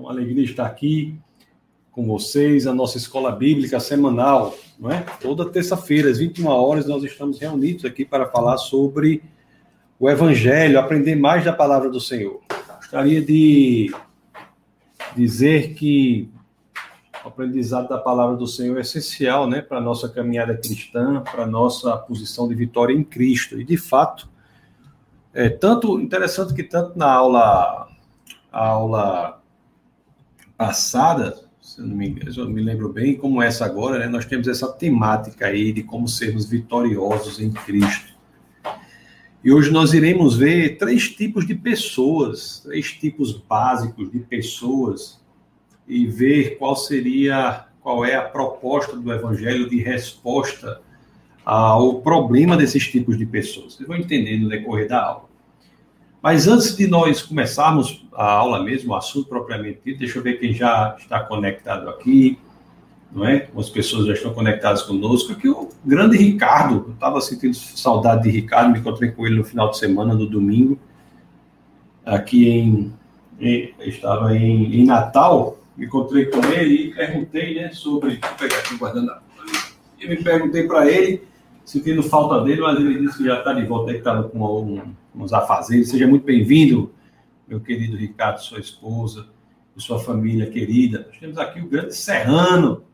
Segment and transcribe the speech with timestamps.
[0.00, 1.14] Uma alegria estar aqui
[1.92, 5.04] com vocês, a nossa escola bíblica semanal, não é?
[5.20, 9.22] Toda terça-feira, às 21 horas, nós estamos reunidos aqui para falar sobre
[9.98, 12.40] o Evangelho, aprender mais da palavra do Senhor.
[12.78, 13.94] Gostaria de
[15.14, 16.30] dizer que
[17.22, 21.42] o aprendizado da palavra do Senhor é essencial, né, para a nossa caminhada cristã, para
[21.42, 23.60] a nossa posição de vitória em Cristo.
[23.60, 24.30] E, de fato,
[25.34, 27.86] é tanto interessante que tanto na aula,
[28.50, 29.39] aula
[30.60, 34.46] passada, se eu não me, não me lembro bem, como essa agora, né, nós temos
[34.46, 38.12] essa temática aí de como sermos vitoriosos em Cristo.
[39.42, 45.18] E hoje nós iremos ver três tipos de pessoas, três tipos básicos de pessoas
[45.88, 50.82] e ver qual seria, qual é a proposta do evangelho de resposta
[51.42, 53.76] ao problema desses tipos de pessoas.
[53.76, 55.29] Vocês vão entender no decorrer da aula.
[56.22, 60.38] Mas antes de nós começarmos a aula mesmo, o assunto propriamente dito, deixa eu ver
[60.38, 62.38] quem já está conectado aqui,
[63.10, 63.48] não é?
[63.56, 65.32] As pessoas já estão conectadas conosco.
[65.32, 69.44] Aqui o grande Ricardo, eu estava sentindo saudade de Ricardo, me encontrei com ele no
[69.44, 70.78] final de semana, no domingo,
[72.04, 72.92] aqui em,
[73.40, 78.18] em estava em, em Natal, me encontrei com ele e perguntei, né, sobre.
[78.18, 79.22] Vou pegar aqui o guardanapo.
[79.98, 81.22] E me perguntei para ele,
[81.64, 84.80] sentindo falta dele, mas ele disse que já está de volta, que estava com algum,
[85.14, 85.88] uns afazeres.
[85.88, 86.92] Seja muito bem-vindo,
[87.46, 89.28] meu querido Ricardo, sua esposa,
[89.76, 91.06] e sua família querida.
[91.08, 92.84] Nós temos aqui o grande Serrano.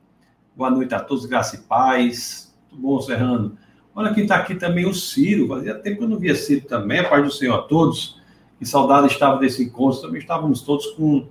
[0.55, 2.55] Boa noite a todos, graça e paz.
[2.71, 3.57] Muito bom, Serrano.
[3.95, 5.49] Olha quem está aqui também, o Ciro.
[5.49, 7.01] Fazia tempo que eu não via Ciro também.
[7.01, 8.21] A paz do Senhor a todos.
[8.59, 10.01] Que saudade estava desse encontro.
[10.01, 11.27] Também estávamos todos com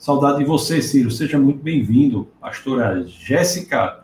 [0.00, 1.10] Saudade de você, Ciro.
[1.10, 2.26] Seja muito bem-vindo.
[2.40, 3.99] Pastora Jéssica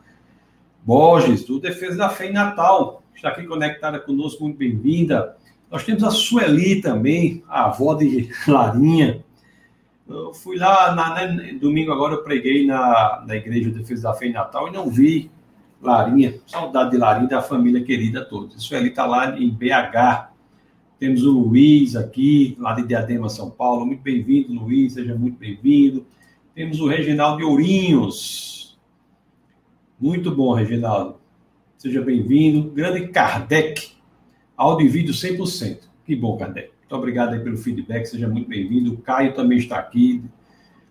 [0.87, 5.37] Borges, do Defesa da Fé em Natal, está aqui conectada conosco, muito bem-vinda.
[5.69, 9.25] Nós temos a Sueli também, a avó de Larinha.
[10.09, 14.27] Eu fui lá, na, né, domingo agora eu preguei na, na Igreja Defesa da Fé
[14.27, 15.29] em Natal e não vi
[15.83, 16.37] Larinha.
[16.47, 18.57] Saudade de Larinha da família querida toda.
[18.57, 20.29] Sueli está lá em BH.
[21.01, 23.85] Temos o Luiz aqui, lá de Diadema, São Paulo.
[23.85, 26.07] Muito bem-vindo, Luiz, seja muito bem-vindo.
[26.55, 28.56] Temos o Reginaldo de Ourinhos.
[29.99, 31.17] Muito bom, Reginaldo.
[31.79, 32.71] Seja bem-vindo.
[32.71, 33.93] Grande Kardec.
[34.55, 35.79] Áudio e vídeo 100%.
[36.05, 36.71] Que bom, Kardec.
[36.81, 38.93] Muito obrigado pelo feedback, seja muito bem-vindo.
[38.93, 40.23] O Caio também está aqui.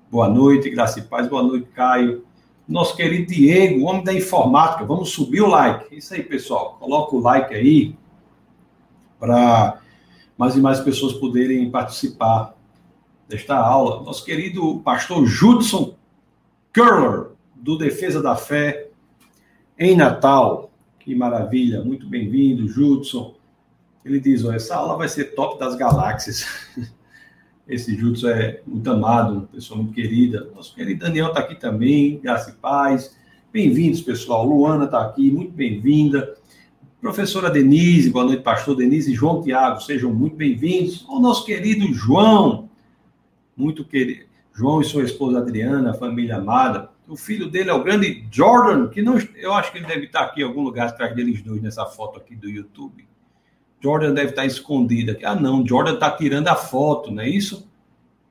[0.10, 1.28] Boa noite, graça e paz.
[1.28, 2.26] Boa noite, Caio.
[2.68, 4.84] Nosso querido Diego, homem da informática.
[4.84, 5.96] Vamos subir o like.
[5.96, 6.78] Isso aí, pessoal.
[6.80, 7.96] Coloca o like aí
[9.20, 9.80] para
[10.36, 12.56] mais e mais pessoas poderem participar
[13.30, 14.02] desta aula.
[14.02, 15.94] Nosso querido pastor Judson
[16.74, 18.85] Curler, do Defesa da Fé,
[19.78, 20.72] em Natal.
[21.00, 23.36] Que maravilha, muito bem-vindo, Judson.
[24.04, 26.46] Ele diz: oh, essa aula vai ser top das galáxias.
[27.68, 30.52] Esse Judson é muito amado, pessoa muito querida.
[30.56, 33.18] Nosso querido Daniel está aqui também, graça e paz.
[33.52, 34.46] Bem-vindos, pessoal.
[34.46, 36.36] Luana está aqui, muito bem-vinda.
[37.02, 41.04] Professora Denise, boa noite, pastor Denise e João Tiago, sejam muito bem-vindos.
[41.08, 42.70] O nosso querido João,
[43.56, 46.90] muito querido, João e sua esposa Adriana, família amada.
[47.08, 50.22] O filho dele é o grande Jordan, que não, eu acho que ele deve estar
[50.22, 53.08] aqui em algum lugar atrás deles dois, nessa foto aqui do YouTube.
[53.80, 55.24] Jordan deve estar escondido aqui.
[55.24, 57.70] Ah, não, Jordan está tirando a foto, não é isso?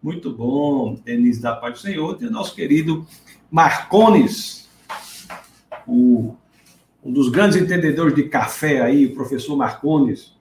[0.03, 2.19] Muito bom, Denise da Paz do Senhor.
[2.21, 3.07] E o nosso querido
[3.51, 4.69] Marcones,
[5.87, 6.35] o
[7.05, 10.35] um dos grandes entendedores de café aí, o professor Marcones.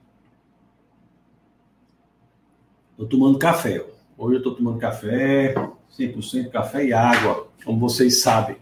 [2.92, 3.84] Estou tomando café.
[4.16, 5.54] Hoje eu estou tomando café,
[5.98, 8.56] 100% café e água, como vocês sabem.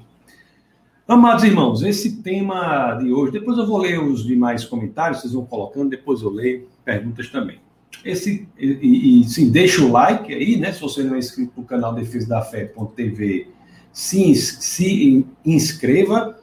[1.06, 5.44] Amados irmãos, esse tema de hoje, depois eu vou ler os demais comentários, vocês vão
[5.44, 7.58] colocando, depois eu leio perguntas também.
[8.04, 10.72] Esse, e, e sim, deixa o like aí, né?
[10.72, 13.48] Se você não é inscrito no canal Defesa da Fé.tv,
[13.92, 16.42] se, se inscreva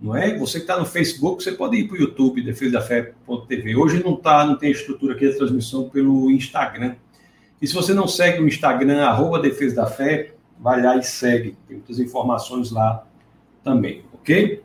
[0.00, 0.36] não é?
[0.38, 3.76] Você que está no Facebook, você pode ir para o YouTube, Defesa da Fé.tv.
[3.76, 6.94] Hoje não tá, não tem estrutura aqui de transmissão pelo Instagram.
[7.60, 11.56] E se você não segue o Instagram, arroba Defesa da Fé, vai lá e segue.
[11.66, 13.06] Tem muitas informações lá
[13.64, 14.62] também, ok?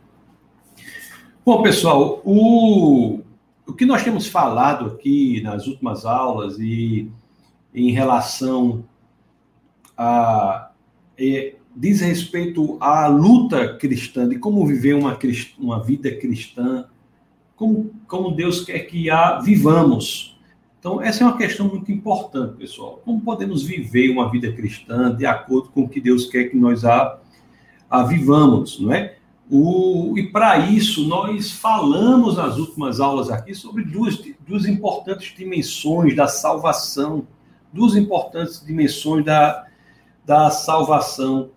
[1.46, 3.22] Bom, pessoal, o,
[3.66, 7.10] o que nós temos falado aqui nas últimas aulas e
[7.74, 8.84] em relação
[9.98, 10.72] a
[11.18, 15.18] é, diz respeito à luta cristã, de como viver uma,
[15.58, 16.86] uma vida cristã,
[17.56, 20.35] como, como Deus quer que a vivamos.
[20.86, 23.02] Então, essa é uma questão muito importante, pessoal.
[23.04, 26.86] Como podemos viver uma vida cristã de acordo com o que Deus quer que nós
[26.86, 27.20] a,
[27.90, 29.16] a vivamos, não é?
[29.50, 36.16] O, e para isso, nós falamos nas últimas aulas aqui sobre duas, duas importantes dimensões
[36.16, 37.28] da salvação,
[37.74, 39.66] duas importantes dimensões da,
[40.24, 41.50] da salvação.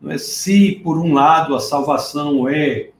[0.00, 0.18] Não é?
[0.18, 2.90] Se, por um lado, a salvação é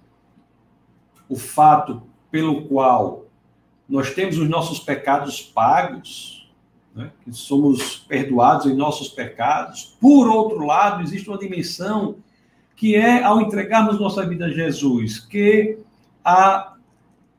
[1.28, 2.02] o fato
[2.32, 3.27] pelo qual
[3.88, 6.50] nós temos os nossos pecados pagos,
[6.94, 7.10] né?
[7.24, 9.96] que somos perdoados em nossos pecados.
[10.00, 12.16] Por outro lado, existe uma dimensão
[12.76, 15.78] que é ao entregarmos nossa vida a Jesus, que
[16.24, 16.74] a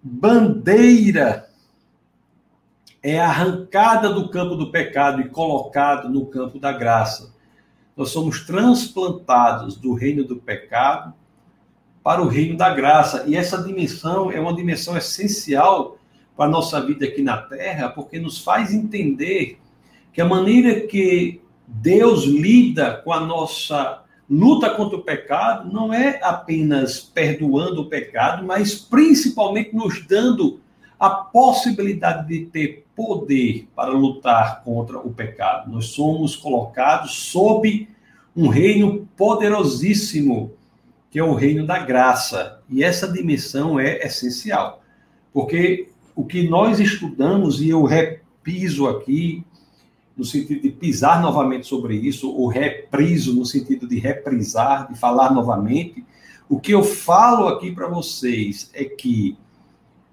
[0.02, 1.50] bandeira
[3.02, 7.34] é arrancada do campo do pecado e colocada no campo da graça.
[7.96, 11.14] Nós somos transplantados do reino do pecado
[12.04, 13.24] para o reino da graça.
[13.28, 15.99] E essa dimensão é uma dimensão essencial
[16.40, 19.60] para a nossa vida aqui na Terra, porque nos faz entender
[20.14, 26.18] que a maneira que Deus lida com a nossa luta contra o pecado não é
[26.24, 30.62] apenas perdoando o pecado, mas principalmente nos dando
[30.98, 35.70] a possibilidade de ter poder para lutar contra o pecado.
[35.70, 37.86] Nós somos colocados sob
[38.34, 40.54] um reino poderosíssimo,
[41.12, 42.62] que é o reino da graça.
[42.70, 44.82] E essa dimensão é essencial,
[45.34, 45.89] porque
[46.20, 49.42] o que nós estudamos, e eu repiso aqui,
[50.18, 55.34] no sentido de pisar novamente sobre isso, ou repriso no sentido de reprisar, de falar
[55.34, 56.04] novamente.
[56.50, 59.38] O que eu falo aqui para vocês é que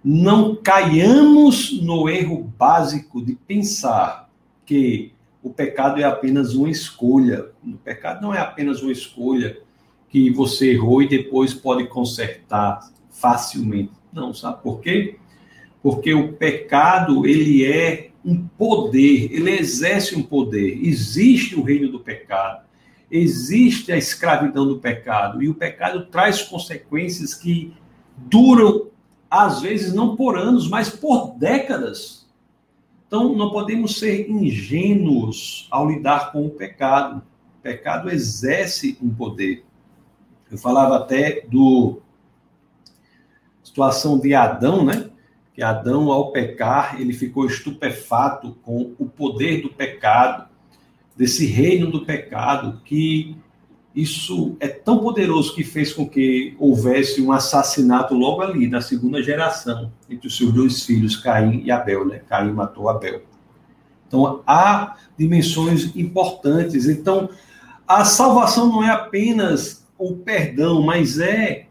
[0.04, 4.30] não caiamos no erro básico de pensar
[4.64, 5.12] que
[5.42, 7.46] o pecado é apenas uma escolha.
[7.66, 9.58] O pecado não é apenas uma escolha
[10.08, 13.90] que você errou e depois pode consertar facilmente.
[14.12, 15.18] Não, sabe por quê?
[15.86, 20.84] Porque o pecado, ele é um poder, ele exerce um poder.
[20.84, 22.66] Existe o reino do pecado,
[23.08, 27.72] existe a escravidão do pecado, e o pecado traz consequências que
[28.16, 28.88] duram,
[29.30, 32.26] às vezes, não por anos, mas por décadas.
[33.06, 37.22] Então, não podemos ser ingênuos ao lidar com o pecado.
[37.60, 39.64] O pecado exerce um poder.
[40.50, 42.02] Eu falava até do
[43.62, 45.10] situação de Adão, né?
[45.56, 50.46] Que Adão, ao pecar, ele ficou estupefato com o poder do pecado,
[51.16, 53.34] desse reino do pecado, que
[53.94, 59.22] isso é tão poderoso que fez com que houvesse um assassinato logo ali, na segunda
[59.22, 62.20] geração, entre os seus dois filhos, Caim e Abel, né?
[62.28, 63.22] Caim matou Abel.
[64.06, 66.86] Então, há dimensões importantes.
[66.86, 67.30] Então,
[67.88, 71.65] a salvação não é apenas o perdão, mas é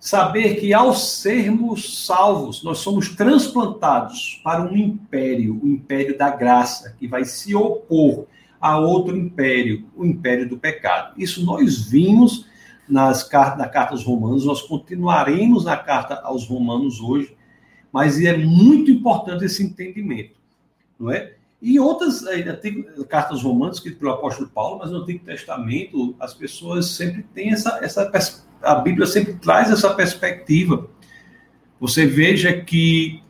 [0.00, 6.96] saber que ao sermos salvos, nós somos transplantados para um império, o império da graça,
[6.98, 8.26] que vai se opor
[8.58, 11.12] a outro império, o império do pecado.
[11.18, 12.46] Isso nós vimos
[12.88, 17.36] nas cartas, na carta aos Romanos, nós continuaremos na carta aos Romanos hoje,
[17.92, 20.34] mas é muito importante esse entendimento,
[20.98, 21.34] não é?
[21.60, 26.32] E outras ainda tem cartas romanas escritas pelo apóstolo Paulo, mas no Antigo Testamento as
[26.32, 30.88] pessoas sempre têm essa, essa perspectiva a Bíblia sempre traz essa perspectiva.
[31.80, 33.22] Você veja que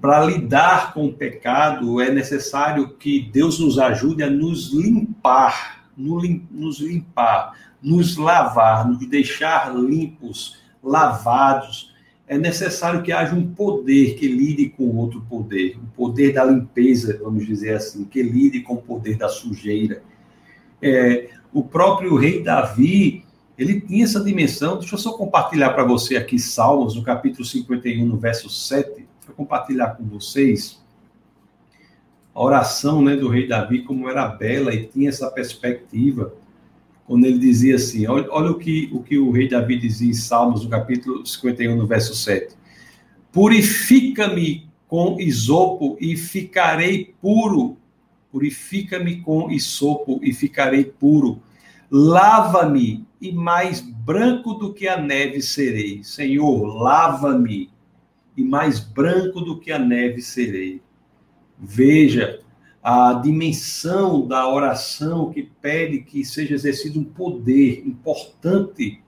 [0.00, 6.78] para lidar com o pecado é necessário que Deus nos ajude a nos limpar, nos
[6.78, 7.52] limpar,
[7.82, 11.92] nos lavar, nos deixar limpos, lavados.
[12.28, 17.18] É necessário que haja um poder que lide com outro poder, o poder da limpeza,
[17.20, 20.02] vamos dizer assim, que lide com o poder da sujeira.
[20.80, 23.21] É, o próprio rei Davi,
[23.62, 24.78] ele tinha essa dimensão.
[24.78, 29.06] Deixa eu só compartilhar para você aqui Salmos, no capítulo 51, no verso 7.
[29.26, 30.82] Vou compartilhar com vocês
[32.34, 36.34] a oração né, do rei Davi, como era bela e tinha essa perspectiva,
[37.06, 40.14] quando ele dizia assim: olha, olha o, que, o que o rei Davi dizia em
[40.14, 42.54] Salmos, no capítulo 51, no verso 7.
[43.30, 47.76] Purifica-me com isopo e ficarei puro.
[48.30, 51.42] Purifica-me com isopo e ficarei puro.
[51.90, 56.02] Lava-me e mais branco do que a neve serei.
[56.02, 57.70] Senhor, lava-me
[58.36, 60.82] e mais branco do que a neve serei.
[61.56, 62.40] Veja
[62.82, 69.00] a dimensão da oração que pede que seja exercido um poder importante,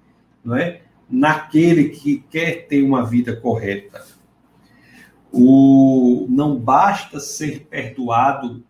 [0.45, 0.83] não é?
[1.11, 4.07] Naquele que quer ter uma vida correta.
[5.33, 8.63] O não basta ser perdoado,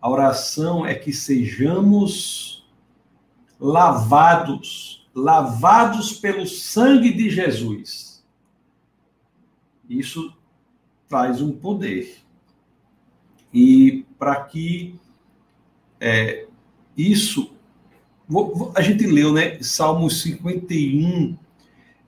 [0.00, 2.59] a oração é que sejamos
[3.60, 8.24] lavados, lavados pelo sangue de Jesus.
[9.88, 10.32] Isso
[11.08, 12.16] traz um poder.
[13.52, 14.94] E para que
[16.00, 16.46] é,
[16.96, 17.52] isso.
[18.76, 19.58] A gente leu, né?
[19.60, 21.36] Salmos 51,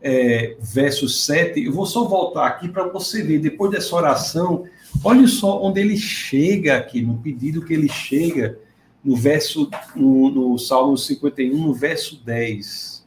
[0.00, 1.64] é, verso 7.
[1.64, 4.64] Eu vou só voltar aqui para você ver, depois dessa oração,
[5.02, 8.56] olhe só onde ele chega aqui, no pedido que ele chega
[9.04, 13.02] no verso no, no Salmo 51, no verso 10.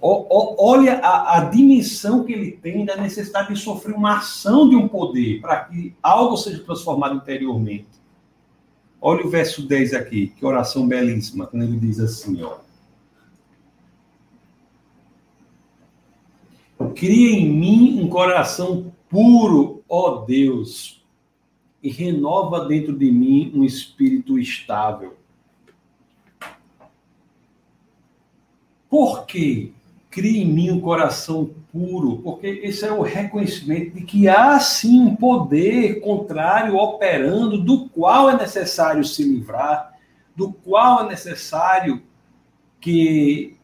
[0.00, 4.68] O, o, olha a, a, dimensão que ele tem da necessidade de sofrer uma ação
[4.68, 7.86] de um poder para que algo seja transformado interiormente.
[9.00, 12.56] Olha o verso 10 aqui, que oração belíssima, quando ele diz assim, ó.
[16.96, 21.01] Cria em mim um coração puro, ó Deus,
[21.82, 25.16] e renova dentro de mim um espírito estável.
[28.88, 29.72] Por quê?
[30.10, 35.00] Cria em mim um coração puro, porque esse é o reconhecimento de que há sim
[35.00, 39.98] um poder contrário operando, do qual é necessário se livrar,
[40.36, 42.02] do qual é necessário
[42.78, 43.56] que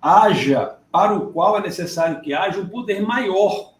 [0.00, 3.72] haja, para o qual é necessário que haja um poder maior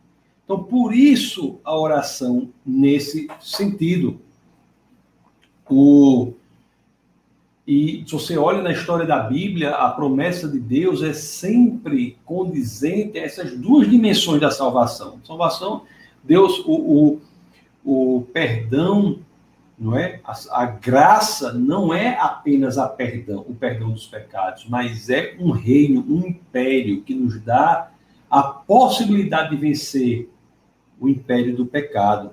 [0.51, 4.21] então, por isso a oração nesse sentido.
[5.71, 6.33] O,
[7.65, 13.17] e se você olha na história da Bíblia, a promessa de Deus é sempre condizente
[13.17, 15.21] a essas duas dimensões da salvação.
[15.25, 15.85] Salvação,
[16.25, 17.21] Deus, o,
[17.85, 19.21] o, o perdão,
[19.79, 20.21] não é?
[20.25, 25.53] A, a, graça não é apenas a perdão, o perdão dos pecados, mas é um
[25.53, 27.93] reino, um império que nos dá
[28.29, 30.29] a possibilidade de vencer
[31.01, 32.33] o império do pecado.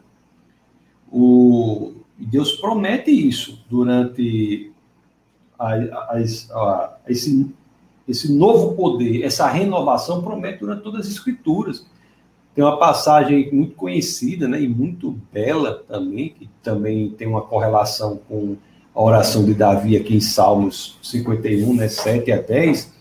[1.12, 4.72] O, Deus promete isso durante
[5.58, 7.50] a, a, a, esse,
[8.08, 11.86] esse novo poder, essa renovação promete durante todas as escrituras.
[12.56, 18.20] Tem uma passagem muito conhecida né, e muito bela também, que também tem uma correlação
[18.28, 18.58] com
[18.96, 22.92] a oração de Davi aqui em Salmos 51, né, 7 a 10,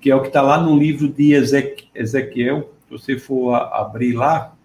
[0.00, 1.32] que é o que está lá no livro de
[1.92, 2.70] Ezequiel.
[2.86, 4.56] Se você for abrir lá,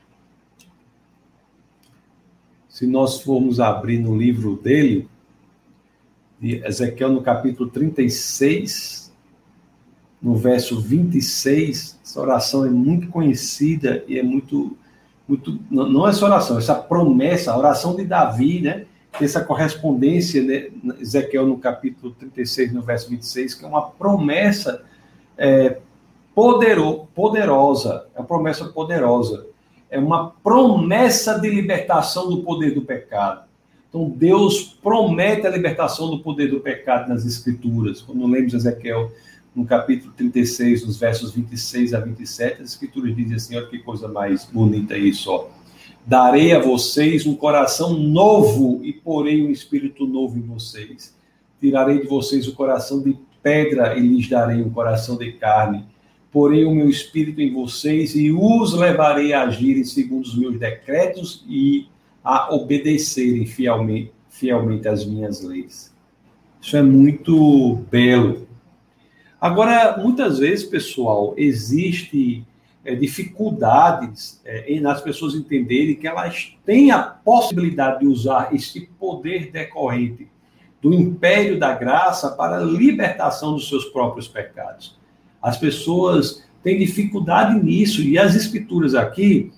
[2.73, 5.07] se nós formos abrir no livro dele,
[6.39, 9.13] de Ezequiel, no capítulo 36,
[10.19, 14.75] no verso 26, essa oração é muito conhecida e é muito.
[15.27, 18.87] muito não, é essa oração, essa promessa, a oração de Davi, né?
[19.19, 24.83] Tem essa correspondência, né, Ezequiel, no capítulo 36, no verso 26, que é uma promessa
[25.37, 25.77] é,
[26.33, 29.52] podero, poderosa, é uma promessa poderosa
[29.93, 33.45] é uma promessa de libertação do poder do pecado.
[33.87, 38.01] Então, Deus promete a libertação do poder do pecado nas Escrituras.
[38.01, 39.11] Quando lemos Ezequiel,
[39.55, 44.07] no capítulo 36, nos versos 26 a 27, as Escrituras dizem assim: olha que coisa
[44.07, 45.47] mais bonita isso, ó.
[46.03, 51.15] Darei a vocês um coração novo e porei um espírito novo em vocês.
[51.61, 55.85] Tirarei de vocês o coração de pedra e lhes darei um coração de carne
[56.33, 61.45] porei o meu espírito em vocês e os levarei a agirem segundo os meus decretos
[61.47, 61.87] e
[62.23, 65.93] a obedecerem fielmente, fielmente as minhas leis.
[66.59, 68.47] Isso é muito belo.
[69.39, 72.43] Agora, muitas vezes, pessoal, existe
[72.83, 79.51] é, dificuldades é, nas pessoas entenderem que elas têm a possibilidade de usar esse poder
[79.51, 80.27] decorrente
[80.81, 84.97] do império da graça para a libertação dos seus próprios pecados.
[85.43, 89.51] As pessoas têm dificuldade nisso, e as escrituras aqui,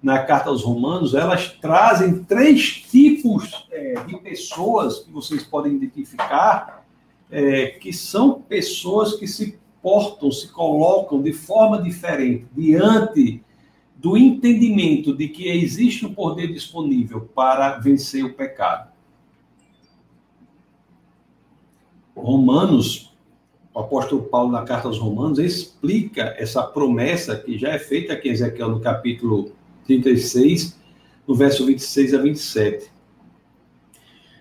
[0.00, 6.86] na carta aos Romanos, elas trazem três tipos é, de pessoas que vocês podem identificar,
[7.28, 13.42] é, que são pessoas que se portam, se colocam de forma diferente diante
[13.96, 18.92] do entendimento de que existe um poder disponível para vencer o pecado.
[22.14, 23.11] Romanos
[23.74, 28.28] o apóstolo Paulo, na carta aos Romanos, explica essa promessa que já é feita aqui
[28.28, 29.52] em Ezequiel, no capítulo
[29.86, 30.78] 36,
[31.26, 32.92] no verso 26 a 27.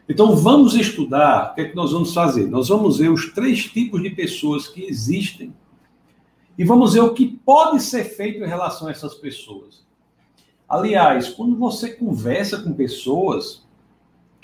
[0.10, 2.48] Então, vamos estudar o que é que nós vamos fazer.
[2.48, 5.54] Nós vamos ver os três tipos de pessoas que existem
[6.58, 9.86] e vamos ver o que pode ser feito em relação a essas pessoas.
[10.68, 13.66] Aliás, quando você conversa com pessoas,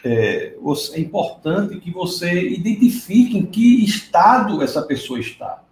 [0.04, 0.56] é,
[0.94, 5.64] é importante que você identifique em que estado essa pessoa está,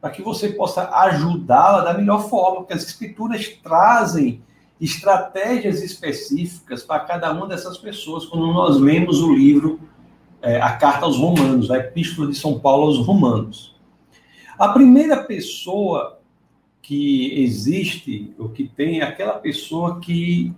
[0.00, 4.42] para que você possa ajudá-la da melhor forma, porque as escrituras trazem
[4.80, 9.80] estratégias específicas para cada uma dessas pessoas quando nós lemos o livro,
[10.42, 13.76] é, a carta aos Romanos, a Epístola de São Paulo aos Romanos.
[14.58, 16.18] A primeira pessoa
[16.82, 20.52] que existe, ou que tem, é aquela pessoa que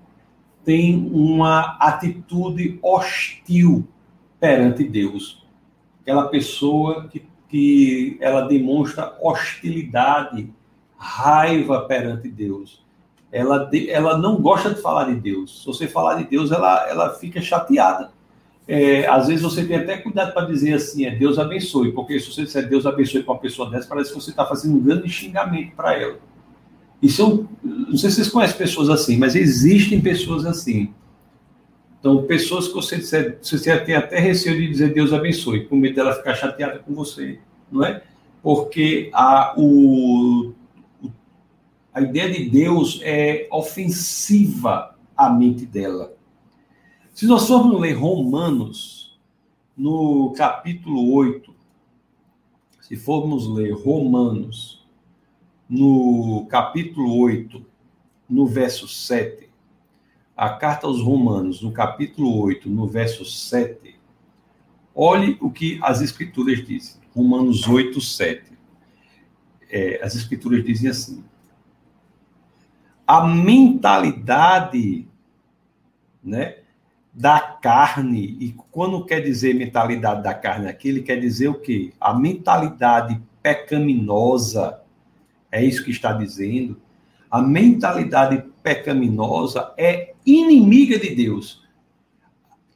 [0.64, 3.86] tem uma atitude hostil
[4.40, 5.44] perante Deus.
[6.02, 10.52] Aquela pessoa que, que ela demonstra hostilidade,
[10.96, 12.82] raiva perante Deus.
[13.30, 15.60] Ela, ela não gosta de falar de Deus.
[15.60, 18.10] Se você falar de Deus, ela, ela fica chateada.
[18.66, 22.32] é, às vezes você tem até cuidado para dizer assim, é Deus abençoe, porque se
[22.32, 25.08] você disser Deus abençoe para uma pessoa dessa, parece que você está fazendo um grande
[25.08, 26.18] xingamento para ela.
[27.08, 30.92] São, não sei se vocês conhecem pessoas assim, mas existem pessoas assim.
[32.00, 36.14] Então, pessoas que você você tem até receio de dizer Deus abençoe, com medo dela
[36.14, 37.38] ficar chateada com você,
[37.70, 38.02] não é?
[38.42, 40.52] Porque a, o,
[41.92, 46.14] a ideia de Deus é ofensiva à mente dela.
[47.14, 49.18] Se nós formos ler Romanos,
[49.76, 51.54] no capítulo 8,
[52.80, 54.73] se formos ler Romanos,
[55.68, 57.64] no capítulo 8,
[58.28, 59.48] no verso 7,
[60.36, 63.94] a carta aos Romanos, no capítulo 8, no verso 7,
[64.94, 67.00] olhe o que as Escrituras dizem.
[67.14, 68.52] Romanos 8, 7.
[69.70, 71.24] É, as Escrituras dizem assim:
[73.06, 75.08] a mentalidade,
[76.22, 76.56] né?
[77.14, 78.36] da carne.
[78.40, 81.92] E quando quer dizer mentalidade da carne aqui, ele quer dizer o quê?
[82.00, 84.80] A mentalidade pecaminosa,
[85.58, 86.80] é isso que está dizendo.
[87.30, 91.62] A mentalidade pecaminosa é inimiga de Deus.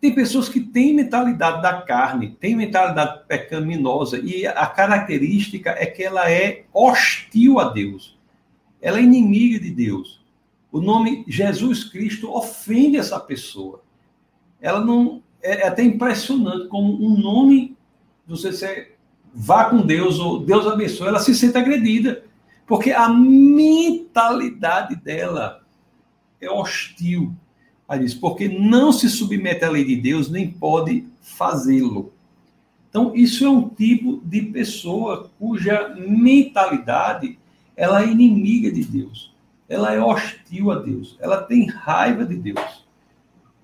[0.01, 6.03] Tem pessoas que têm mentalidade da carne, têm mentalidade pecaminosa, e a característica é que
[6.03, 8.17] ela é hostil a Deus.
[8.81, 10.25] Ela é inimiga de Deus.
[10.71, 13.83] O nome Jesus Cristo ofende essa pessoa
[14.61, 15.23] ela não.
[15.41, 17.77] É, é até impressionante como um nome,
[18.27, 18.89] você se,
[19.33, 22.25] vá com Deus, ou Deus abençoe, ela se sente agredida.
[22.69, 25.63] Porque a mentalidade dela
[26.41, 27.35] é hostil
[27.89, 32.13] a isso, porque não se submete à lei de Deus, nem pode fazê-lo.
[32.89, 37.39] Então, isso é um tipo de pessoa cuja mentalidade
[37.77, 39.35] ela é inimiga de Deus.
[39.69, 41.17] Ela é hostil a Deus.
[41.21, 42.89] Ela tem raiva de Deus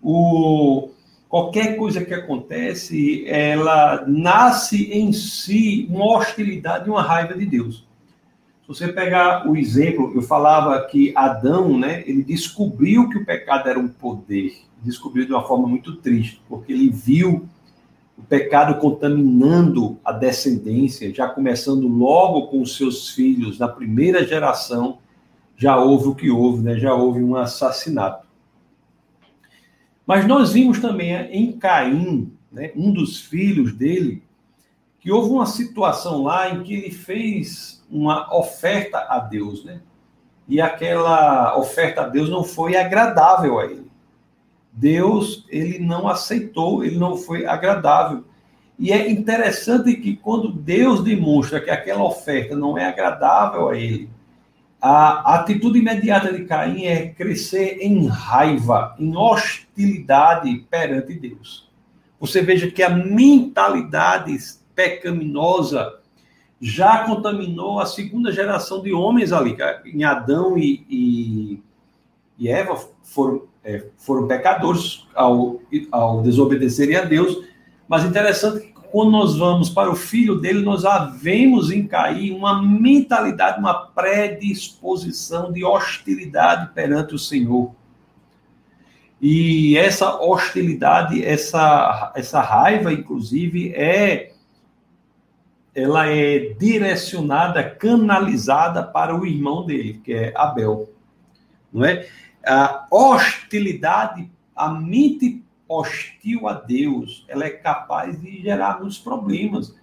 [0.05, 0.91] o,
[1.29, 7.87] qualquer coisa que acontece, ela nasce em si uma hostilidade e uma raiva de Deus.
[8.65, 13.69] Se você pegar o exemplo, eu falava que Adão, né, ele descobriu que o pecado
[13.69, 17.47] era um poder, descobriu de uma forma muito triste, porque ele viu
[18.17, 24.97] o pecado contaminando a descendência, já começando logo com os seus filhos, na primeira geração,
[25.59, 26.79] já houve o que houve, né?
[26.79, 28.27] já houve um assassinato.
[30.07, 34.23] Mas nós vimos também em Caim, né, um dos filhos dele,
[35.01, 39.81] que houve uma situação lá em que ele fez uma oferta a Deus, né?
[40.49, 43.89] E aquela oferta a Deus não foi agradável a ele.
[44.73, 48.25] Deus, ele não aceitou, ele não foi agradável.
[48.77, 54.11] E é interessante que quando Deus demonstra que aquela oferta não é agradável a ele,
[54.83, 61.71] a atitude imediata de Caim é crescer em raiva, em hostilidade perante Deus.
[62.19, 64.37] Você veja que a mentalidade
[64.75, 66.01] pecaminosa
[66.67, 69.55] já contaminou a segunda geração de homens ali.
[69.85, 71.63] Em Adão e, e,
[72.39, 75.61] e Eva foram, é, foram pecadores ao,
[75.93, 77.45] ao desobedecerem a Deus.
[77.87, 82.63] Mas interessante que quando nós vamos para o filho dele, nós havemos em cair uma
[82.63, 87.73] mentalidade, uma predisposição de hostilidade perante o Senhor.
[89.21, 94.34] E essa hostilidade, essa, essa raiva, inclusive, é
[95.75, 100.89] ela é direcionada, canalizada para o irmão dele, que é Abel.
[101.73, 102.07] Não é?
[102.47, 109.75] A hostilidade, a mente hostil a Deus, ela é capaz de gerar muitos problemas.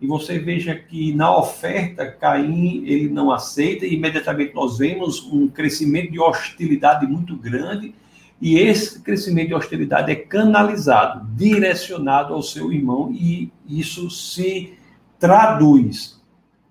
[0.00, 5.48] E você veja que na oferta, Caim, ele não aceita, e imediatamente nós vemos um
[5.48, 7.94] crescimento de hostilidade muito grande,
[8.40, 14.74] e esse crescimento de hostilidade é canalizado, direcionado ao seu irmão, e isso se
[15.20, 16.20] traduz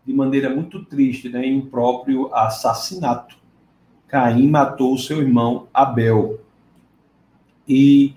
[0.06, 3.38] de maneira muito triste né, em um próprio assassinato.
[4.08, 6.42] Caim matou seu irmão Abel.
[7.68, 8.16] E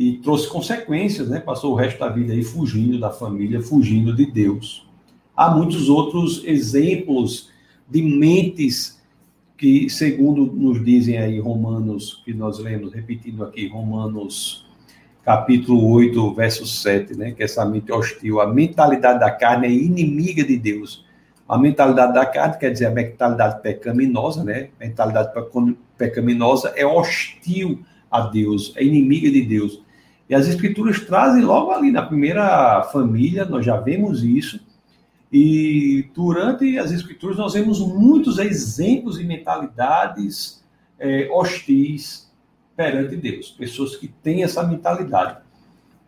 [0.00, 1.38] e trouxe consequências, né?
[1.40, 4.88] Passou o resto da vida aí fugindo da família, fugindo de Deus.
[5.36, 7.50] Há muitos outros exemplos
[7.86, 8.98] de mentes
[9.58, 14.66] que, segundo nos dizem aí Romanos, que nós lemos, repetindo aqui, Romanos
[15.24, 17.32] capítulo 8, verso 7, né?
[17.32, 21.04] Que essa mente hostil, a mentalidade da carne é inimiga de Deus.
[21.48, 24.68] A mentalidade da carne quer dizer a mentalidade pecaminosa, né?
[24.78, 25.32] Mentalidade
[25.98, 29.82] pecaminosa é hostil a Deus, é inimiga de Deus.
[30.28, 34.60] E as escrituras trazem logo ali na primeira família, nós já vemos isso.
[35.32, 40.62] E durante as escrituras nós vemos muitos exemplos e mentalidades
[40.98, 42.29] é, hostis
[42.80, 45.36] perante Deus, pessoas que têm essa mentalidade.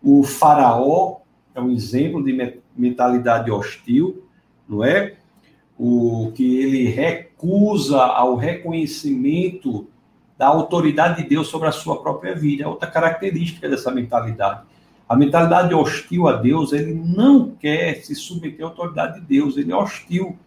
[0.03, 1.19] O faraó
[1.55, 4.25] é um exemplo de mentalidade hostil,
[4.67, 5.17] não é?
[5.79, 9.87] O que ele recusa ao reconhecimento
[10.39, 14.63] da autoridade de Deus sobre a sua própria vida, é outra característica dessa mentalidade.
[15.07, 19.73] A mentalidade hostil a Deus, ele não quer se submeter à autoridade de Deus, ele
[19.73, 20.39] é hostil.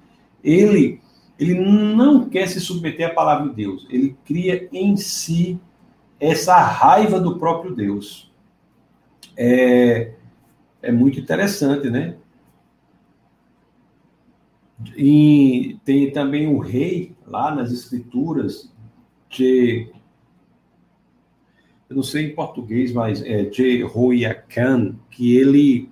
[0.44, 1.00] Ele,
[1.38, 5.60] ele não quer se submeter à palavra de Deus, ele cria em si
[6.20, 8.32] essa raiva do próprio Deus.
[9.38, 10.14] É,
[10.82, 12.16] é muito interessante, né?
[14.96, 18.72] E tem também o rei lá nas escrituras
[19.30, 19.90] de
[21.90, 25.90] eu não sei em português, mas é Jehoiakim, que ele,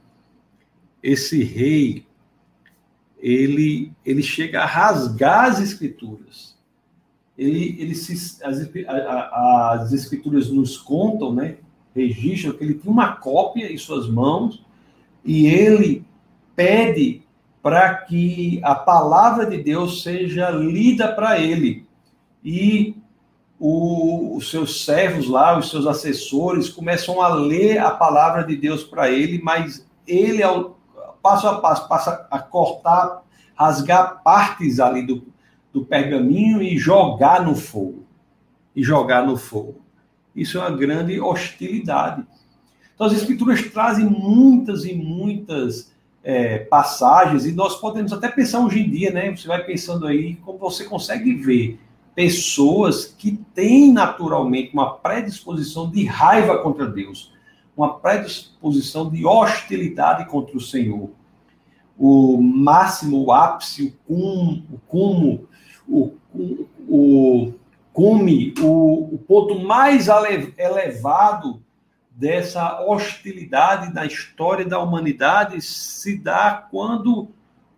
[1.04, 2.06] esse rei,
[3.20, 6.58] ele, ele chega a rasgar as escrituras.
[7.38, 8.70] Ele, ele se, as,
[9.34, 11.58] as escrituras nos contam, né,
[11.96, 14.64] registram que ele tinha uma cópia em suas mãos
[15.26, 16.06] e ele
[16.56, 17.24] pede
[17.62, 21.88] para que a palavra de Deus seja lida para ele.
[22.44, 22.96] E
[23.58, 28.84] o, os seus servos lá, os seus assessores, começam a ler a palavra de Deus
[28.84, 30.78] para ele, mas ele, ao,
[31.22, 33.24] passo a passo, passa a cortar,
[33.56, 35.24] rasgar partes ali do,
[35.74, 38.06] do pergaminho e jogar no fogo.
[38.76, 39.82] E jogar no fogo.
[40.36, 42.24] Isso é uma grande hostilidade.
[42.94, 45.92] Então, as Escrituras trazem muitas e muitas
[46.24, 49.36] é, passagens, e nós podemos até pensar hoje em dia, né?
[49.36, 51.80] Você vai pensando aí, como você consegue ver
[52.16, 57.34] pessoas que têm naturalmente uma predisposição de raiva contra Deus,
[57.76, 61.10] uma predisposição de hostilidade contra o Senhor.
[61.98, 65.48] O máximo, o ápice, o cume, o cumo,
[65.88, 67.54] o, o, o
[67.92, 71.62] cume, o, o ponto mais elevado
[72.12, 77.30] dessa hostilidade na história da humanidade se dá quando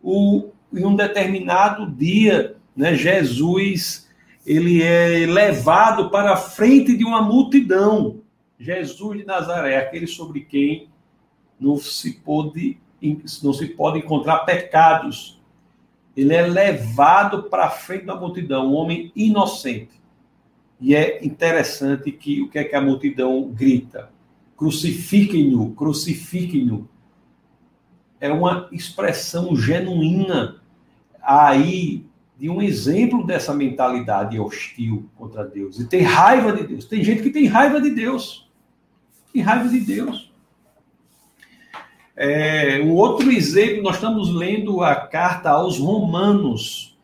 [0.01, 4.05] o, em um determinado dia né, Jesus
[4.45, 8.21] ele é levado para a frente de uma multidão.
[8.59, 10.87] Jesus de Nazaré, aquele sobre quem
[11.59, 12.77] não se pode,
[13.41, 15.34] não se pode encontrar pecados.
[16.15, 20.01] Ele é levado para frente da multidão, um homem inocente.
[20.79, 24.09] E é interessante que o que é que a multidão grita?
[24.55, 26.89] Crucifiquem-no, crucifiquem-no.
[28.19, 30.61] É uma expressão genuína
[31.21, 32.05] aí
[32.37, 35.79] de um exemplo dessa mentalidade hostil contra Deus.
[35.79, 36.85] E tem raiva de Deus.
[36.85, 38.49] Tem gente que tem raiva de Deus.
[39.31, 40.33] Tem raiva de Deus.
[42.17, 46.97] É, um outro exemplo, nós estamos lendo a carta aos Romanos,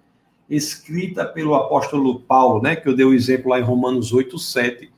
[0.49, 4.91] escrita pelo apóstolo Paulo, né, que eu dei o exemplo lá em Romanos 8, 7.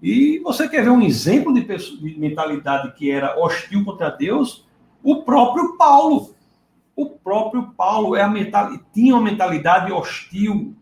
[0.00, 4.64] E você quer ver um exemplo de, de mentalidade que era hostil contra Deus?
[5.02, 6.34] O próprio Paulo.
[6.94, 10.74] O próprio Paulo é mental, tinha uma mentalidade hostil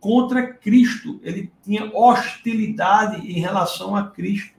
[0.00, 1.20] contra Cristo.
[1.22, 4.54] Ele tinha hostilidade em relação a Cristo.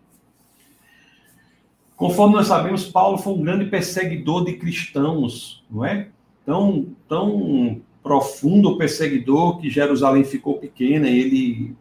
[1.95, 6.09] Conforme nós sabemos, Paulo foi um grande perseguidor de cristãos, não é?
[6.45, 11.75] Tão, tão profundo perseguidor que Jerusalém ficou pequena, ele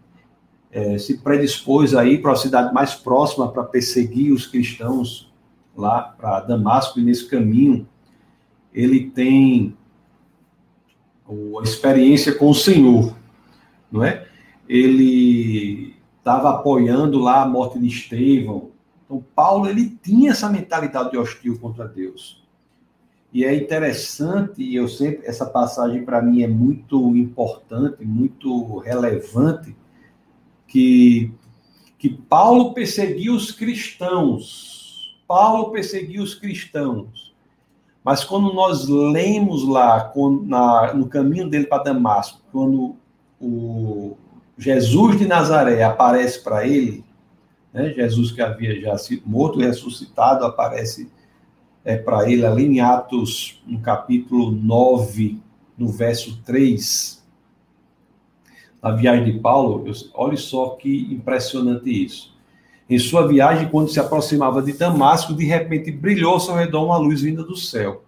[0.70, 5.32] é, se predispôs aí para a cidade mais próxima para perseguir os cristãos
[5.76, 7.86] lá para Damasco e nesse caminho
[8.72, 9.76] ele tem
[11.26, 13.16] a experiência com o Senhor,
[13.90, 14.26] não é?
[14.68, 18.70] Ele estava apoiando lá a morte de Estevão.
[19.04, 22.42] Então, Paulo, ele tinha essa mentalidade hostil contra Deus.
[23.32, 29.74] E é interessante, e eu sempre, essa passagem para mim é muito importante, muito relevante,
[30.68, 31.32] que,
[31.98, 35.16] que Paulo perseguiu os cristãos.
[35.26, 37.34] Paulo perseguiu os cristãos.
[38.04, 40.12] Mas quando nós lemos lá,
[40.46, 42.96] na, no caminho dele para Damasco, quando
[43.40, 44.16] o
[44.56, 47.04] Jesus de Nazaré aparece para ele,
[47.74, 51.10] né, Jesus que havia já sido morto e ressuscitado, aparece
[51.84, 55.42] é, para ele ali em Atos, no capítulo 9,
[55.76, 57.22] no verso 3,
[58.80, 62.34] na viagem de Paulo, eu, olha só que impressionante isso.
[62.88, 66.98] Em sua viagem, quando se aproximava de Damasco, de repente brilhou ao seu redor uma
[66.98, 68.04] luz vinda do céu.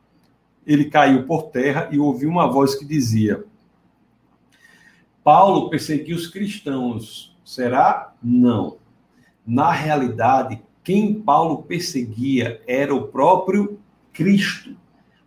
[0.66, 3.42] Ele caiu por terra e ouviu uma voz que dizia:
[5.24, 7.34] Paulo perseguiu os cristãos.
[7.42, 8.12] Será?
[8.22, 8.76] Não.
[9.46, 13.78] Na realidade, quem Paulo perseguia era o próprio
[14.12, 14.76] Cristo.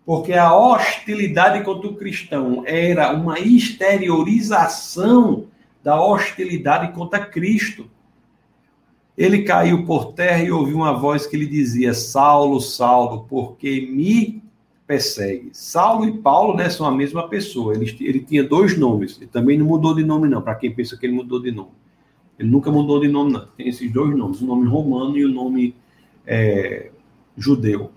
[0.05, 5.47] Porque a hostilidade contra o cristão era uma exteriorização
[5.83, 7.89] da hostilidade contra Cristo.
[9.17, 13.81] Ele caiu por terra e ouviu uma voz que lhe dizia: Saulo, Saulo, por que
[13.81, 14.41] me
[14.87, 15.49] persegue?
[15.53, 17.75] Saulo e Paulo né, são a mesma pessoa.
[17.75, 19.17] Ele, ele tinha dois nomes.
[19.17, 21.78] Ele também não mudou de nome, não, para quem pensa que ele mudou de nome.
[22.39, 23.45] Ele nunca mudou de nome, não.
[23.57, 25.75] Tem esses dois nomes: o nome romano e o nome
[26.25, 26.89] é,
[27.37, 27.91] judeu,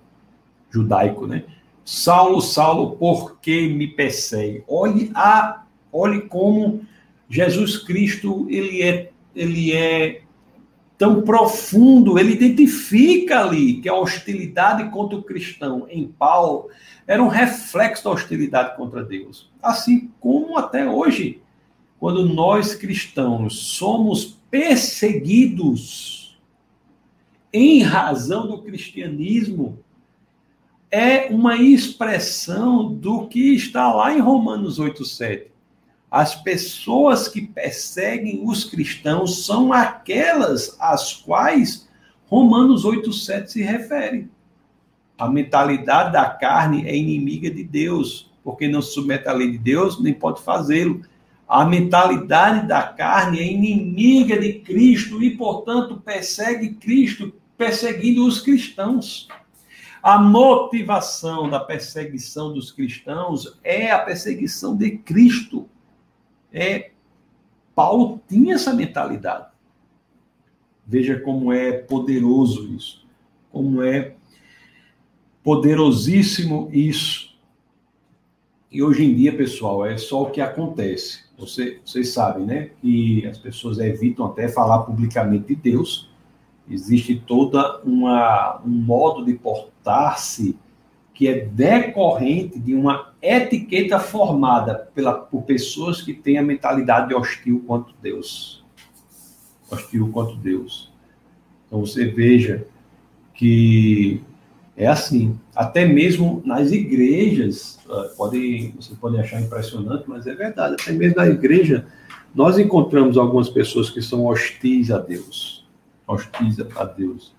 [0.69, 1.45] judaico, né?
[1.85, 4.65] Saulo, Saulo, por que me persegue?
[4.69, 6.83] Olhe a, olhe como
[7.29, 10.23] Jesus Cristo ele é, ele é
[10.97, 16.69] tão profundo, ele identifica ali que a hostilidade contra o cristão em Paulo
[17.07, 19.51] era um reflexo da hostilidade contra Deus.
[19.61, 21.42] Assim como até hoje,
[22.03, 26.37] quando nós cristãos somos perseguidos
[27.53, 29.79] em razão do cristianismo,
[30.91, 35.45] é uma expressão do que está lá em Romanos 8,7.
[36.11, 41.89] As pessoas que perseguem os cristãos são aquelas às quais
[42.27, 44.29] Romanos 8,7 se refere.
[45.17, 49.59] A mentalidade da carne é inimiga de Deus, porque não se submete à lei de
[49.59, 51.01] Deus, nem pode fazê-lo.
[51.53, 59.29] A mentalidade da carne é inimiga de Cristo e, portanto, persegue Cristo, perseguindo os cristãos.
[60.03, 65.69] A motivação da perseguição dos cristãos é a perseguição de Cristo.
[66.51, 66.93] É
[67.75, 69.49] Paulo tinha essa mentalidade.
[70.87, 73.07] Veja como é poderoso isso,
[73.51, 74.15] como é
[75.45, 77.32] poderosíssimo isso.
[78.73, 81.25] E hoje em dia, pessoal, é só o que acontece.
[81.37, 86.11] Você, vocês sabem, né, que as pessoas evitam até falar publicamente de Deus,
[86.71, 90.57] existe toda uma um modo de portar-se
[91.13, 97.63] que é decorrente de uma etiqueta formada pela, por pessoas que têm a mentalidade hostil
[97.67, 98.65] quanto Deus.
[99.71, 100.91] Hostil quanto Deus.
[101.67, 102.67] Então você veja
[103.35, 104.23] que
[104.77, 110.77] é assim, até mesmo nas igrejas, ah, pode, você pode achar impressionante, mas é verdade,
[110.81, 111.87] até mesmo na igreja,
[112.35, 115.63] nós encontramos algumas pessoas que são hostis a Deus
[116.07, 117.35] hostis a Deus,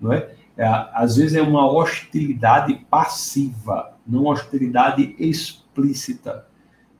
[0.00, 0.30] não é?
[0.56, 0.64] é?
[0.92, 6.46] Às vezes é uma hostilidade passiva, não hostilidade explícita,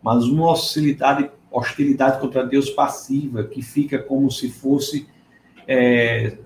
[0.02, 5.06] mas uma hostilidade, hostilidade contra Deus passiva, que fica como se fosse
[5.66, 6.38] é,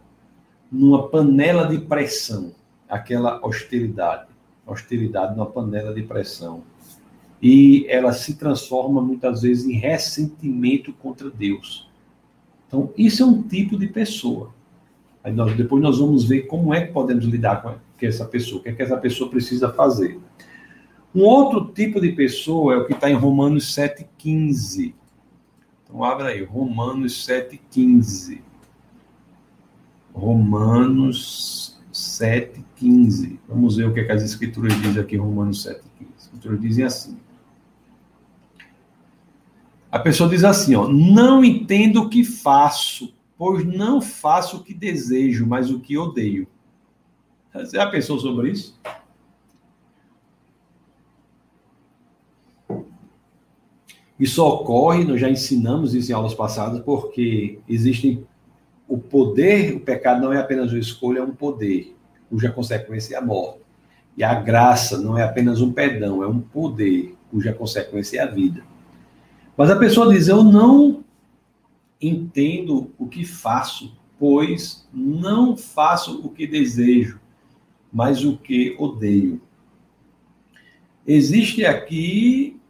[0.71, 2.53] numa panela de pressão,
[2.89, 4.27] aquela hostilidade,
[4.67, 6.63] hostilidade numa panela de pressão.
[7.43, 11.91] E ela se transforma muitas vezes em ressentimento contra Deus.
[12.67, 14.53] Então, isso é um tipo de pessoa.
[15.23, 18.63] Aí nós, depois nós vamos ver como é que podemos lidar com essa pessoa, o
[18.63, 20.21] que é que essa pessoa precisa fazer.
[21.15, 24.93] Um outro tipo de pessoa é o que está em Romanos 7,15.
[25.85, 28.41] Então, abre aí, Romanos 7,15.
[30.13, 31.74] Romanos
[32.21, 33.39] 7,15.
[33.49, 35.81] Vamos ver o que, é que as escrituras dizem aqui Romanos 7,15.
[36.17, 37.19] As escrituras dizem assim.
[39.91, 44.75] A pessoa diz assim, ó, não entendo o que faço, pois não faço o que
[44.75, 46.49] desejo, mas o que odeio.
[47.53, 48.77] Você já pensou sobre isso?
[54.19, 58.25] Isso ocorre, nós já ensinamos isso em aulas passadas, porque existe
[58.89, 61.97] o poder, o pecado não é apenas uma escolha, é um poder,
[62.35, 63.61] cuja consequência é a morte.
[64.17, 68.27] E a graça não é apenas um perdão, é um poder, cuja consequência é a
[68.27, 68.65] vida.
[69.57, 71.05] Mas a pessoa diz: Eu não
[72.03, 77.21] entendo o que faço, pois não faço o que desejo,
[77.93, 79.41] mas o que odeio.
[81.07, 82.61] Existe aqui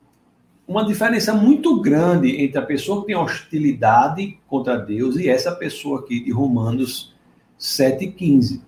[0.68, 6.00] uma diferença muito grande entre a pessoa que tem hostilidade contra Deus e essa pessoa
[6.00, 7.14] aqui de Romanos
[7.58, 8.60] 7,15.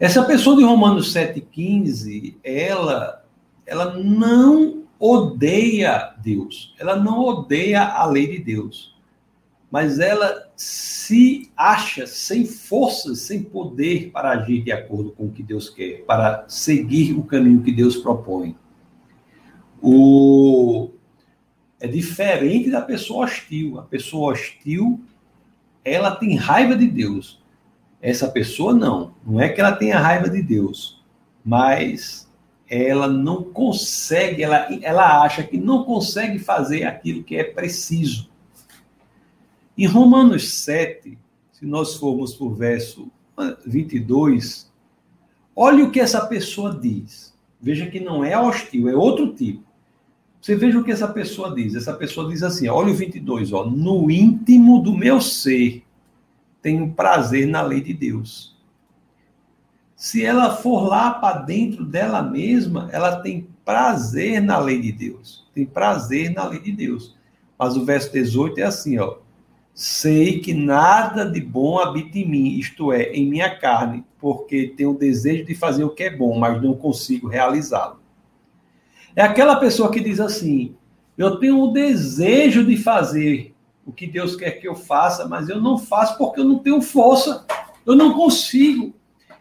[0.00, 3.22] Essa pessoa de Romanos 7,15, ela,
[3.66, 6.74] ela não odeia Deus.
[6.78, 8.96] Ela não odeia a lei de Deus.
[9.70, 15.42] Mas ela se acha sem forças, sem poder para agir de acordo com o que
[15.42, 18.56] Deus quer, para seguir o caminho que Deus propõe.
[19.82, 20.92] O...
[21.78, 23.78] É diferente da pessoa hostil.
[23.78, 24.98] A pessoa hostil,
[25.84, 27.39] ela tem raiva de Deus.
[28.00, 29.14] Essa pessoa não.
[29.26, 31.02] Não é que ela tenha raiva de Deus,
[31.44, 32.28] mas
[32.68, 38.30] ela não consegue, ela, ela acha que não consegue fazer aquilo que é preciso.
[39.76, 41.18] Em Romanos 7,
[41.52, 43.10] se nós formos para o verso
[43.66, 44.70] 22,
[45.54, 47.34] olhe o que essa pessoa diz.
[47.60, 49.64] Veja que não é hostil, é outro tipo.
[50.40, 51.74] Você veja o que essa pessoa diz.
[51.74, 55.82] Essa pessoa diz assim: olha o 22, ó, no íntimo do meu ser,
[56.62, 58.56] tenho prazer na lei de Deus.
[59.96, 65.46] Se ela for lá para dentro dela mesma, ela tem prazer na lei de Deus.
[65.54, 67.14] Tem prazer na lei de Deus.
[67.58, 69.18] Mas o verso 18 é assim, ó.
[69.74, 74.94] Sei que nada de bom habita em mim, isto é, em minha carne, porque tenho
[74.94, 78.00] desejo de fazer o que é bom, mas não consigo realizá-lo.
[79.14, 80.74] É aquela pessoa que diz assim:
[81.16, 83.54] eu tenho o desejo de fazer
[83.90, 86.80] o que Deus quer que eu faça, mas eu não faço porque eu não tenho
[86.80, 87.44] força,
[87.84, 88.94] eu não consigo.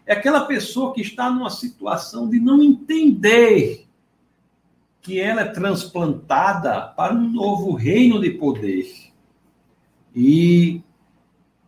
[0.08, 3.86] É aquela pessoa que está numa situação de não entender
[5.02, 8.92] que ela é transplantada para um novo reino de poder.
[10.16, 10.82] E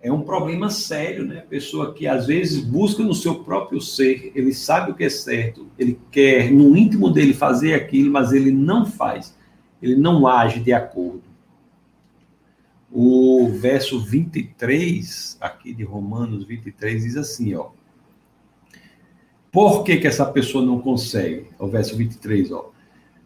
[0.01, 1.41] é um problema sério, né?
[1.47, 5.69] Pessoa que às vezes busca no seu próprio ser, ele sabe o que é certo,
[5.77, 9.37] ele quer no íntimo dele fazer aquilo, mas ele não faz,
[9.79, 11.30] ele não age de acordo.
[12.91, 17.69] O verso 23, aqui de Romanos 23, diz assim, ó.
[19.51, 21.47] Por que, que essa pessoa não consegue?
[21.57, 22.71] O verso 23, ó.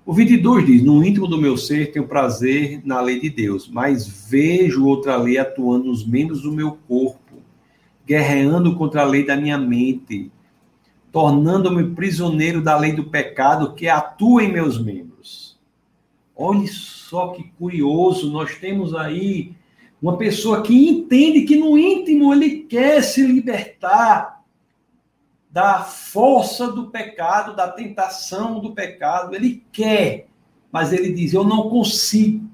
[0.05, 4.07] O 22 diz: No íntimo do meu ser tenho prazer na lei de Deus, mas
[4.07, 7.41] vejo outra lei atuando nos membros do meu corpo,
[8.05, 10.31] guerreando contra a lei da minha mente,
[11.11, 15.57] tornando-me prisioneiro da lei do pecado que atua em meus membros.
[16.35, 16.67] Olhe
[17.09, 19.53] só que curioso, nós temos aí
[20.01, 24.43] uma pessoa que entende que no íntimo ele quer se libertar
[25.51, 29.35] da força do pecado, da tentação do pecado.
[29.35, 30.27] Ele quer,
[30.71, 32.49] mas ele diz: Eu não consigo.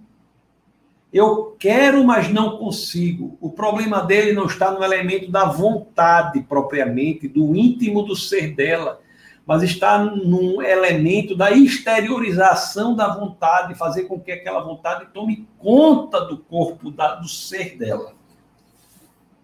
[1.13, 3.37] Eu quero, mas não consigo.
[3.39, 9.01] O problema dele não está no elemento da vontade propriamente, do íntimo do ser dela,
[9.45, 16.21] mas está num elemento da exteriorização da vontade, fazer com que aquela vontade tome conta
[16.21, 18.13] do corpo, da, do ser dela.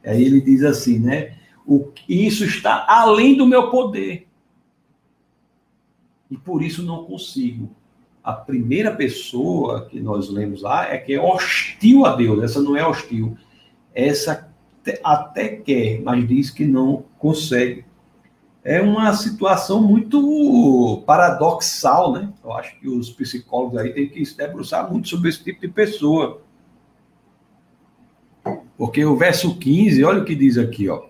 [0.05, 1.35] Aí ele diz assim, né?
[1.65, 4.27] O, isso está além do meu poder.
[6.29, 7.69] E por isso não consigo.
[8.23, 12.43] A primeira pessoa que nós lemos lá é que é hostil a Deus.
[12.43, 13.37] Essa não é hostil.
[13.93, 14.53] Essa
[15.03, 17.86] até quer, mas diz que não consegue.
[18.69, 22.33] É uma situação muito paradoxal, né?
[22.43, 25.69] Eu acho que os psicólogos aí têm que se debruçar muito sobre esse tipo de
[25.69, 26.41] pessoa.
[28.77, 31.05] Porque o verso 15, olha o que diz aqui, ó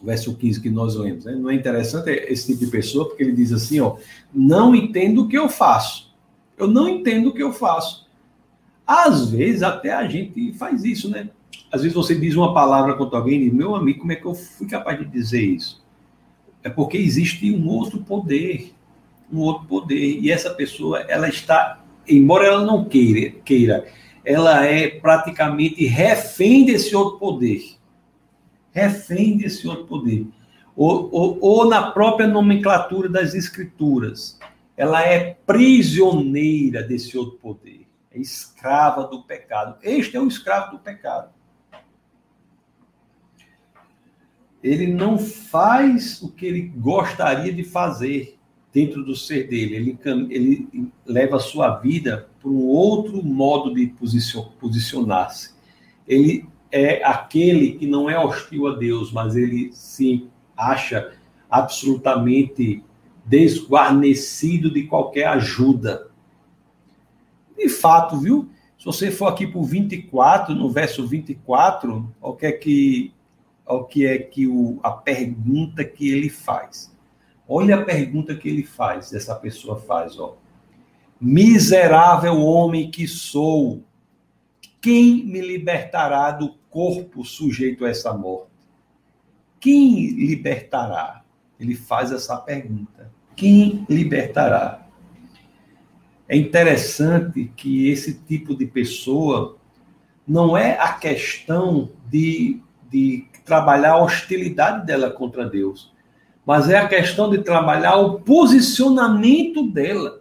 [0.00, 1.24] verso 15 que nós lemos.
[1.24, 1.34] Né?
[1.34, 3.96] Não é interessante esse tipo de pessoa, porque ele diz assim: ó,
[4.32, 6.14] não entendo o que eu faço.
[6.56, 8.06] Eu não entendo o que eu faço.
[8.86, 11.28] Às vezes, até a gente faz isso, né?
[11.72, 14.26] Às vezes você diz uma palavra contra alguém e diz: meu amigo, como é que
[14.26, 15.87] eu fui capaz de dizer isso?
[16.62, 18.74] É porque existe um outro poder.
[19.32, 20.18] Um outro poder.
[20.20, 23.86] E essa pessoa, ela está, embora ela não queira, queira
[24.24, 27.78] ela é praticamente refém desse outro poder
[28.78, 30.26] refém desse outro poder.
[30.76, 34.38] Ou, ou, ou na própria nomenclatura das escrituras,
[34.76, 39.76] ela é prisioneira desse outro poder, é escrava do pecado.
[39.82, 41.30] Este é o escravo do pecado.
[44.62, 48.38] Ele não faz o que ele gostaria de fazer
[48.72, 49.76] dentro do ser dele.
[49.76, 49.98] Ele,
[50.30, 53.92] ele leva a sua vida para um outro modo de
[54.60, 55.50] posicionar-se.
[56.06, 61.12] Ele é aquele que não é hostil a Deus, mas ele se acha
[61.50, 62.82] absolutamente
[63.24, 66.08] desguarnecido de qualquer ajuda.
[67.56, 68.48] De fato, viu?
[68.78, 73.12] Se você for aqui para o 24, no verso 24, o que é que,
[73.74, 76.94] o que, é que o, a pergunta que ele faz.
[77.46, 80.36] Olha a pergunta que ele faz, essa pessoa faz, ó.
[81.20, 83.82] Miserável homem que sou,
[84.80, 88.48] quem me libertará do corpo sujeito a essa morte?
[89.58, 91.24] Quem libertará?
[91.58, 93.10] Ele faz essa pergunta.
[93.34, 94.86] Quem libertará?
[96.28, 99.56] É interessante que esse tipo de pessoa
[100.26, 105.92] não é a questão de, de trabalhar a hostilidade dela contra Deus,
[106.46, 110.20] mas é a questão de trabalhar o posicionamento dela.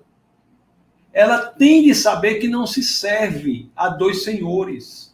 [1.14, 5.08] Ela tem de saber que não se serve a dois senhores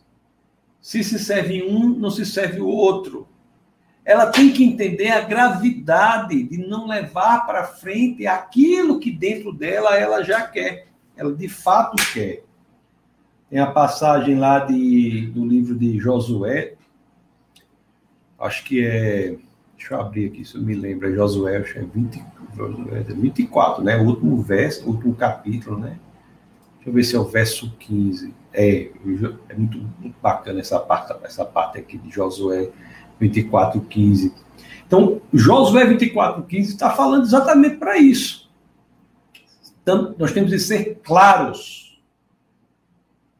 [0.84, 3.26] se se serve um, não se serve o outro.
[4.04, 9.98] Ela tem que entender a gravidade de não levar para frente aquilo que dentro dela
[9.98, 10.88] ela já quer.
[11.16, 12.44] Ela de fato quer.
[13.50, 16.74] Tem a passagem lá de, do livro de Josué,
[18.44, 19.36] acho que é.
[19.78, 21.10] Deixa eu abrir aqui se eu me lembro.
[21.10, 22.24] É Josué, acho que é 20,
[22.56, 23.98] Josué, 24, né?
[23.98, 25.98] O último verso, o último capítulo, né?
[26.76, 28.34] Deixa eu ver se é o verso 15.
[28.54, 28.90] É,
[29.50, 32.70] é muito, muito bacana essa parte, essa parte aqui de Josué
[33.20, 34.34] 24, 15.
[34.86, 38.50] Então, Josué 24, 15 está falando exatamente para isso.
[39.82, 41.83] Então, nós temos de ser claros.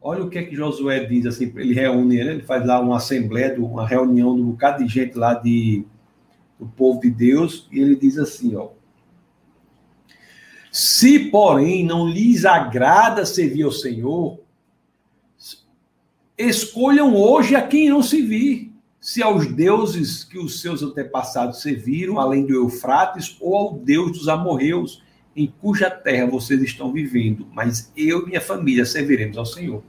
[0.06, 2.32] Olha o que é que Josué diz, assim, ele reúne, né?
[2.32, 5.86] ele faz lá uma assembleia, uma reunião de um bocado de gente lá de,
[6.60, 8.72] do povo de Deus, e ele diz assim, ó,
[10.70, 14.40] se, porém, não lhes agrada servir ao Senhor,
[16.38, 22.46] escolham hoje a quem não servir, se aos deuses que os seus antepassados serviram, além
[22.46, 25.02] do Eufrates, ou ao Deus dos amorreus,
[25.34, 29.82] em cuja terra vocês estão vivendo, mas eu e minha família serviremos ao Senhor.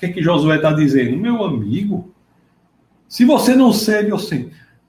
[0.00, 1.14] O que é que Josué está dizendo?
[1.18, 2.14] Meu amigo,
[3.06, 4.10] se você não serve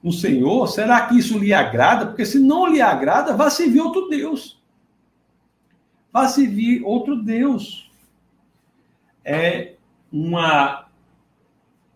[0.02, 2.06] no Senhor, será que isso lhe agrada?
[2.06, 4.58] Porque se não lhe agrada, vá servir outro Deus.
[6.10, 7.90] Vá servir outro Deus.
[9.22, 9.74] É
[10.10, 10.86] uma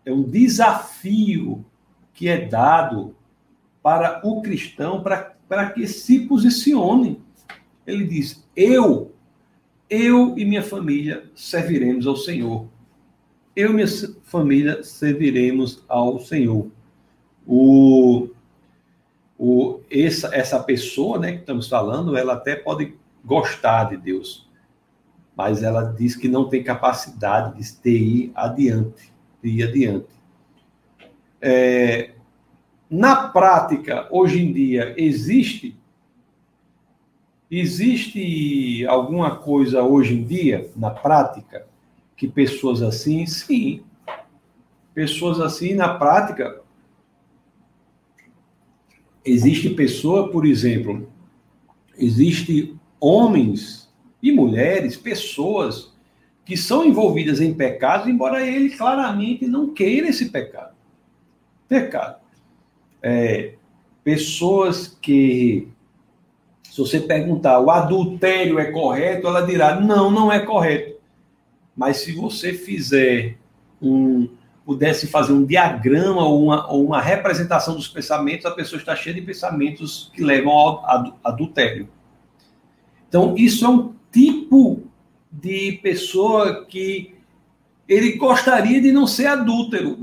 [0.05, 1.65] é um desafio
[2.13, 3.15] que é dado
[3.81, 7.19] para o cristão para, para que se posicione.
[7.87, 9.11] Ele diz: Eu,
[9.89, 12.76] eu e minha família serviremos ao Senhor.
[13.57, 13.87] Eu e minha
[14.21, 16.69] família serviremos ao Senhor
[17.43, 18.29] o,
[19.35, 22.93] o, essa, essa pessoa né, que estamos falando, ela até pode
[23.25, 24.47] gostar de Deus,
[25.35, 30.13] mas ela diz que não tem capacidade de ir adiante, de ir adiante.
[31.41, 32.11] É,
[32.87, 35.75] na prática, hoje em dia, existe
[37.49, 41.65] existe alguma coisa hoje em dia na prática
[42.17, 43.83] que pessoas assim, sim,
[44.93, 46.61] pessoas assim na prática
[49.23, 51.07] existe pessoa, por exemplo,
[51.95, 53.87] existe homens
[54.21, 55.93] e mulheres, pessoas
[56.43, 60.75] que são envolvidas em pecados, embora ele claramente não queira esse pecado.
[61.67, 62.19] Pecado.
[63.03, 63.55] É,
[64.03, 65.67] pessoas que,
[66.63, 70.96] se você perguntar, o adultério é correto, ela dirá, não, não é correto.
[71.77, 73.37] Mas se você fizer
[73.79, 74.27] um,
[74.65, 79.13] pudesse fazer um diagrama ou uma, ou uma representação dos pensamentos, a pessoa está cheia
[79.13, 81.87] de pensamentos que levam ao adultério.
[83.07, 84.83] Então, isso é um tipo
[85.31, 87.15] de pessoa que
[87.87, 89.97] ele gostaria de não ser adúltero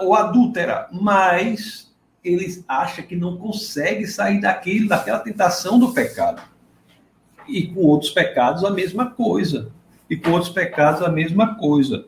[0.00, 1.90] ou adúltera, mas
[2.22, 6.42] ele acha que não consegue sair daquilo, daquela tentação do pecado.
[7.48, 9.72] E com outros pecados a mesma coisa.
[10.10, 12.06] E com outros pecados a mesma coisa.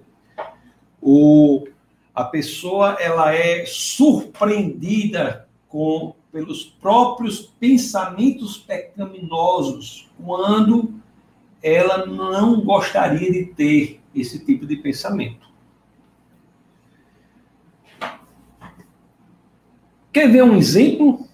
[1.01, 1.67] O,
[2.15, 10.95] a pessoa ela é surpreendida com pelos próprios pensamentos pecaminosos quando
[11.63, 15.47] ela não gostaria de ter esse tipo de pensamento.
[20.13, 21.27] Quer ver um exemplo?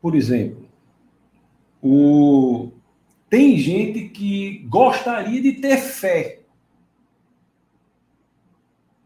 [0.00, 0.68] Por exemplo,
[1.82, 2.70] o...
[3.30, 6.40] tem gente que gostaria de ter fé,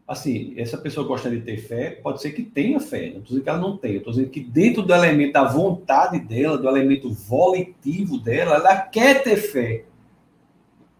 [0.07, 3.43] assim, essa pessoa gosta de ter fé, pode ser que tenha fé, não estou dizendo
[3.43, 7.11] que ela não tenha, estou dizendo que dentro do elemento da vontade dela, do elemento
[7.11, 9.85] volitivo dela, ela quer ter fé.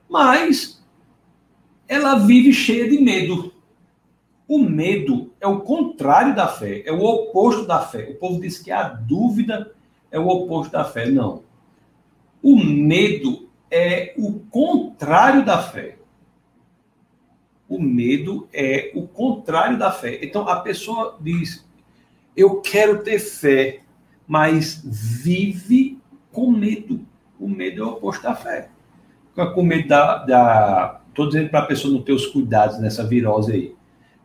[0.09, 0.83] Mas
[1.87, 3.53] ela vive cheia de medo.
[4.47, 8.09] O medo é o contrário da fé, é o oposto da fé.
[8.11, 9.73] O povo diz que a dúvida
[10.11, 11.09] é o oposto da fé.
[11.09, 11.43] Não.
[12.45, 15.97] O medo é o contrário da fé.
[17.67, 20.19] O medo é o contrário da fé.
[20.21, 21.67] Então a pessoa diz:
[22.37, 23.79] Eu quero ter fé,
[24.27, 25.97] mas vive
[26.31, 27.03] com medo.
[27.39, 28.69] O medo é o oposto da fé.
[29.55, 31.01] Com medo da.
[31.09, 33.75] Estou dizendo para a pessoa não ter os cuidados nessa virose aí.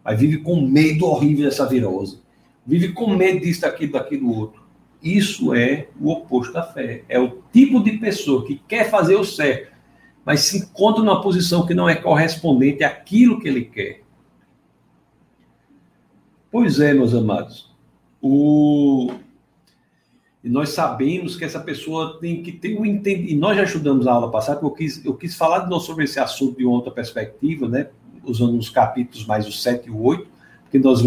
[0.04, 2.20] Mas vive com medo horrível dessa virose.
[2.66, 4.60] Vive com medo disso, daquilo, daquilo outro.
[5.02, 7.04] Isso é o oposto da fé.
[7.08, 9.72] É o tipo de pessoa que quer fazer o certo,
[10.24, 14.02] mas se encontra numa posição que não é correspondente àquilo que ele quer.
[16.50, 17.70] Pois é, meus amados.
[18.20, 19.10] O...
[20.42, 23.32] E nós sabemos que essa pessoa tem que ter um entendimento.
[23.32, 25.84] E nós já estudamos a aula passada, porque eu quis, eu quis falar de nós
[25.84, 27.88] sobre esse assunto de outra perspectiva, né?
[28.24, 30.26] usando os capítulos mais o 7 e o 8,
[30.62, 31.02] porque nós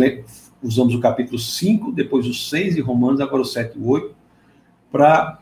[0.63, 4.15] usamos o capítulo 5, depois o 6 de Romanos, agora o 7 e o 8,
[4.91, 5.39] para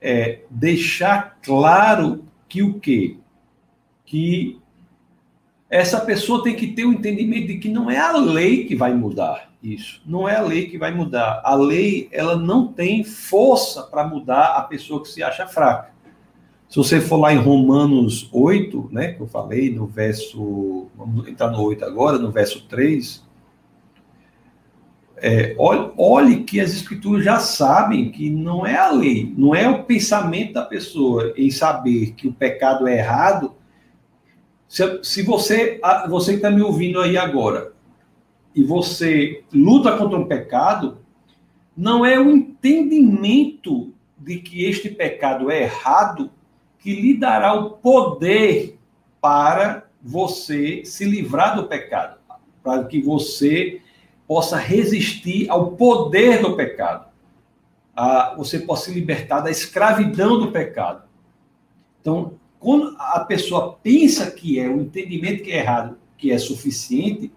[0.00, 3.16] é, deixar claro que o quê?
[4.04, 4.58] Que
[5.68, 8.74] essa pessoa tem que ter o um entendimento de que não é a lei que
[8.74, 10.00] vai mudar isso.
[10.06, 11.40] Não é a lei que vai mudar.
[11.44, 15.90] A lei, ela não tem força para mudar a pessoa que se acha fraca.
[16.68, 20.88] Se você for lá em Romanos 8, né, que eu falei, no verso.
[20.96, 23.22] Vamos entrar no 8 agora, no verso 3.
[25.22, 29.68] É, olhe, olhe que as escrituras já sabem que não é a lei, não é
[29.68, 33.54] o pensamento da pessoa em saber que o pecado é errado.
[34.66, 37.72] Se, se você, você que está me ouvindo aí agora,
[38.54, 40.98] e você luta contra um pecado,
[41.76, 46.30] não é o entendimento de que este pecado é errado
[46.78, 48.78] que lhe dará o poder
[49.20, 52.18] para você se livrar do pecado,
[52.62, 53.80] para que você
[54.30, 57.08] possa resistir ao poder do pecado,
[57.96, 61.02] a, você possa se libertar da escravidão do pecado.
[62.00, 67.32] Então, quando a pessoa pensa que é o entendimento que é errado, que é suficiente,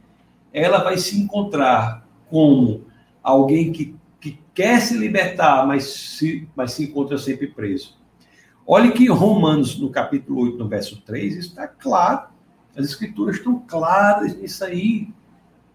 [0.54, 2.86] ela vai se encontrar como
[3.24, 7.98] alguém que, que quer se libertar, mas se, mas se encontra sempre preso.
[8.68, 12.28] Olhe que Romanos, no capítulo 8, no verso 3, está claro.
[12.78, 15.12] As escrituras estão claras nisso aí.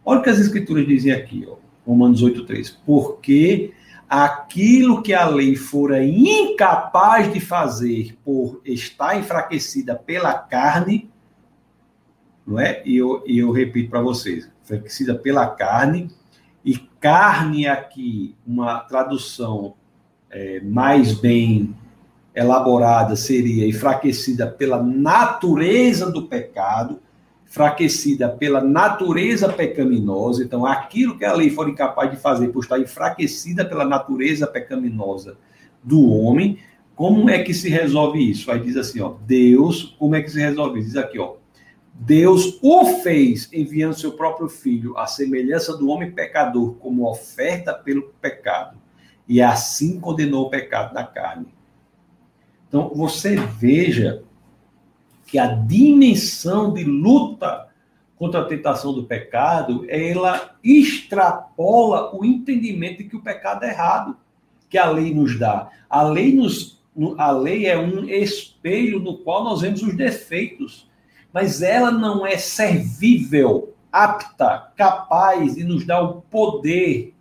[0.04, 2.70] Olha o que as escrituras dizem aqui, ó, Romanos 8, 3.
[2.84, 3.72] Porque
[4.08, 11.10] aquilo que a lei fora incapaz de fazer por estar enfraquecida pela carne,
[12.46, 12.82] não é?
[12.86, 16.10] E eu, eu repito para vocês, enfraquecida pela carne,
[16.64, 19.74] e carne aqui, uma tradução
[20.30, 21.74] é, mais bem
[22.34, 27.00] elaborada seria enfraquecida pela natureza do pecado,
[27.48, 30.44] enfraquecida pela natureza pecaminosa.
[30.44, 35.36] Então, aquilo que a lei for incapaz de fazer por estar enfraquecida pela natureza pecaminosa
[35.82, 36.58] do homem,
[36.94, 38.50] como é que se resolve isso?
[38.50, 40.82] Aí diz assim, ó, Deus, como é que se resolve?
[40.82, 41.36] Diz aqui, ó,
[41.94, 48.10] Deus o fez enviando seu próprio filho à semelhança do homem pecador como oferta pelo
[48.20, 48.76] pecado
[49.26, 51.48] e assim condenou o pecado na carne
[52.68, 54.22] então, você veja
[55.28, 57.68] que a dimensão de luta
[58.16, 64.16] contra a tentação do pecado, ela extrapola o entendimento de que o pecado é errado,
[64.68, 65.70] que a lei nos dá.
[65.88, 66.82] A lei, nos,
[67.18, 70.88] a lei é um espelho no qual nós vemos os defeitos,
[71.32, 77.14] mas ela não é servível, apta, capaz de nos dar o poder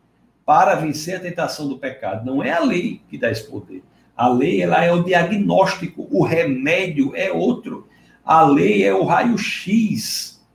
[0.45, 2.25] para vencer a tentação do pecado.
[2.25, 3.83] Não é a lei que dá esse poder.
[4.15, 7.87] A lei ela é o diagnóstico, o remédio é outro.
[8.27, 10.45] A lei é o raio-x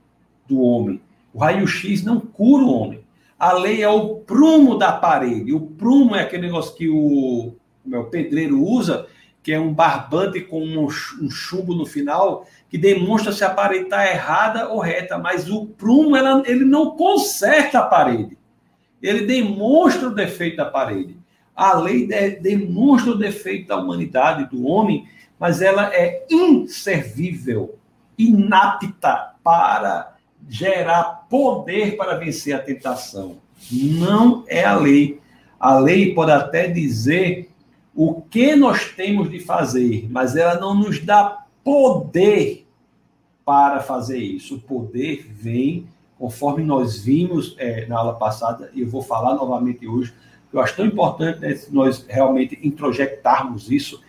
[0.47, 1.01] do homem.
[1.33, 3.03] O raio-x não cura o homem.
[3.39, 5.51] A lei é o prumo da parede.
[5.51, 9.07] O prumo é aquele negócio que o, o pedreiro usa,
[9.41, 13.85] que é um barbante com um, um chumbo no final, que demonstra se a parede
[13.85, 15.17] está errada ou reta.
[15.17, 18.37] Mas o prumo ela, ele não conserta a parede.
[19.01, 21.17] Ele demonstra o defeito da parede.
[21.55, 25.07] A lei de, demonstra o defeito da humanidade, do homem,
[25.43, 27.77] mas ela é inservível,
[28.17, 30.15] inapta para
[30.47, 33.39] gerar poder para vencer a tentação.
[33.69, 35.19] Não é a lei.
[35.59, 37.51] A lei pode até dizer
[37.93, 42.65] o que nós temos de fazer, mas ela não nos dá poder
[43.43, 44.55] para fazer isso.
[44.55, 49.85] O poder vem, conforme nós vimos é, na aula passada, e eu vou falar novamente
[49.85, 50.13] hoje,
[50.53, 54.01] eu acho tão importante né, nós realmente introjectarmos isso,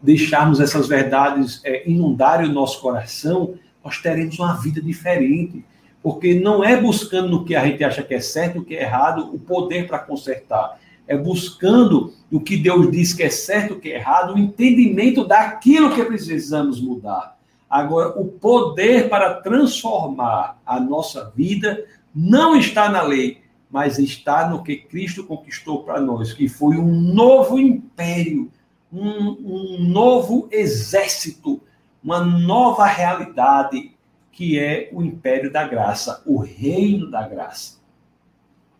[0.00, 5.64] deixarmos essas verdades é, inundarem o nosso coração, nós teremos uma vida diferente.
[6.02, 8.82] Porque não é buscando no que a gente acha que é certo o que é
[8.82, 10.78] errado o poder para consertar.
[11.06, 15.24] É buscando o que Deus diz que é certo o que é errado, o entendimento
[15.24, 17.36] daquilo que precisamos mudar.
[17.68, 21.84] Agora, o poder para transformar a nossa vida
[22.14, 27.00] não está na lei, mas está no que Cristo conquistou para nós, que foi um
[27.00, 28.50] novo império,
[28.92, 31.60] um, um novo exército,
[32.02, 33.94] uma nova realidade,
[34.32, 37.78] que é o império da graça, o reino da graça.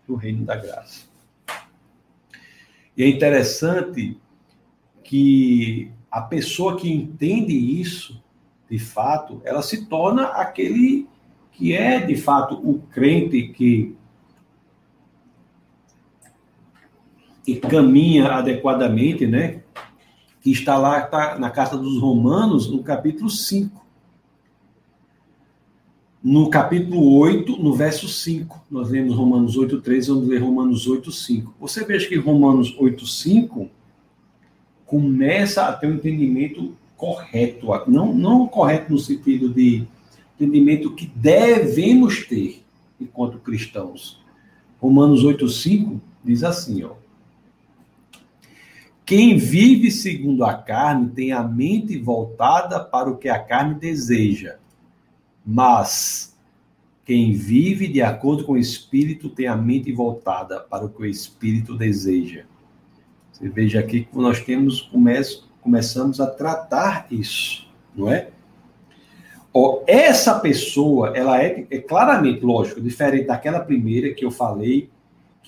[0.07, 1.07] O reino da graça.
[2.97, 4.19] E é interessante
[5.05, 8.23] que a pessoa que entende isso,
[8.71, 11.07] de fato, ela se torna aquele
[11.53, 13.97] que é, de fato, o crente que
[17.45, 19.63] que caminha adequadamente, né?
[20.41, 23.87] Que está lá está na carta dos Romanos, no capítulo 5.
[26.23, 31.13] No capítulo 8, no verso 5, nós lemos Romanos 8, 3, vamos ler Romanos 8,
[31.13, 31.55] 5.
[31.61, 33.71] Você veja que Romanos 8, 5
[34.85, 39.87] começa a ter um entendimento correto, não, não correto no sentido de
[40.35, 42.65] entendimento que devemos ter
[43.01, 44.21] enquanto cristãos.
[44.81, 46.93] Romanos 8, 5 diz assim, ó.
[49.09, 54.57] Quem vive segundo a carne tem a mente voltada para o que a carne deseja.
[55.47, 56.39] Mas
[57.07, 61.07] quem vive de acordo com o Espírito tem a mente voltada para o que o
[61.07, 62.45] Espírito deseja.
[63.33, 64.93] Você veja aqui que nós temos,
[65.63, 68.29] começamos a tratar isso, não é?
[69.87, 74.91] Essa pessoa, ela é, é claramente, lógico, diferente daquela primeira que eu falei,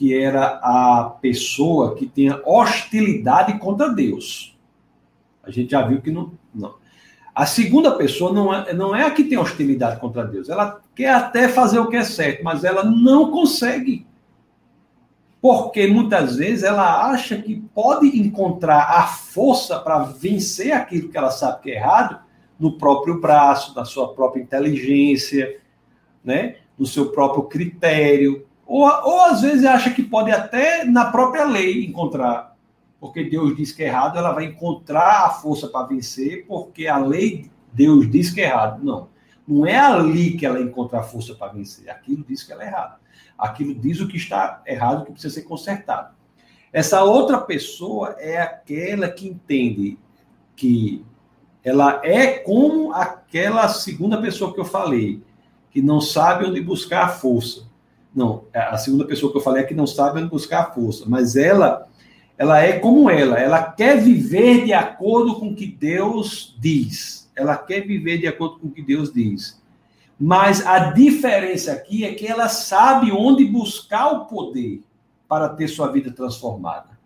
[0.01, 4.59] que era a pessoa que tinha hostilidade contra Deus.
[5.43, 6.33] A gente já viu que não.
[6.55, 6.77] não.
[7.35, 10.49] A segunda pessoa não é, não é a que tem hostilidade contra Deus.
[10.49, 14.07] Ela quer até fazer o que é certo, mas ela não consegue.
[15.39, 21.31] Porque muitas vezes ela acha que pode encontrar a força para vencer aquilo que ela
[21.31, 22.21] sabe que é errado
[22.59, 25.61] no próprio braço, na sua própria inteligência,
[26.25, 26.57] né?
[26.79, 31.85] no seu próprio critério, ou, ou às vezes acha que pode até na própria lei
[31.85, 32.55] encontrar.
[33.01, 36.97] Porque Deus diz que é errado, ela vai encontrar a força para vencer, porque a
[36.97, 38.85] lei, Deus diz que é errado.
[38.85, 39.09] Não.
[39.49, 41.91] Não é ali que ela encontra a força para vencer.
[41.91, 43.01] Aquilo diz que ela é errada.
[43.37, 46.15] Aquilo diz o que está errado, que precisa ser consertado.
[46.73, 49.99] Essa outra pessoa é aquela que entende
[50.55, 51.05] que
[51.65, 55.21] ela é como aquela segunda pessoa que eu falei,
[55.73, 57.69] que não sabe onde buscar a força.
[58.15, 61.05] Não, a segunda pessoa que eu falei é que não sabe onde buscar a força,
[61.07, 61.87] mas ela
[62.37, 67.31] ela é como ela, ela quer viver de acordo com o que Deus diz.
[67.37, 69.61] Ela quer viver de acordo com o que Deus diz.
[70.19, 74.83] Mas a diferença aqui é que ela sabe onde buscar o poder
[75.29, 76.99] para ter sua vida transformada.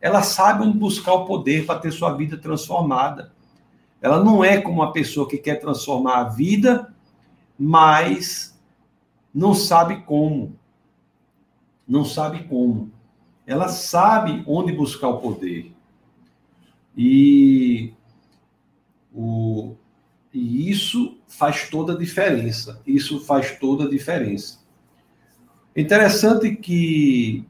[0.00, 3.32] Ela sabe onde buscar o poder para ter sua vida transformada.
[4.00, 6.94] Ela não é como uma pessoa que quer transformar a vida,
[7.58, 8.57] mas
[9.34, 10.58] não sabe como.
[11.86, 12.90] Não sabe como.
[13.46, 15.72] Ela sabe onde buscar o poder.
[16.96, 17.92] E,
[19.14, 19.74] o,
[20.34, 22.82] e isso faz toda a diferença.
[22.86, 24.58] Isso faz toda a diferença.
[25.74, 27.46] Interessante que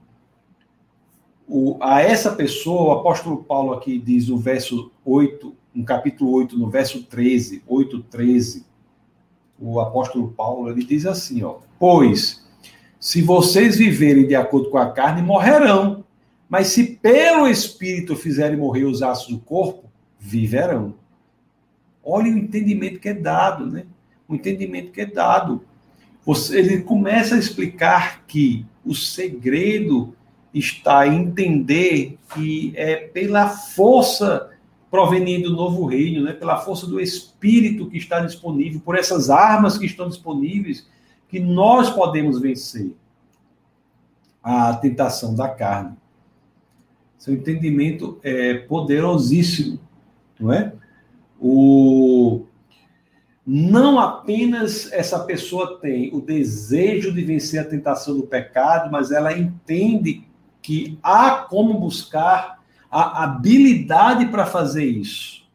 [1.49, 6.59] o, a essa pessoa, o apóstolo Paulo aqui diz no verso 8, no capítulo 8,
[6.59, 8.67] no verso 13, 8, 13,
[9.61, 12.47] o apóstolo Paulo, ele diz assim, ó, pois
[13.01, 16.05] se vocês viverem de acordo com a carne, morrerão,
[16.49, 19.85] mas se pelo Espírito fizerem morrer os ossos do corpo,
[20.19, 20.95] viverão.
[22.03, 23.85] Olha o entendimento que é dado, né?
[24.27, 25.63] O entendimento que é dado.
[26.25, 30.15] Você, ele começa a explicar que o segredo
[30.53, 34.51] está em entender que é pela força
[34.91, 39.77] proveniente do novo reino, né, pela força do Espírito que está disponível, por essas armas
[39.77, 40.89] que estão disponíveis,
[41.29, 42.95] que nós podemos vencer
[44.43, 45.97] a tentação da carne.
[47.19, 49.79] Seu entendimento é poderosíssimo,
[50.39, 50.73] não é?
[51.39, 52.45] O
[53.51, 59.33] não apenas essa pessoa tem o desejo de vencer a tentação do pecado, mas ela
[59.33, 60.23] entende
[60.61, 62.58] que há como buscar
[62.91, 65.47] a habilidade para fazer isso.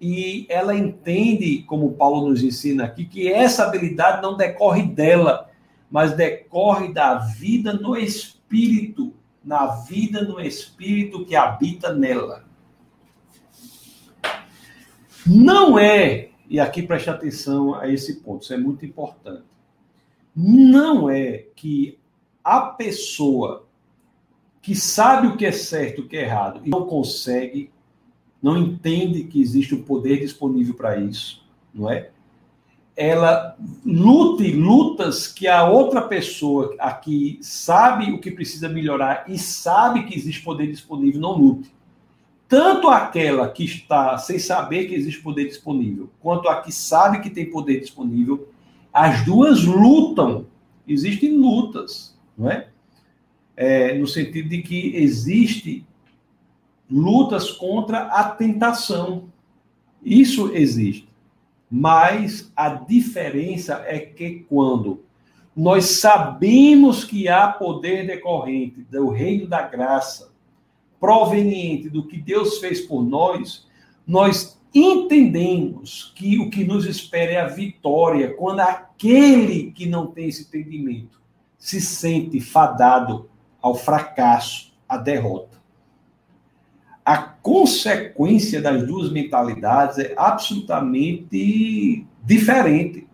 [0.00, 5.50] E ela entende, como Paulo nos ensina aqui, que essa habilidade não decorre dela,
[5.90, 12.44] mas decorre da vida no espírito, na vida no espírito que habita nela.
[15.26, 19.44] Não é, e aqui preste atenção a esse ponto, isso é muito importante.
[20.36, 21.98] Não é que
[22.42, 23.63] a pessoa
[24.64, 27.70] que sabe o que é certo e o que é errado e não consegue,
[28.42, 32.08] não entende que existe um poder disponível para isso, não é?
[32.96, 40.04] Ela lute lutas que a outra pessoa aqui sabe o que precisa melhorar e sabe
[40.04, 41.70] que existe poder disponível, não lute.
[42.48, 47.28] Tanto aquela que está sem saber que existe poder disponível, quanto a que sabe que
[47.28, 48.48] tem poder disponível,
[48.90, 50.46] as duas lutam.
[50.88, 52.68] Existem lutas, não é?
[53.56, 55.84] É, no sentido de que existe
[56.90, 59.24] lutas contra a tentação.
[60.02, 61.08] Isso existe.
[61.70, 65.02] Mas a diferença é que quando
[65.56, 70.32] nós sabemos que há poder decorrente do reino da graça,
[71.00, 73.66] proveniente do que Deus fez por nós,
[74.06, 80.28] nós entendemos que o que nos espera é a vitória quando aquele que não tem
[80.28, 81.20] esse entendimento
[81.56, 83.30] se sente fadado
[83.64, 85.56] ao fracasso, à derrota.
[87.02, 93.08] A consequência das duas mentalidades é absolutamente diferente.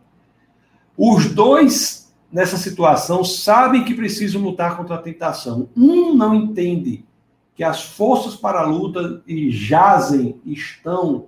[0.99, 5.69] Os dois, nessa situação, sabem que precisam lutar contra a tentação.
[5.77, 7.05] Um não entende
[7.55, 11.27] que as forças para a luta jazem, estão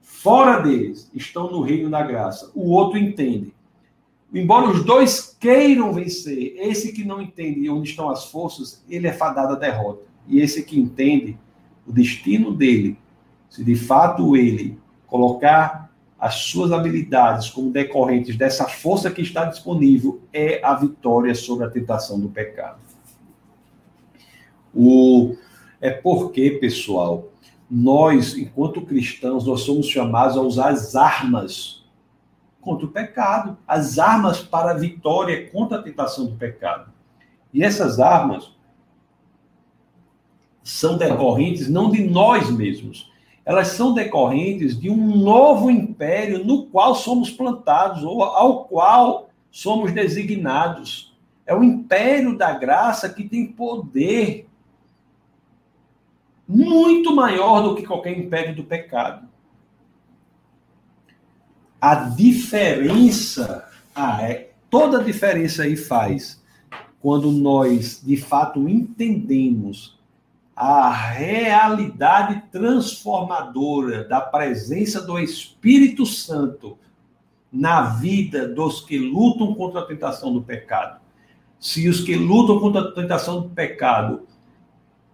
[0.00, 2.52] fora deles, estão no reino da graça.
[2.54, 3.52] O outro entende.
[4.32, 9.12] Embora os dois queiram vencer, esse que não entende onde estão as forças, ele é
[9.12, 10.04] fadado à derrota.
[10.26, 11.36] E esse que entende
[11.86, 12.96] o destino dele,
[13.50, 20.22] se de fato ele colocar as suas habilidades como decorrentes dessa força que está disponível,
[20.32, 22.78] é a vitória sobre a tentação do pecado.
[24.74, 25.36] O,
[25.80, 27.28] é porque, pessoal,
[27.70, 31.81] nós, enquanto cristãos, nós somos chamados a usar as armas
[32.62, 36.90] contra o pecado, as armas para a vitória contra a tentação do pecado.
[37.52, 38.56] E essas armas
[40.62, 43.12] são decorrentes não de nós mesmos,
[43.44, 49.92] elas são decorrentes de um novo império no qual somos plantados, ou ao qual somos
[49.92, 51.12] designados.
[51.44, 54.48] É o império da graça que tem poder
[56.46, 59.31] muito maior do que qualquer império do pecado.
[61.82, 66.40] A diferença, ah, é, toda a diferença aí faz
[67.00, 69.98] quando nós de fato entendemos
[70.54, 76.78] a realidade transformadora da presença do Espírito Santo
[77.52, 81.00] na vida dos que lutam contra a tentação do pecado.
[81.58, 84.28] Se os que lutam contra a tentação do pecado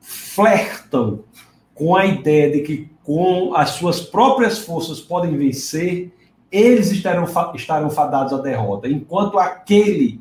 [0.03, 1.25] flertam
[1.73, 6.13] com a ideia de que com as suas próprias forças podem vencer,
[6.51, 8.89] eles estarão, estarão fadados à derrota.
[8.89, 10.21] Enquanto aquele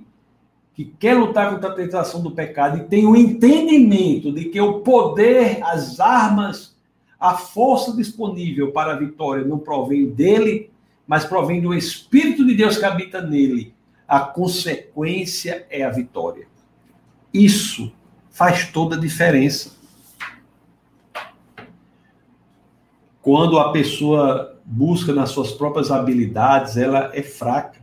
[0.73, 4.81] que quer lutar contra a tentação do pecado e tem o entendimento de que o
[4.81, 6.77] poder, as armas,
[7.19, 10.69] a força disponível para a vitória não provém dele,
[11.07, 13.73] mas provém do Espírito de Deus que habita nele.
[14.07, 16.47] A consequência é a vitória.
[17.33, 17.91] Isso
[18.29, 19.75] faz toda a diferença.
[23.21, 27.79] Quando a pessoa busca nas suas próprias habilidades, ela é fraca.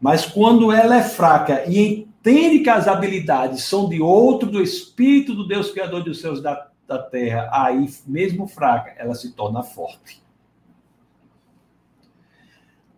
[0.00, 5.34] Mas quando ela é fraca e entende que as habilidades são de outro, do Espírito
[5.34, 10.20] do Deus Criador dos céus da, da terra, aí, mesmo fraca, ela se torna forte.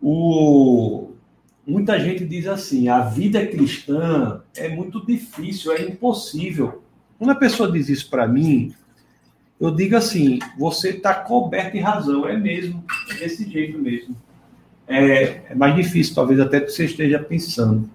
[0.01, 1.11] O,
[1.67, 6.81] muita gente diz assim: a vida cristã é muito difícil, é impossível.
[7.19, 8.73] Quando a pessoa diz isso para mim,
[9.59, 14.15] eu digo assim: você está coberto de razão, é mesmo, é desse jeito mesmo
[14.89, 17.87] é, é mais difícil, talvez até que você esteja pensando.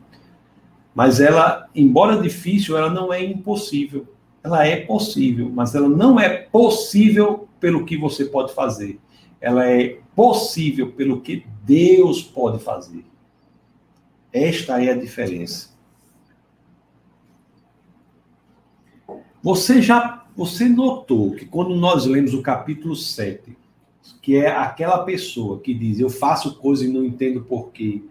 [0.94, 4.06] Mas ela, embora difícil, ela não é impossível.
[4.44, 9.00] Ela é possível, mas ela não é possível pelo que você pode fazer.
[9.40, 13.04] Ela é possível pelo que Deus pode fazer.
[14.32, 15.74] Esta é a diferença.
[19.42, 23.56] Você já você notou que quando nós lemos o capítulo 7,
[24.20, 28.02] que é aquela pessoa que diz eu faço coisa e não entendo porquê,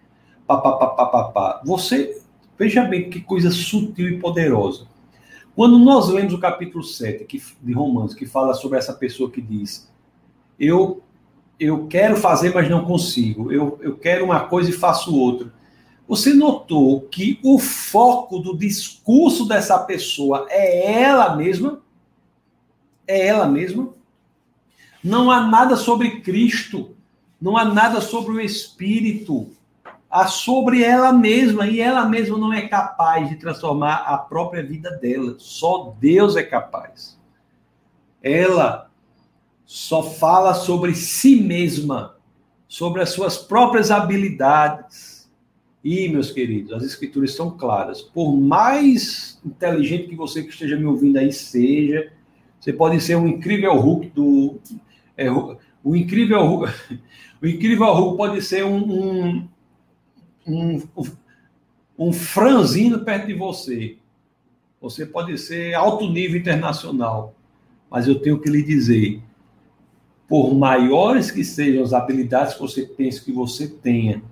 [0.47, 2.21] papapá, você
[2.57, 4.87] veja bem que coisa sutil e poderosa.
[5.55, 9.41] Quando nós lemos o capítulo 7 que, de Romanos, que fala sobre essa pessoa que
[9.41, 9.91] diz
[10.59, 11.01] eu
[11.59, 15.53] eu quero fazer, mas não consigo, eu, eu quero uma coisa e faço outra.
[16.07, 21.81] Você notou que o foco do discurso dessa pessoa é ela mesma?
[23.13, 23.93] É ela mesma?
[25.03, 26.95] Não há nada sobre Cristo,
[27.39, 29.51] não há nada sobre o Espírito,
[30.09, 34.89] há sobre ela mesma, e ela mesma não é capaz de transformar a própria vida
[34.97, 35.35] dela.
[35.37, 37.15] Só Deus é capaz.
[38.19, 38.89] Ela
[39.63, 42.15] só fala sobre si mesma,
[42.67, 45.29] sobre as suas próprias habilidades.
[45.83, 48.01] E, meus queridos, as escrituras são claras.
[48.01, 52.11] Por mais inteligente que você que esteja me ouvindo aí seja,
[52.63, 54.57] você pode ser um incrível Hulk do
[55.17, 56.63] é, o incrível
[57.43, 59.49] o incrível Hulk pode ser um,
[60.47, 60.81] um, um,
[61.99, 63.97] um franzino perto de você.
[64.79, 67.35] Você pode ser alto nível internacional.
[67.91, 69.21] Mas eu tenho que lhe dizer,
[70.25, 74.23] por maiores que sejam as habilidades que você pensa que você tenha,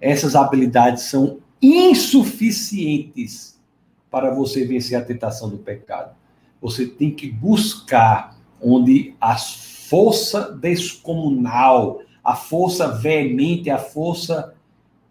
[0.00, 3.60] essas habilidades são insuficientes
[4.08, 6.21] para você vencer a tentação do pecado.
[6.62, 14.54] Você tem que buscar onde as força descomunal, a força veemente, a força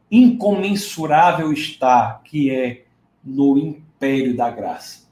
[0.10, 2.86] incomensurável está, que é
[3.24, 5.08] no império da graça.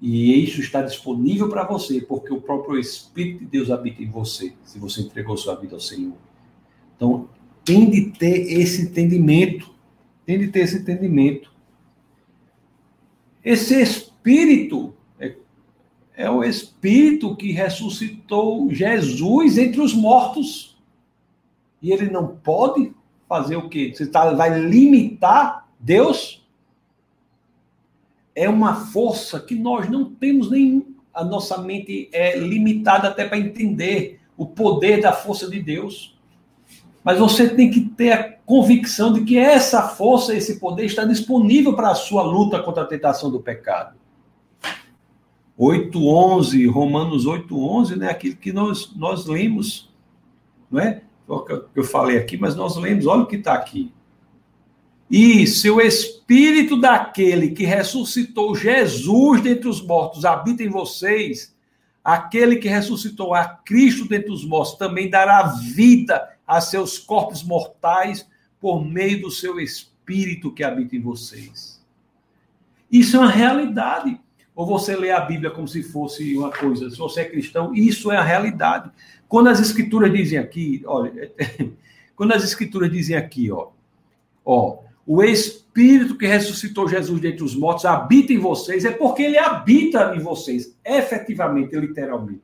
[0.00, 4.54] E isso está disponível para você, porque o próprio Espírito de Deus habita em você,
[4.64, 6.16] se você entregou sua vida ao Senhor.
[6.96, 7.28] Então,
[7.62, 9.70] tem de ter esse entendimento,
[10.24, 11.52] tem de ter esse entendimento.
[13.44, 14.94] Esse Espírito
[16.16, 20.76] é o Espírito que ressuscitou Jesus entre os mortos.
[21.82, 22.92] E ele não pode
[23.28, 23.92] fazer o quê?
[23.94, 26.46] Você tá, vai limitar Deus?
[28.34, 30.94] É uma força que nós não temos nem.
[31.12, 36.18] A nossa mente é limitada até para entender o poder da força de Deus.
[37.04, 41.76] Mas você tem que ter a convicção de que essa força, esse poder está disponível
[41.76, 43.96] para a sua luta contra a tentação do pecado.
[45.58, 49.90] 8:11, Romanos 8:11, né, aquilo que nós nós lemos,
[50.70, 51.02] não é?
[51.26, 53.92] O que eu falei aqui, mas nós lemos, olha o que está aqui.
[55.10, 61.54] E se o espírito daquele que ressuscitou Jesus dentre os mortos habita em vocês,
[62.02, 68.28] aquele que ressuscitou a Cristo dentre os mortos também dará vida a seus corpos mortais
[68.60, 71.82] por meio do seu espírito que habita em vocês.
[72.90, 74.20] Isso é uma realidade.
[74.54, 78.12] Ou você lê a Bíblia como se fosse uma coisa, se você é cristão, isso
[78.12, 78.90] é a realidade.
[79.28, 81.32] Quando as escrituras dizem aqui, olha,
[82.14, 83.70] quando as escrituras dizem aqui, ó,
[84.44, 89.38] ó, o Espírito que ressuscitou Jesus dentre os mortos habita em vocês, é porque ele
[89.38, 92.42] habita em vocês, efetivamente, literalmente.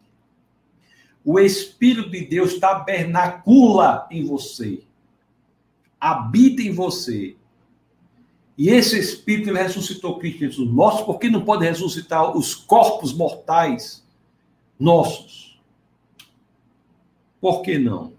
[1.24, 4.82] O Espírito de Deus tabernacula em você,
[6.00, 7.36] habita em você.
[8.56, 14.06] E esse Espírito ele ressuscitou Cristo os mortos, porque não pode ressuscitar os corpos mortais
[14.78, 15.60] nossos?
[17.40, 18.12] Por que não?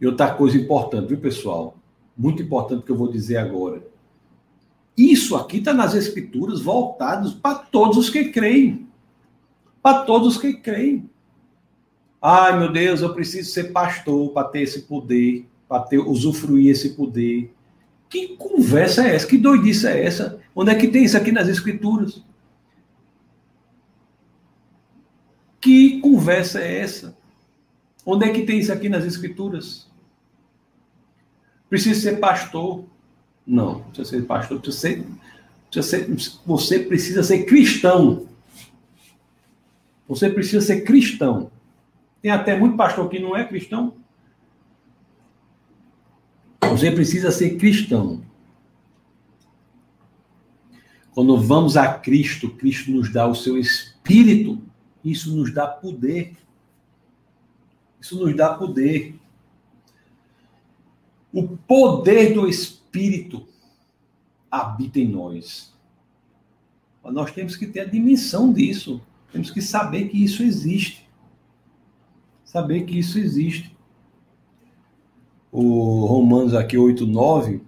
[0.00, 1.76] E outra coisa importante, viu, pessoal?
[2.16, 3.86] Muito importante que eu vou dizer agora.
[4.96, 8.88] Isso aqui está nas Escrituras voltados para todos os que creem.
[9.82, 11.08] Para todos os que creem.
[12.20, 16.90] Ai, meu Deus, eu preciso ser pastor para ter esse poder, para ter, usufruir esse
[16.90, 17.52] poder.
[18.08, 19.26] Que conversa é essa?
[19.26, 20.40] Que doidice é essa?
[20.54, 22.22] Onde é que tem isso aqui nas Escrituras?
[25.60, 27.16] Que conversa é essa?
[28.04, 29.88] Onde é que tem isso aqui nas Escrituras?
[31.68, 32.84] Precisa ser pastor?
[33.44, 35.06] Não, precisa ser pastor, precisa ser,
[35.70, 38.26] precisa ser, você precisa ser cristão.
[40.08, 41.50] Você precisa ser cristão.
[42.22, 43.94] Tem até muito pastor que não é cristão.
[46.76, 48.22] Você precisa ser cristão.
[51.14, 54.60] Quando vamos a Cristo, Cristo nos dá o seu espírito.
[55.02, 56.36] Isso nos dá poder.
[57.98, 59.18] Isso nos dá poder.
[61.32, 63.48] O poder do Espírito
[64.50, 65.74] habita em nós.
[67.02, 69.00] Nós temos que ter a dimensão disso.
[69.32, 71.08] Temos que saber que isso existe.
[72.44, 73.75] Saber que isso existe.
[75.58, 77.62] O Romanos aqui 8, 9.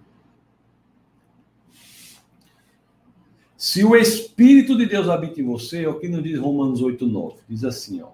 [3.57, 7.07] Se o Espírito de Deus habita em você, é o que nos diz Romanos 8,
[7.07, 7.37] 9.
[7.49, 8.09] Diz assim, ó.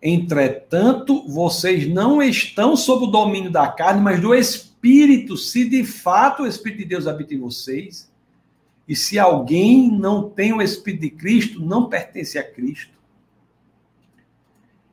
[0.00, 6.44] Entretanto, vocês não estão sob o domínio da carne, mas do Espírito, se de fato
[6.44, 8.08] o Espírito de Deus habita em vocês.
[8.86, 12.96] E se alguém não tem o Espírito de Cristo, não pertence a Cristo.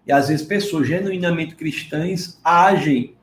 [0.08, 3.16] E às vezes pessoas genuinamente cristãs agem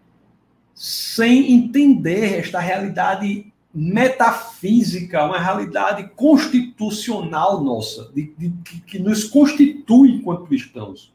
[0.75, 8.51] sem entender esta realidade metafísica, uma realidade constitucional nossa, de, de,
[8.87, 11.13] que nos constitui enquanto cristãos.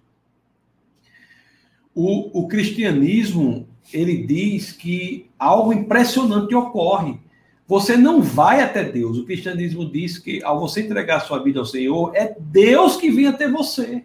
[1.94, 7.20] O, o cristianismo, ele diz que algo impressionante ocorre.
[7.68, 9.18] Você não vai até Deus.
[9.18, 13.28] O cristianismo diz que ao você entregar sua vida ao Senhor, é Deus que vem
[13.28, 14.04] até você.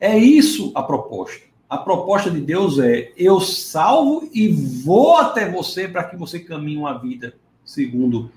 [0.00, 1.49] É isso a proposta.
[1.70, 6.76] A proposta de Deus é: eu salvo e vou até você para que você caminhe
[6.76, 8.32] uma vida segundo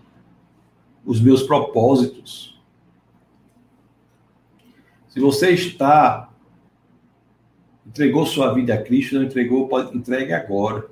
[1.03, 2.61] os meus propósitos.
[5.09, 6.29] Se você está
[7.85, 10.87] entregou sua vida a Cristo, não entregou, pode entregue agora.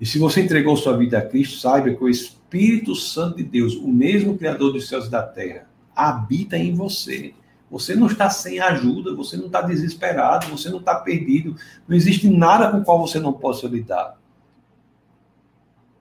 [0.00, 3.74] E se você entregou sua vida a Cristo, saiba que o Espírito Santo de Deus,
[3.76, 7.32] o mesmo Criador dos céus e da terra, habita em você.
[7.74, 11.56] Você não está sem ajuda, você não está desesperado, você não está perdido.
[11.88, 14.16] Não existe nada com o qual você não possa lidar.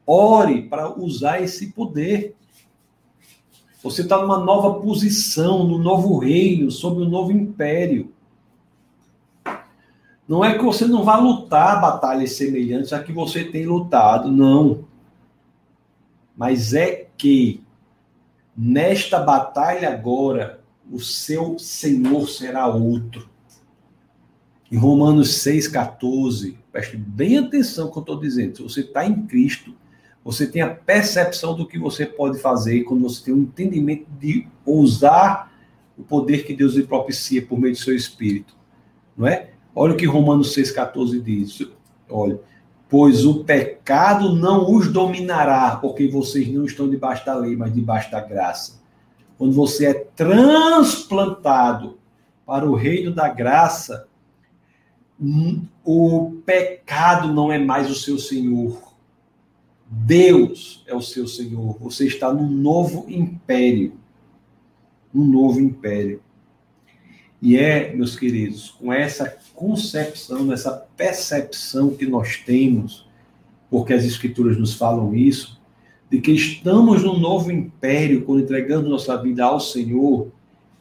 [0.06, 2.36] Ore para usar esse poder.
[3.82, 8.14] Você está numa nova posição, no novo reino, sob um novo império.
[10.28, 14.86] Não é que você não vá lutar batalhas semelhantes a que você tem lutado, não.
[16.38, 17.64] Mas é que
[18.56, 23.30] nesta batalha agora, o seu Senhor será outro.
[24.72, 28.58] Em Romanos 6,14, preste bem atenção que eu estou dizendo.
[28.58, 29.76] Se você está em Cristo,
[30.24, 34.48] Você tem a percepção do que você pode fazer quando você tem um entendimento de
[34.66, 35.52] usar
[35.98, 38.56] o poder que Deus lhe propicia por meio do seu espírito.
[39.18, 39.52] Não é?
[39.76, 41.68] Olha o que Romanos 6,14 diz.
[42.10, 42.40] Olha,
[42.88, 48.10] pois o pecado não os dominará, porque vocês não estão debaixo da lei, mas debaixo
[48.10, 48.82] da graça.
[49.38, 51.98] Quando você é transplantado
[52.46, 54.08] para o reino da graça,
[55.84, 58.94] o pecado não é mais o seu senhor.
[59.90, 61.78] Deus é o seu senhor.
[61.80, 63.94] Você está num novo império.
[65.14, 66.22] Um novo império.
[67.42, 73.08] E é, meus queridos, com essa concepção, essa percepção que nós temos,
[73.70, 75.62] porque as escrituras nos falam isso,
[76.14, 80.28] de que estamos num novo império quando entregamos nossa vida ao Senhor,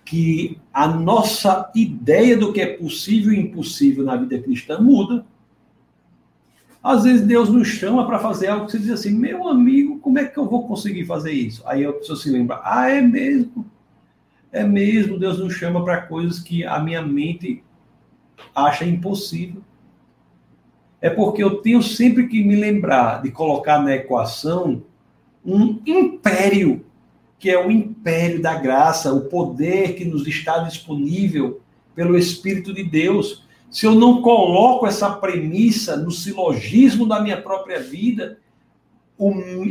[0.05, 5.25] que a nossa ideia do que é possível e impossível na vida cristã muda.
[6.83, 10.19] Às vezes Deus nos chama para fazer algo que você diz assim, meu amigo, como
[10.19, 11.63] é que eu vou conseguir fazer isso?
[11.65, 13.65] Aí a pessoa se lembra, ah, é mesmo?
[14.53, 17.65] É mesmo, Deus nos chama para coisas que a minha mente
[18.55, 19.63] acha impossível.
[21.01, 24.83] É porque eu tenho sempre que me lembrar de colocar na equação
[25.45, 26.85] um império,
[27.39, 31.61] que é o império da graça, o poder que nos está disponível
[31.95, 33.45] pelo Espírito de Deus.
[33.71, 38.39] Se eu não coloco essa premissa no silogismo da minha própria vida,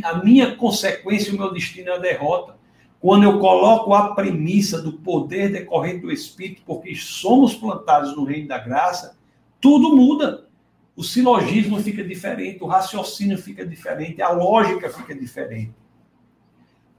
[0.03, 2.55] a minha consequência, o meu destino é a derrota.
[2.99, 8.47] Quando eu coloco a premissa do poder decorrente do Espírito, porque somos plantados no reino
[8.47, 9.17] da graça,
[9.59, 10.45] tudo muda.
[10.95, 15.71] O silogismo fica diferente, o raciocínio fica diferente, a lógica fica diferente.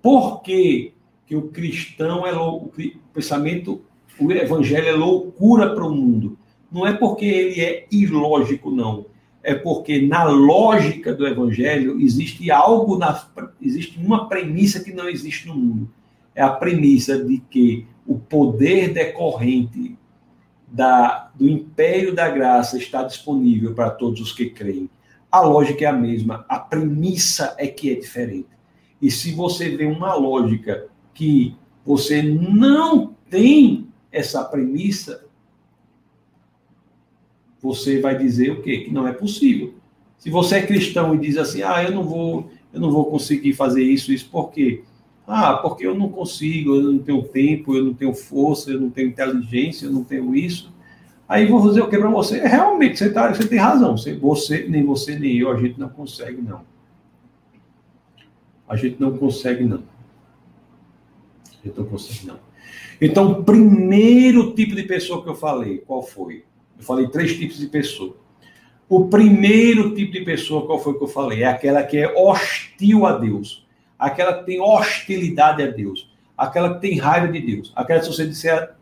[0.00, 0.94] Por que,
[1.26, 3.82] que o cristão é louco, o pensamento,
[4.18, 6.38] o evangelho é loucura para o mundo?
[6.70, 9.06] Não é porque ele é ilógico, não.
[9.42, 13.28] É porque na lógica do evangelho existe algo, na,
[13.60, 15.90] existe uma premissa que não existe no mundo.
[16.34, 19.96] É a premissa de que o poder decorrente
[20.72, 24.88] da, do império da graça está disponível para todos os que creem.
[25.30, 28.48] A lógica é a mesma, a premissa é que é diferente.
[29.00, 31.54] E se você vê uma lógica que
[31.84, 35.26] você não tem essa premissa,
[37.60, 38.78] você vai dizer o quê?
[38.78, 39.74] Que não é possível.
[40.16, 43.52] Se você é cristão e diz assim, ah, eu não vou, eu não vou conseguir
[43.52, 44.84] fazer isso, isso por quê?
[45.26, 48.90] Ah, porque eu não consigo, eu não tenho tempo, eu não tenho força, eu não
[48.90, 50.72] tenho inteligência, eu não tenho isso.
[51.28, 52.38] Aí vou fazer o que para você?
[52.38, 53.96] É, realmente, você, tá, você tem razão.
[53.96, 56.60] Você, você, nem você, nem eu, a gente não consegue, não.
[58.68, 59.82] A gente não consegue, não.
[61.46, 62.38] A gente não consegue, não.
[63.00, 66.44] Então, o primeiro tipo de pessoa que eu falei, qual foi?
[66.78, 68.16] Eu falei três tipos de pessoa.
[68.88, 71.42] O primeiro tipo de pessoa, qual foi que eu falei?
[71.42, 73.66] É aquela que é hostil a Deus.
[74.02, 76.10] Aquela que tem hostilidade a Deus.
[76.36, 77.72] Aquela que tem raiva de Deus.
[77.76, 78.72] Aquela que você disser,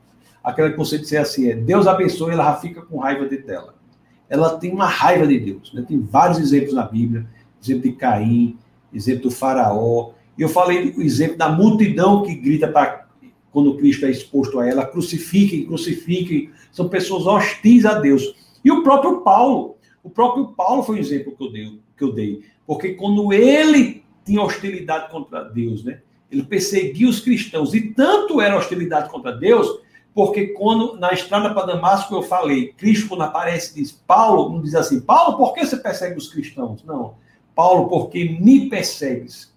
[0.42, 3.74] aquela que você disser assim, é Deus abençoe, ela já fica com raiva de dela.
[4.28, 5.72] Ela tem uma raiva de Deus.
[5.74, 5.84] Né?
[5.86, 7.26] Tem vários exemplos na Bíblia.
[7.62, 8.56] Exemplo de Caim,
[8.94, 10.12] exemplo do faraó.
[10.38, 13.06] Eu falei o exemplo da multidão que grita para
[13.52, 18.22] quando Cristo é exposto a ela, crucifiquem, crucifiquem, são pessoas hostis a Deus.
[18.64, 22.12] E o próprio Paulo, o próprio Paulo foi um exemplo que eu dei, que eu
[22.12, 26.00] dei porque quando ele tinha hostilidade contra Deus, né?
[26.30, 29.80] Ele perseguia os cristãos e tanto era hostilidade contra Deus,
[30.14, 34.76] porque quando na estrada para Damasco eu falei, Cristo quando aparece diz, Paulo não diz
[34.76, 36.84] assim, Paulo, por que você persegue os cristãos?
[36.84, 37.14] Não.
[37.56, 39.52] Paulo, porque me persegues.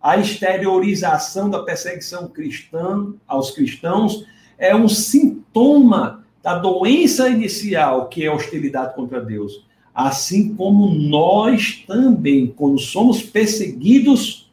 [0.00, 4.24] A exteriorização da perseguição cristã aos cristãos
[4.56, 9.65] é um sintoma da doença inicial, que é a hostilidade contra Deus.
[9.96, 14.52] Assim como nós também, quando somos perseguidos,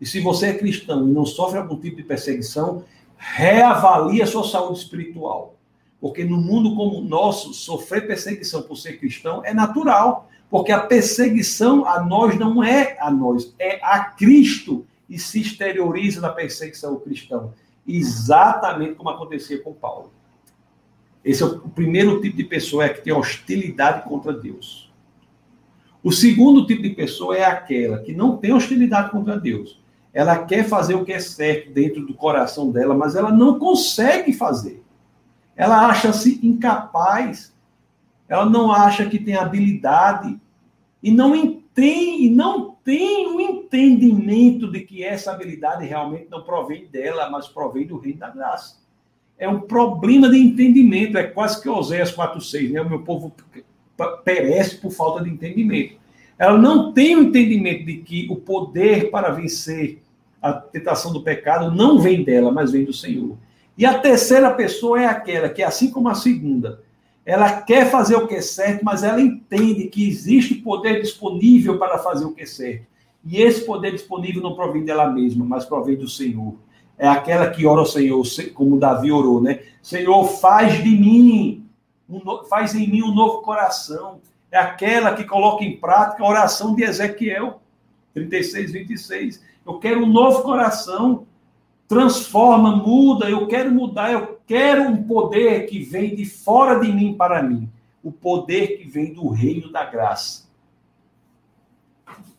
[0.00, 2.84] e se você é cristão e não sofre algum tipo de perseguição,
[3.16, 5.56] reavalie a sua saúde espiritual.
[6.00, 10.30] Porque no mundo como o nosso, sofrer perseguição por ser cristão é natural.
[10.48, 16.20] Porque a perseguição a nós não é a nós, é a Cristo e se exterioriza
[16.20, 17.52] na perseguição ao cristão.
[17.84, 20.12] Exatamente como acontecia com Paulo.
[21.26, 24.92] Esse é o primeiro tipo de pessoa é que tem hostilidade contra Deus.
[26.00, 29.82] O segundo tipo de pessoa é aquela que não tem hostilidade contra Deus.
[30.14, 34.32] Ela quer fazer o que é certo dentro do coração dela, mas ela não consegue
[34.32, 34.84] fazer.
[35.56, 37.52] Ela acha-se incapaz.
[38.28, 40.38] Ela não acha que tem habilidade
[41.02, 46.86] e não tem e não tem o entendimento de que essa habilidade realmente não provém
[46.86, 48.85] dela, mas provém do reino da graça
[49.38, 52.80] é um problema de entendimento, é quase que Oséias 4,6, né?
[52.80, 53.32] O meu povo
[54.24, 55.94] perece por falta de entendimento.
[56.38, 60.02] ela não tem o entendimento de que o poder para vencer
[60.40, 63.36] a tentação do pecado não vem dela, mas vem do Senhor.
[63.76, 66.80] E a terceira pessoa é aquela que, assim como a segunda,
[67.24, 71.98] ela quer fazer o que é certo, mas ela entende que existe poder disponível para
[71.98, 72.86] fazer o que é certo.
[73.24, 76.54] E esse poder disponível não provém dela mesma, mas provém do Senhor.
[76.98, 78.22] É aquela que ora ao Senhor,
[78.54, 79.60] como Davi orou, né?
[79.82, 81.66] Senhor, faz de mim,
[82.08, 84.20] um, faz em mim um novo coração.
[84.50, 87.60] É aquela que coloca em prática a oração de Ezequiel,
[88.14, 89.44] 36, 26.
[89.66, 91.26] Eu quero um novo coração.
[91.88, 97.14] Transforma, muda, eu quero mudar, eu quero um poder que vem de fora de mim
[97.14, 97.70] para mim.
[98.02, 100.48] O poder que vem do reino da graça.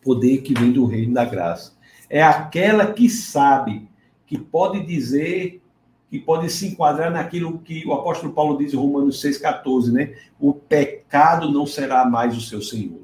[0.02, 1.78] Poder que vem do reino da graça.
[2.10, 3.88] É aquela que sabe,
[4.28, 5.62] que pode dizer,
[6.10, 10.16] que pode se enquadrar naquilo que o apóstolo Paulo diz em Romanos 6,14, né?
[10.40, 13.02] O pecado não será mais o seu senhor.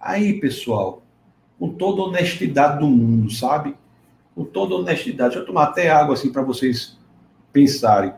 [0.00, 1.02] Aí, pessoal,
[1.58, 3.76] com toda honestidade do mundo, sabe?
[4.34, 5.30] Com toda honestidade.
[5.30, 6.98] Deixa eu tomar até água assim para vocês
[7.52, 8.12] pensarem.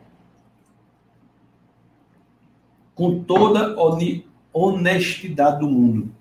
[2.95, 3.75] Com toda
[4.53, 6.15] honestidade do mundo.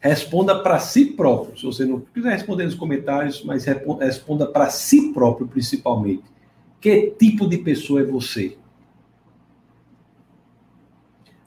[0.00, 1.58] Responda para si próprio.
[1.58, 6.22] Se você não quiser responder nos comentários, mas responda para si próprio, principalmente.
[6.80, 8.56] Que tipo de pessoa é você?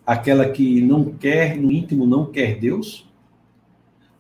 [0.06, 3.10] Aquela que não quer, no íntimo, não quer Deus?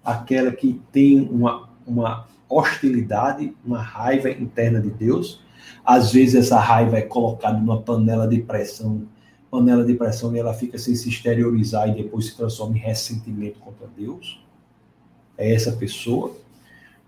[0.03, 5.41] Aquela que tem uma, uma hostilidade, uma raiva interna de Deus?
[5.83, 9.05] Às vezes essa raiva é colocada numa panela de pressão,
[9.51, 13.59] panela de pressão e ela fica sem se exteriorizar e depois se transforma em ressentimento
[13.59, 14.41] contra Deus.
[15.37, 16.33] É essa pessoa.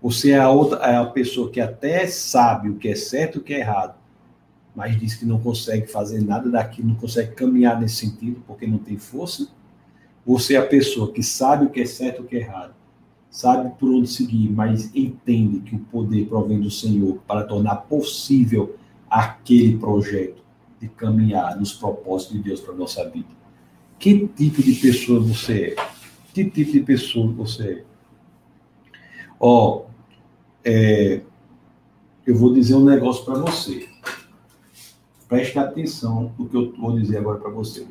[0.02, 3.40] Você é a outra, é a pessoa que até sabe o que é certo e
[3.40, 3.94] o que é errado,
[4.76, 8.76] mas diz que não consegue fazer nada daquilo, não consegue caminhar nesse sentido porque não
[8.76, 9.48] tem força.
[10.26, 12.74] Você é a pessoa que sabe o que é certo e o que é errado,
[13.30, 18.76] sabe por onde seguir, mas entende que o poder provém do Senhor para tornar possível
[19.08, 20.43] aquele projeto
[20.84, 23.28] de caminhar nos propósitos de Deus para a nossa vida.
[23.98, 25.76] Que tipo de pessoa você é?
[26.34, 27.84] Que tipo de pessoa você é?
[29.40, 29.84] Ó, oh,
[30.62, 31.22] é,
[32.26, 33.88] eu vou dizer um negócio para você.
[35.26, 37.86] Preste atenção no que eu vou dizer agora para você.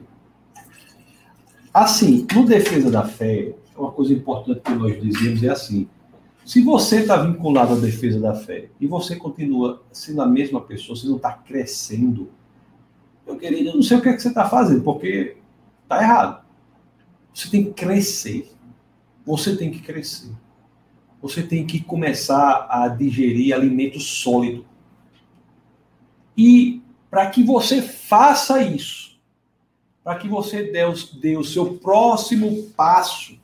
[1.74, 5.90] Assim, no defesa da fé, uma coisa importante que nós dizemos é assim:
[6.46, 10.96] se você está vinculado à defesa da fé e você continua sendo a mesma pessoa,
[10.96, 12.30] você não está crescendo,
[13.26, 15.38] meu querido, eu não sei o que, é que você está fazendo, porque
[15.84, 16.44] está errado.
[17.34, 18.52] Você tem que crescer.
[19.26, 20.32] Você tem que crescer.
[21.22, 24.66] Você tem que começar a digerir alimento sólido.
[26.38, 29.18] E para que você faça isso,
[30.04, 30.82] para que você dê
[31.22, 33.40] dê o seu próximo passo,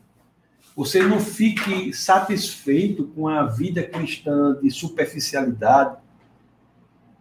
[0.76, 5.98] você não fique satisfeito com a vida cristã de superficialidade.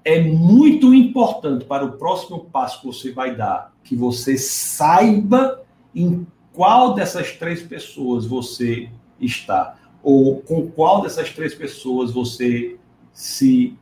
[0.08, 5.62] É muito importante para o próximo passo que você vai dar que você saiba
[5.94, 8.88] em qual dessas três pessoas você
[9.20, 12.78] está, ou com qual dessas três pessoas você
[13.12, 13.76] se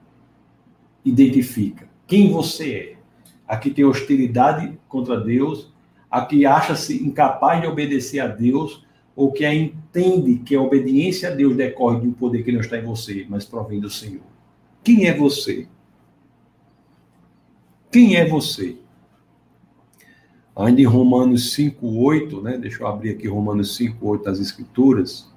[1.05, 1.89] identifica.
[2.09, 2.97] Quem você é.
[3.47, 5.72] Aqui tem hostilidade contra Deus,
[6.11, 11.57] aqui acha-se incapaz de obedecer a Deus, ou que entende que a obediência a Deus
[11.57, 14.27] decorre de um poder que não está em você, mas provém do Senhor.
[14.83, 15.68] Quem é você?
[17.91, 18.76] Quem é você?
[20.55, 22.56] Ainda em Romanos 5:8, né?
[22.56, 25.31] Deixa eu abrir aqui Romanos 5:8 das escrituras.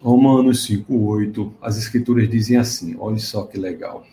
[0.00, 4.04] Romanos 5:8, as escrituras dizem assim, olha só que legal.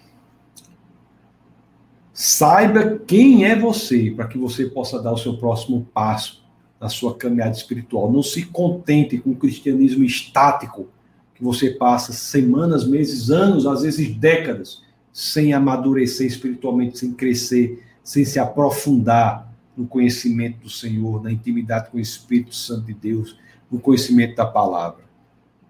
[2.14, 6.44] Saiba quem é você, para que você possa dar o seu próximo passo
[6.80, 8.12] na sua caminhada espiritual.
[8.12, 10.88] Não se contente com o cristianismo estático,
[11.36, 14.82] que você passa semanas, meses, anos, às vezes décadas,
[15.12, 21.98] sem amadurecer espiritualmente, sem crescer, sem se aprofundar no conhecimento do Senhor, na intimidade com
[21.98, 23.38] o Espírito Santo de Deus,
[23.70, 25.04] no conhecimento da palavra.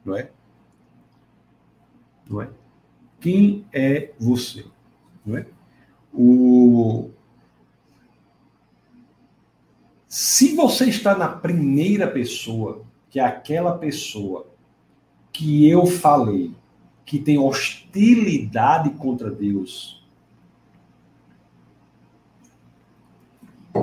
[0.03, 0.30] Não é?
[2.30, 2.49] Não é?
[3.19, 4.65] Quem é você?
[5.26, 5.45] Não é?
[6.13, 7.09] O,
[10.07, 14.47] se você está na primeira pessoa, que é aquela pessoa
[15.31, 16.53] que eu falei,
[17.06, 20.02] que tem hostilidade contra Deus,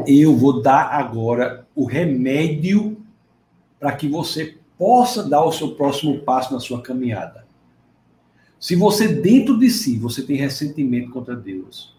[0.07, 2.97] eu vou dar agora o remédio
[3.79, 7.47] para que você possa dar o seu próximo passo na sua caminhada.
[8.61, 11.97] Se você dentro de si você tem ressentimento contra Deus,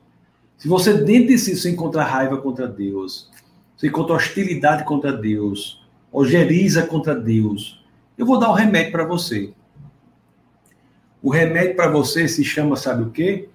[0.58, 3.30] se você dentro de si você encontra raiva contra Deus,
[3.76, 7.84] você encontra hostilidade contra Deus, ojeriza contra Deus,
[8.18, 9.54] eu vou dar um remédio para você.
[11.22, 13.50] O remédio para você se chama, sabe o quê?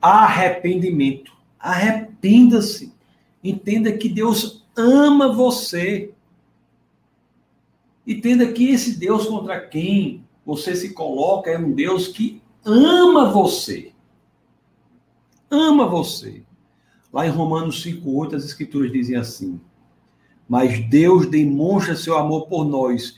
[0.00, 1.32] Arrependimento.
[1.58, 2.92] Arrependa-se.
[3.42, 6.12] Entenda que Deus ama você.
[8.06, 13.92] Entenda que esse Deus contra quem você se coloca é um Deus que ama você.
[15.50, 16.42] Ama você.
[17.12, 19.60] Lá em Romanos 5,8, as escrituras dizem assim:
[20.48, 23.16] Mas Deus demonstra seu amor por nós.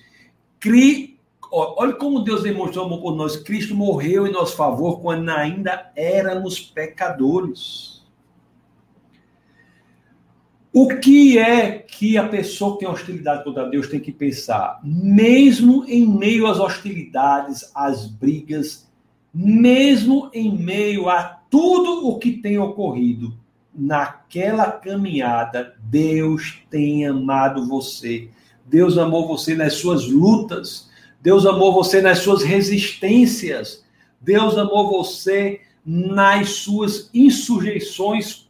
[0.59, 1.10] Cri...
[1.53, 3.37] Olha como Deus demonstrou amor por nós.
[3.37, 8.01] Cristo morreu em nosso favor quando ainda éramos pecadores.
[10.73, 14.79] O que é que a pessoa que tem hostilidade contra Deus tem que pensar?
[14.85, 18.89] Mesmo em meio às hostilidades, às brigas,
[19.35, 23.35] mesmo em meio a tudo o que tem ocorrido,
[23.75, 28.29] naquela caminhada, Deus tem amado você.
[28.65, 30.90] Deus amou você nas suas lutas.
[31.21, 33.85] Deus amou você nas suas resistências.
[34.21, 38.49] Deus amou você nas suas insurreições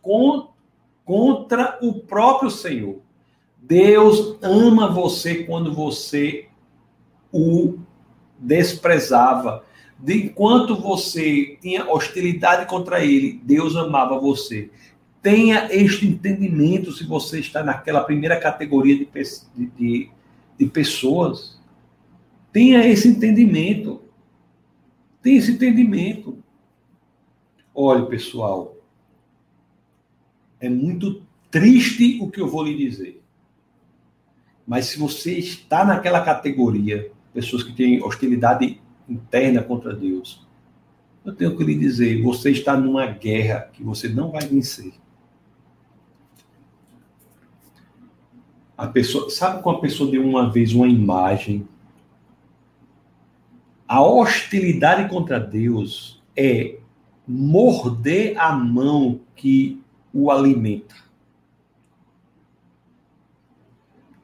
[1.04, 2.98] contra o próprio Senhor.
[3.60, 6.48] Deus ama você quando você
[7.32, 7.78] o
[8.38, 9.64] desprezava.
[9.98, 14.70] De enquanto você tinha hostilidade contra ele, Deus amava você.
[15.22, 19.08] Tenha este entendimento se você está naquela primeira categoria de,
[19.76, 20.10] de,
[20.58, 21.59] de pessoas.
[22.52, 24.02] Tenha esse entendimento.
[25.22, 26.42] Tenha esse entendimento.
[27.74, 28.76] Olha, pessoal,
[30.58, 33.22] é muito triste o que eu vou lhe dizer.
[34.66, 40.46] Mas se você está naquela categoria, pessoas que têm hostilidade interna contra Deus,
[41.24, 44.92] eu tenho que lhe dizer, você está numa guerra que você não vai vencer.
[48.76, 51.68] A pessoa, sabe quando a pessoa deu uma vez uma imagem?
[53.90, 56.78] A hostilidade contra Deus é
[57.26, 59.82] morder a mão que
[60.14, 60.94] o alimenta.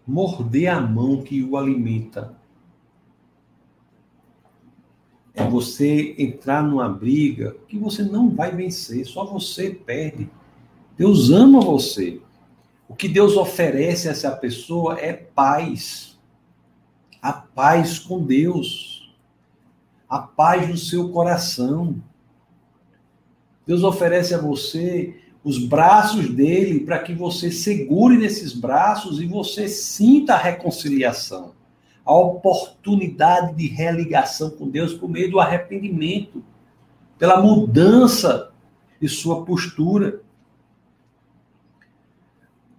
[0.06, 2.38] Morder a mão que o alimenta.
[5.34, 10.30] É você entrar numa briga que você não vai vencer, só você perde.
[10.96, 12.20] Deus ama você.
[12.88, 16.16] O que Deus oferece a essa pessoa é paz.
[17.20, 18.95] A paz com Deus.
[20.08, 22.02] A paz no seu coração.
[23.66, 29.68] Deus oferece a você os braços dele para que você segure nesses braços e você
[29.68, 31.52] sinta a reconciliação,
[32.04, 36.42] a oportunidade de religação com Deus por meio do arrependimento,
[37.16, 38.50] pela mudança
[39.00, 40.20] de sua postura.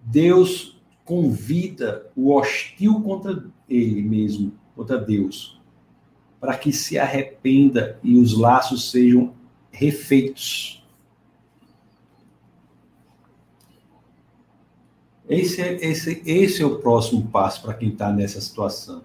[0.04, 5.57] Deus convida o hostil contra ele mesmo, contra Deus,
[6.40, 9.34] para que se arrependa e os laços sejam
[9.70, 10.84] refeitos.
[15.28, 19.02] Esse é, esse, esse é o próximo passo para quem está nessa situação.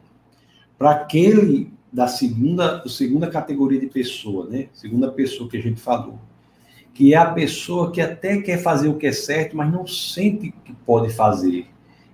[0.78, 4.70] Para aquele da segunda, segunda categoria de pessoa, né?
[4.74, 6.18] Segunda pessoa que a gente falou
[6.94, 10.54] que é a pessoa que até quer fazer o que é certo, mas não sente
[10.64, 11.66] que pode fazer,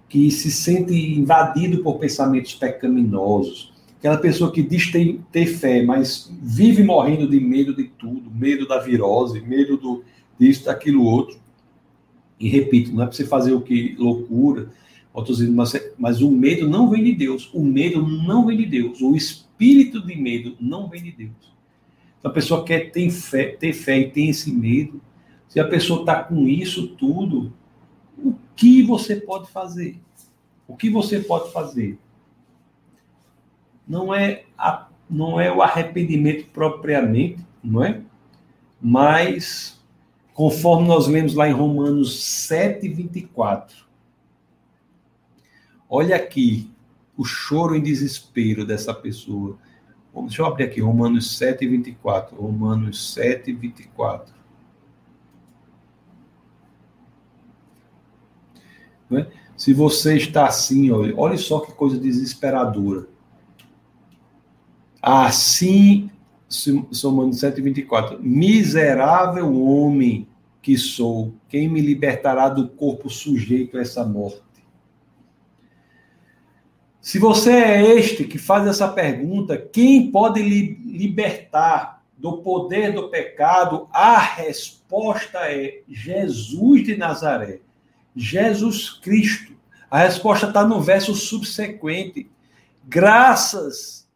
[0.07, 3.68] que se sente invadido por pensamentos pecaminosos,
[3.99, 8.65] aquela pessoa que diz ter, ter fé, mas vive morrendo de medo de tudo, medo
[8.65, 10.03] da virose, medo do
[10.39, 11.37] disso, daquilo outro.
[12.39, 14.71] E repito, não é para você fazer o que loucura,
[15.51, 17.49] mas, mas o medo não vem de Deus.
[17.53, 19.01] O medo não vem de Deus.
[19.01, 21.31] O espírito de medo não vem de Deus.
[22.21, 25.01] Se a pessoa quer ter fé, ter fé e tem esse medo,
[25.49, 27.51] se a pessoa está com isso tudo,
[28.17, 29.99] o que você pode fazer?
[30.65, 31.97] O que você pode fazer?
[33.89, 38.01] Não é, a, não é o arrependimento propriamente, não é?
[38.79, 39.81] Mas,
[40.33, 43.75] conforme nós lemos lá em Romanos 7, 24,
[45.89, 46.71] olha aqui
[47.17, 49.57] o choro em desespero dessa pessoa
[50.13, 52.35] Deixa eu abrir aqui, Romanos 7, 24.
[52.35, 54.33] Romanos 7, 24.
[59.11, 59.27] É?
[59.57, 63.07] Se você está assim, olha, olha só que coisa desesperadora.
[65.01, 66.09] Assim,
[67.03, 68.19] Romanos 7, 24.
[68.21, 70.27] Miserável homem
[70.61, 74.41] que sou, quem me libertará do corpo sujeito a essa morte?
[76.99, 83.09] Se você é este que faz essa pergunta, quem pode lhe libertar do poder do
[83.09, 83.87] pecado?
[83.91, 87.61] A resposta é Jesus de Nazaré,
[88.15, 89.53] Jesus Cristo.
[89.89, 92.29] A resposta está no verso subsequente.
[92.85, 94.07] Graças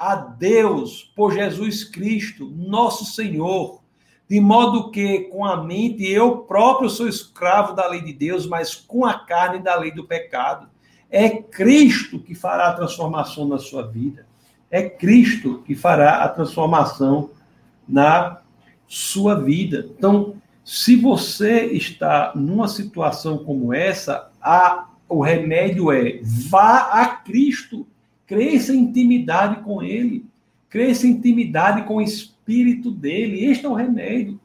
[0.00, 3.82] a Deus por Jesus Cristo, nosso Senhor,
[4.26, 8.74] de modo que com a mente eu próprio sou escravo da lei de Deus, mas
[8.74, 10.70] com a carne da lei do pecado.
[11.10, 14.24] É Cristo que fará a transformação na sua vida.
[14.70, 17.30] É Cristo que fará a transformação
[17.86, 18.40] na
[18.88, 19.86] sua vida.
[19.98, 27.86] Então, se você está numa situação como essa, a, o remédio é vá a Cristo,
[28.30, 30.24] cresça intimidade com Ele,
[30.68, 33.44] cresça intimidade com o Espírito dele.
[33.44, 34.38] Este é o remédio.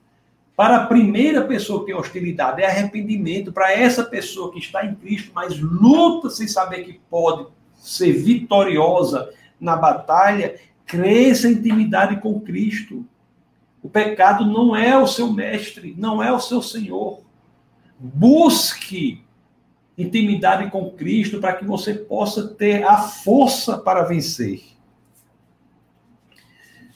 [0.55, 3.51] Para a primeira pessoa que tem hostilidade, é arrependimento.
[3.51, 7.45] Para essa pessoa que está em Cristo, mas luta sem saber que pode
[7.75, 9.31] ser vitoriosa
[9.61, 13.05] na batalha, cresça intimidade com Cristo.
[13.83, 17.19] O pecado não é o seu mestre, não é o seu senhor.
[17.99, 19.23] Busque
[19.97, 24.63] intimidade com Cristo para que você possa ter a força para vencer.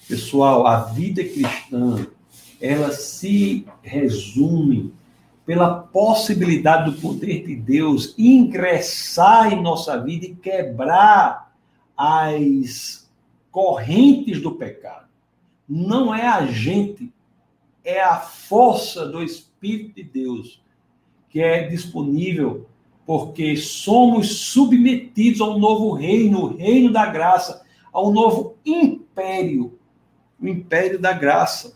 [0.08, 2.08] Pessoal, a vida cristã
[2.60, 4.94] ela se resume
[5.46, 11.52] pela possibilidade do poder de Deus ingressar em nossa vida e quebrar
[11.98, 13.10] as
[13.50, 15.08] correntes do pecado.
[15.68, 17.12] Não é a gente,
[17.84, 20.62] é a força do Espírito de Deus
[21.30, 22.69] que é disponível
[23.10, 29.80] porque somos submetidos a um novo reino, o reino da graça, a um novo império,
[30.40, 31.74] o império da graça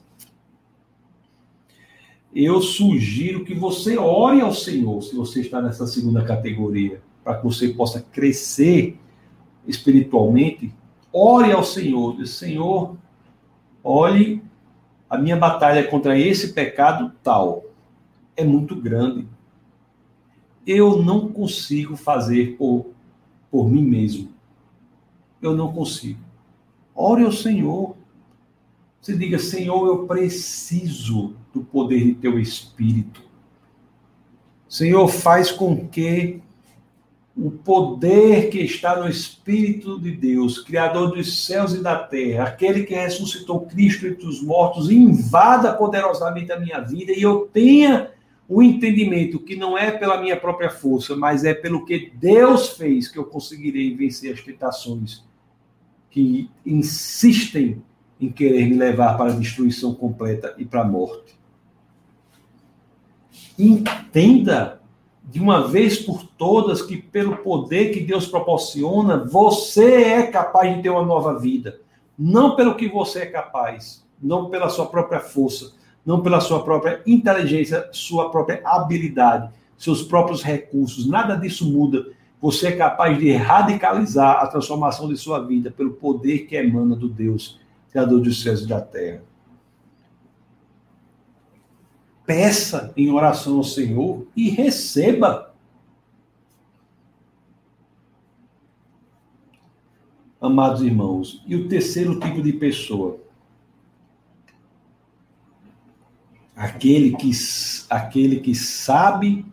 [2.35, 7.43] eu sugiro que você ore ao Senhor, se você está nessa segunda categoria, para que
[7.43, 8.95] você possa crescer
[9.67, 10.71] espiritualmente.
[11.11, 12.95] Ore ao Senhor, diz, Senhor,
[13.83, 14.39] olhe
[15.09, 17.63] a minha batalha contra esse pecado tal
[18.37, 19.27] é muito grande.
[20.65, 22.87] Eu não consigo fazer por,
[23.51, 24.29] por mim mesmo.
[25.41, 26.19] Eu não consigo.
[26.95, 27.95] Ore ao Senhor.
[29.01, 33.21] Você diga, Senhor, eu preciso do poder de teu Espírito.
[34.69, 36.41] Senhor, faz com que
[37.35, 42.83] o poder que está no Espírito de Deus, Criador dos céus e da terra, aquele
[42.83, 48.12] que ressuscitou Cristo entre os mortos, invada poderosamente a minha vida e eu tenha
[48.53, 53.07] o entendimento que não é pela minha própria força, mas é pelo que Deus fez
[53.07, 55.25] que eu conseguirei vencer as tentações
[56.11, 57.81] que insistem
[58.21, 61.35] em querer me levar para a destruição completa e para a morte.
[63.57, 64.79] Entenda
[65.23, 70.83] de uma vez por todas que, pelo poder que Deus proporciona, você é capaz de
[70.83, 71.81] ter uma nova vida.
[72.15, 75.73] Não pelo que você é capaz, não pela sua própria força,
[76.05, 81.07] não pela sua própria inteligência, sua própria habilidade, seus próprios recursos.
[81.07, 82.07] Nada disso muda.
[82.41, 87.07] Você é capaz de radicalizar a transformação de sua vida pelo poder que emana do
[87.07, 87.59] Deus
[87.89, 89.21] Criador dos céus e da terra.
[92.25, 95.53] Peça em oração ao Senhor e receba.
[100.41, 103.19] Amados irmãos, e o terceiro tipo de pessoa,
[106.55, 107.31] aquele que,
[107.89, 109.45] aquele que sabe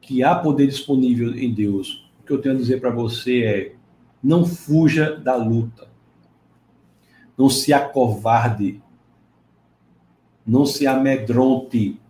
[0.00, 2.10] que há poder disponível em Deus.
[2.20, 3.76] O que eu tenho a dizer para você é:
[4.22, 5.88] não fuja da luta.
[7.36, 8.82] Não se acovarde.
[10.46, 12.00] Não se amedronte.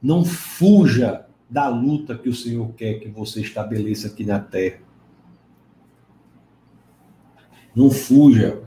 [0.00, 4.80] Não fuja da luta que o Senhor quer que você estabeleça aqui na terra.
[7.74, 8.62] Não fuja.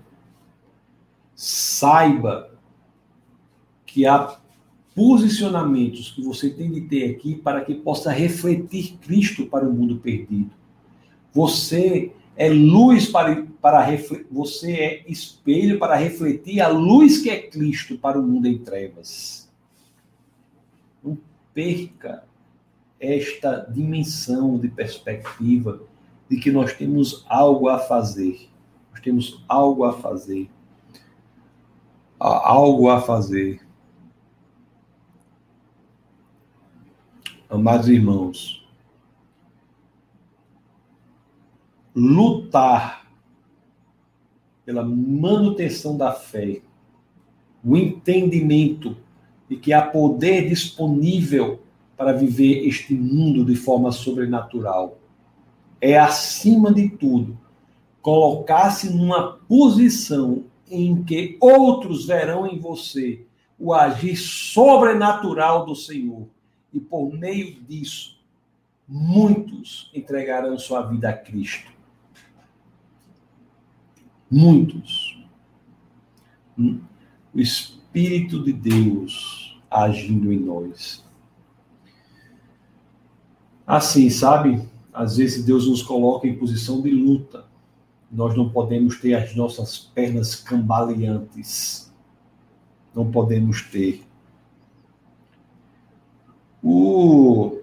[1.34, 2.51] Saiba
[3.94, 4.40] que há
[4.96, 9.98] posicionamentos que você tem de ter aqui para que possa refletir Cristo para o mundo
[9.98, 10.52] perdido.
[11.34, 13.88] Você é luz para, para
[14.30, 19.50] você é espelho para refletir a luz que é Cristo para o mundo em trevas.
[21.04, 21.18] Não
[21.54, 22.24] perca
[23.00, 25.82] esta dimensão de perspectiva
[26.30, 28.50] de que nós temos algo a fazer.
[28.92, 30.50] Nós temos algo a fazer.
[32.20, 33.62] Algo a fazer.
[37.52, 38.66] Amados irmãos,
[41.94, 43.12] lutar
[44.64, 46.62] pela manutenção da fé,
[47.62, 48.96] o entendimento
[49.50, 51.60] de que há poder disponível
[51.98, 54.98] para viver este mundo de forma sobrenatural.
[55.82, 57.38] É, acima de tudo,
[58.02, 63.26] colocar-se numa posição em que outros verão em você
[63.60, 66.30] o agir sobrenatural do Senhor.
[66.74, 68.20] E por meio disso,
[68.88, 71.72] muitos entregarão sua vida a Cristo.
[74.30, 75.22] Muitos.
[76.58, 81.04] O Espírito de Deus agindo em nós.
[83.66, 84.70] Assim, sabe?
[84.94, 87.46] Às vezes Deus nos coloca em posição de luta.
[88.12, 91.94] Nós não podemos ter as nossas pernas cambaleantes.
[92.94, 94.04] Não podemos ter.
[96.64, 97.60] O...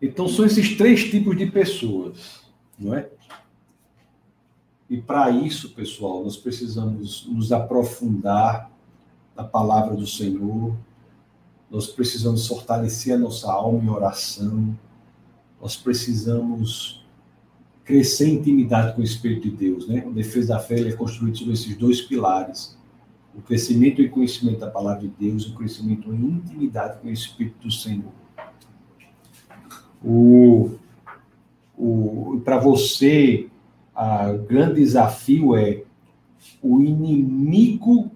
[0.00, 2.42] Então são esses três tipos de pessoas,
[2.78, 3.08] não é?
[4.90, 8.70] E para isso, pessoal, nós precisamos nos aprofundar
[9.34, 10.76] na palavra do Senhor,
[11.70, 14.78] nós precisamos fortalecer a nossa alma em oração,
[15.58, 17.02] nós precisamos
[17.84, 20.04] crescer em intimidade com o Espírito de Deus, né?
[20.06, 22.76] A defesa da fé é construída sobre esses dois pilares:
[23.34, 27.66] o crescimento e conhecimento da palavra de Deus, o crescimento em intimidade com o Espírito
[27.66, 28.12] do Senhor.
[30.04, 30.72] O,
[31.76, 33.48] o, para você,
[33.94, 35.84] o grande desafio é
[36.60, 38.10] o inimigo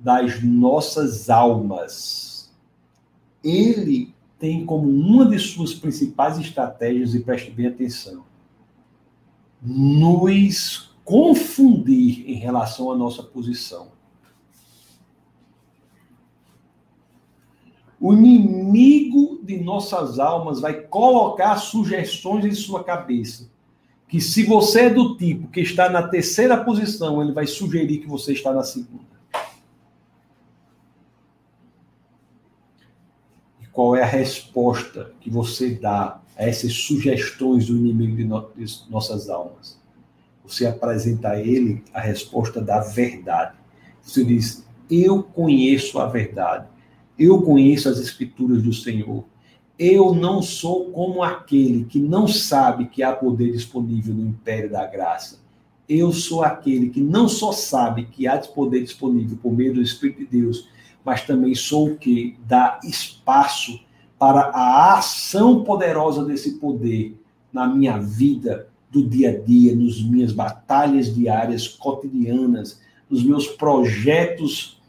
[0.00, 2.32] das nossas almas
[3.42, 8.24] ele tem como uma de suas principais estratégias, e preste bem atenção,
[9.60, 13.88] nos confundir em relação à nossa posição.
[18.02, 23.48] O inimigo de nossas almas vai colocar sugestões em sua cabeça.
[24.08, 28.08] Que se você é do tipo que está na terceira posição, ele vai sugerir que
[28.08, 29.12] você está na segunda.
[33.72, 38.66] qual é a resposta que você dá a essas sugestões do inimigo de, no, de
[38.90, 39.80] nossas almas.
[40.44, 43.56] Você apresenta a ele a resposta da verdade.
[44.02, 46.66] Você diz: Eu conheço a verdade,
[47.22, 49.24] eu conheço as escrituras do Senhor.
[49.78, 54.86] Eu não sou como aquele que não sabe que há poder disponível no império da
[54.86, 55.40] graça.
[55.88, 60.20] Eu sou aquele que não só sabe que há poder disponível por meio do Espírito
[60.20, 60.68] de Deus,
[61.04, 63.80] mas também sou o que dá espaço
[64.18, 67.18] para a ação poderosa desse poder
[67.52, 72.80] na minha vida do dia a dia, nas minhas batalhas diárias, cotidianas,
[73.10, 74.80] nos meus projetos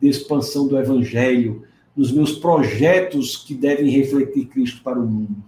[0.00, 1.64] de expansão do evangelho,
[1.98, 5.42] nos meus projetos que devem refletir Cristo para o mundo.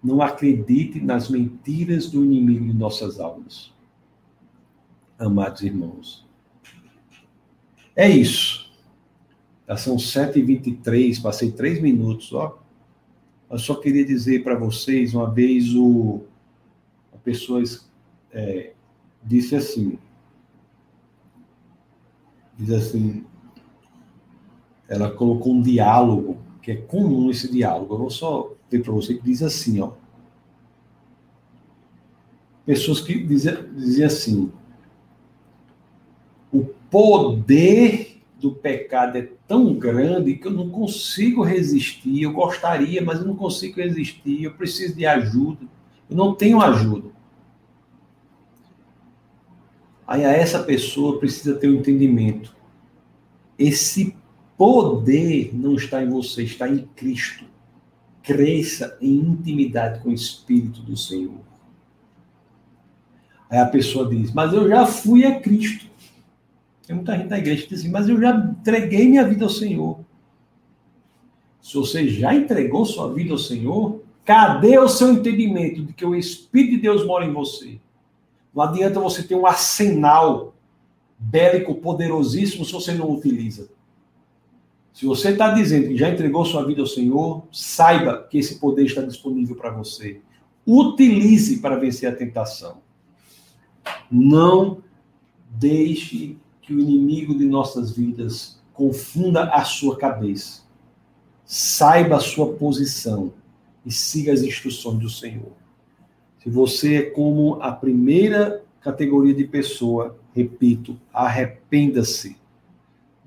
[0.00, 3.74] Não acredite nas mentiras do inimigo de nossas almas.
[5.18, 6.24] Amados irmãos,
[7.96, 8.72] é isso.
[9.66, 12.62] Já são 7h23, passei três minutos, ó.
[13.50, 16.22] Eu só queria dizer para vocês, uma vez o,
[17.12, 17.60] a pessoa
[18.30, 18.72] é,
[19.20, 19.98] disse assim,
[22.56, 23.24] diz assim,
[24.88, 29.14] ela colocou um diálogo, que é comum esse diálogo, eu vou só ver para você
[29.14, 29.92] que diz assim, ó.
[32.64, 34.52] Pessoas que diziam, diziam assim,
[36.52, 42.22] o poder do pecado é tão grande que eu não consigo resistir.
[42.22, 44.44] Eu gostaria, mas eu não consigo resistir.
[44.44, 45.66] Eu preciso de ajuda.
[46.08, 47.10] Eu não tenho ajuda.
[50.06, 52.56] Aí a essa pessoa precisa ter um entendimento.
[53.58, 54.16] Esse
[54.58, 57.44] poder não está em você, está em Cristo.
[58.22, 61.40] Cresça em intimidade com o Espírito do Senhor.
[63.48, 65.88] Aí a pessoa diz: Mas eu já fui a Cristo.
[66.86, 69.50] Tem muita gente da igreja que diz assim, mas eu já entreguei minha vida ao
[69.50, 70.00] Senhor.
[71.60, 76.14] Se você já entregou sua vida ao Senhor, cadê o seu entendimento de que o
[76.14, 77.78] Espírito de Deus mora em você?
[78.54, 80.54] Não adianta você ter um arsenal
[81.18, 83.68] bélico poderosíssimo se você não utiliza.
[84.98, 88.84] Se você está dizendo que já entregou sua vida ao Senhor, saiba que esse poder
[88.84, 90.20] está disponível para você.
[90.66, 92.78] Utilize para vencer a tentação.
[94.10, 94.82] Não
[95.50, 100.62] deixe que o inimigo de nossas vidas confunda a sua cabeça.
[101.44, 103.32] Saiba a sua posição
[103.86, 105.52] e siga as instruções do Senhor.
[106.42, 112.36] Se você é como a primeira categoria de pessoa, repito, arrependa-se.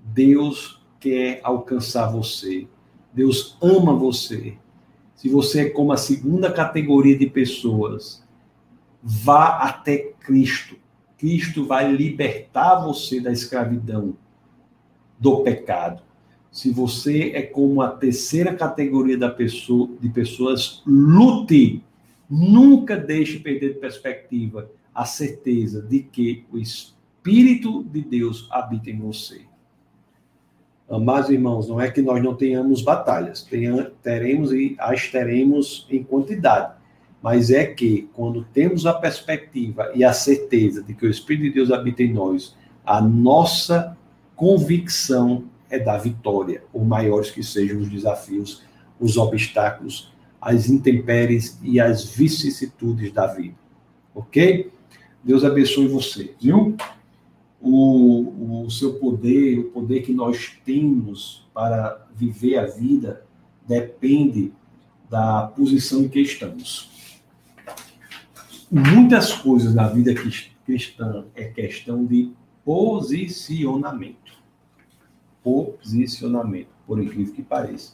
[0.04, 2.68] Deus quer alcançar você.
[3.12, 4.54] Deus ama você.
[5.16, 8.24] Se você é como a segunda categoria de pessoas,
[9.04, 10.78] vá até Cristo.
[11.18, 14.16] Cristo vai libertar você da escravidão,
[15.20, 16.02] do pecado.
[16.52, 21.84] Se você é como a terceira categoria da pessoa, de pessoas, lute.
[22.30, 28.98] Nunca deixe perder de perspectiva a certeza de que o Espírito de Deus habita em
[28.98, 29.51] você.
[30.92, 33.48] Amados irmãos, não é que nós não tenhamos batalhas,
[34.04, 36.74] teremos e as teremos em quantidade,
[37.24, 41.52] mas é que quando temos a perspectiva e a certeza de que o Espírito de
[41.52, 43.96] Deus habita em nós, a nossa
[44.36, 48.62] convicção é da vitória, por maiores que sejam os desafios,
[49.00, 50.12] os obstáculos,
[50.42, 53.56] as intempéries e as vicissitudes da vida.
[54.14, 54.70] Ok?
[55.24, 56.76] Deus abençoe você, viu?
[57.62, 63.26] O, o seu poder, o poder que nós temos para viver a vida,
[63.68, 64.52] depende
[65.10, 66.90] da posição em que estamos.
[68.72, 70.14] Muitas coisas na vida
[70.66, 72.32] cristã é questão de
[72.64, 74.32] posicionamento.
[75.44, 77.94] Posicionamento, por incrível que pareça.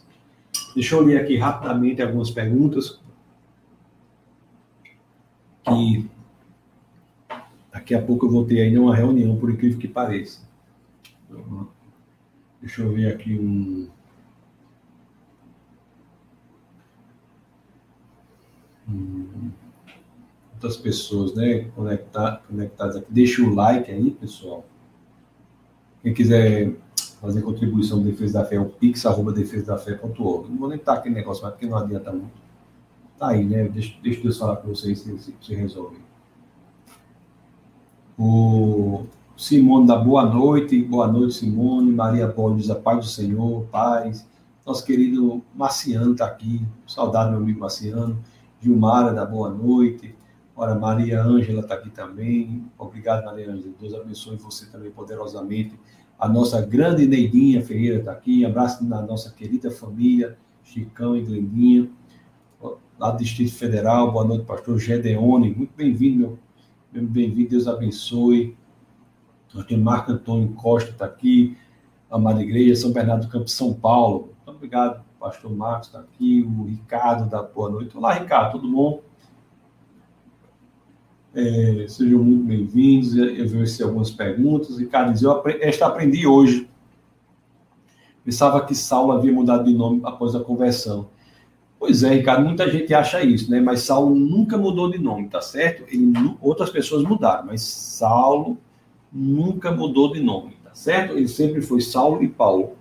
[0.76, 3.00] Deixa eu ler aqui rapidamente algumas perguntas
[5.64, 6.10] que
[7.78, 10.42] Daqui a pouco eu vou ter ainda uma reunião, por incrível que pareça.
[12.60, 13.88] Deixa eu ver aqui um.
[20.52, 23.12] Muitas pessoas, né, conectar, conectadas aqui.
[23.12, 24.66] Deixa o like aí, pessoal.
[26.02, 26.74] Quem quiser
[27.22, 30.50] fazer contribuição de Defesa da Fé, é o pix, arroba defesadafé.org.
[30.50, 32.42] Não vou nem estar aquele negócio, mas porque não adianta muito.
[33.20, 33.70] Tá aí, né?
[33.70, 36.07] Deixa, deixa Deus falar com vocês se, se, se resolve.
[38.20, 39.06] O
[39.38, 41.92] Simone da boa noite, boa noite, Simone.
[41.92, 44.28] Maria diz a paz do Senhor, paz.
[44.66, 48.18] Nosso querido Marciano está aqui, saudade, meu amigo Marciano.
[48.60, 50.16] Gilmara da boa noite.
[50.56, 52.66] Ora, Maria Ângela está aqui também.
[52.76, 53.76] Obrigado, Maria Ângela.
[53.80, 55.80] Deus abençoe você também poderosamente.
[56.18, 58.44] A nossa grande Neidinha Ferreira está aqui.
[58.44, 61.88] Abraço na nossa querida família, Chicão e Glendinha,
[62.98, 64.12] lá do Distrito Federal.
[64.12, 65.54] Boa noite, pastor Gedeone.
[65.54, 66.47] Muito bem-vindo, meu
[66.90, 68.56] Bem-vindo, Deus abençoe.
[69.54, 71.58] Nós temos Marco Antônio Costa, está aqui,
[72.10, 74.34] amada igreja, São Bernardo do Campo, São Paulo.
[74.46, 77.96] Muito obrigado, pastor Marcos está aqui, o Ricardo da boa noite.
[77.98, 79.02] Olá, Ricardo, tudo bom?
[81.36, 83.16] É, sejam muito bem-vindos.
[83.18, 84.78] Eu vi algumas perguntas.
[84.80, 85.24] Ricardo diz:
[85.60, 86.70] esta aprendi hoje.
[88.24, 91.10] Pensava que Saulo havia mudado de nome após a conversão.
[91.80, 93.60] Pois é, Ricardo, muita gente acha isso, né?
[93.62, 95.84] Mas Saulo nunca mudou de nome, tá certo?
[95.94, 98.58] Ele, outras pessoas mudaram, mas Saulo
[99.14, 101.16] nunca mudou de nome, tá certo?
[101.16, 102.76] Ele sempre foi Saulo e Paulo.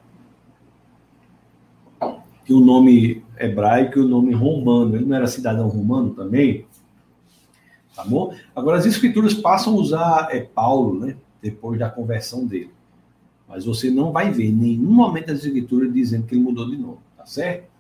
[2.49, 4.97] E o nome hebraico e o nome romano.
[4.97, 6.65] Ele não era cidadão romano também?
[7.95, 8.35] Tá bom?
[8.55, 11.17] Agora, as escrituras passam a usar é, Paulo, né?
[11.43, 12.71] Depois da conversão dele.
[13.49, 16.77] Mas você não vai ver em nenhum momento das escrituras dizendo que ele mudou de
[16.77, 17.76] nome, tá certo?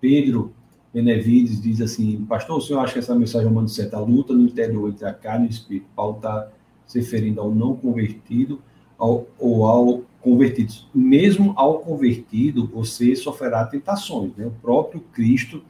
[0.00, 0.52] Pedro
[0.92, 4.42] Benevides diz assim: Pastor, o senhor acha que essa mensagem é uma certa luta no
[4.42, 5.86] interior entre a carne e o espírito?
[5.94, 6.50] Paulo está
[6.86, 8.60] se referindo ao não convertido
[8.98, 10.74] ao, ou ao convertido.
[10.94, 14.36] Mesmo ao convertido, você sofrerá tentações.
[14.36, 14.46] Né?
[14.46, 15.62] O próprio Cristo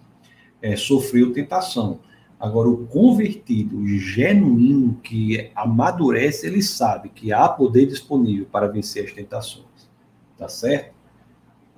[0.61, 2.01] é, sofreu tentação.
[2.39, 9.05] Agora, o convertido, o genuíno, que amadurece, ele sabe que há poder disponível para vencer
[9.05, 9.67] as tentações.
[10.37, 10.95] Tá certo?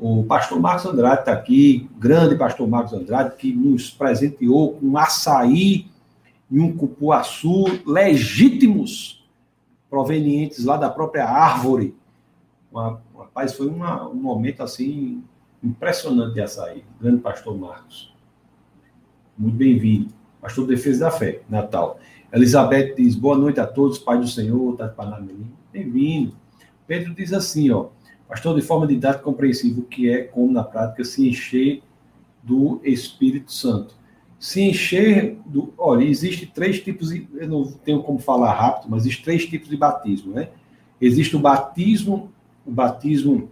[0.05, 5.87] O pastor Marcos Andrade está aqui, grande pastor Marcos Andrade, que nos presenteou com açaí
[6.51, 9.25] e um cupuaçu legítimos,
[9.89, 11.95] provenientes lá da própria árvore.
[12.73, 15.23] Uma, rapaz, foi uma, um momento assim
[15.63, 16.85] impressionante de açaí.
[17.01, 18.13] Grande pastor Marcos.
[19.39, 20.13] Muito bem-vindo.
[20.41, 22.01] Pastor Defesa da Fé, Natal.
[22.33, 24.93] Elizabeth diz: boa noite a todos, Pai do Senhor, tá
[25.73, 26.35] Bem-vindo.
[26.89, 27.87] Pedro diz assim, ó.
[28.33, 31.83] Pastor, de forma didática compreensível, que é como na prática se encher
[32.43, 33.95] do Espírito Santo.
[34.39, 35.75] Se encher do.
[35.77, 39.69] Olha, existe três tipos, de, eu não tenho como falar rápido, mas existem três tipos
[39.69, 40.49] de batismo, né?
[40.99, 42.33] Existe o batismo,
[42.65, 43.51] o batismo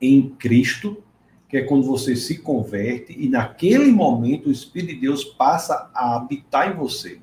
[0.00, 1.00] em Cristo,
[1.48, 6.16] que é quando você se converte e naquele momento o Espírito de Deus passa a
[6.16, 7.20] habitar em você.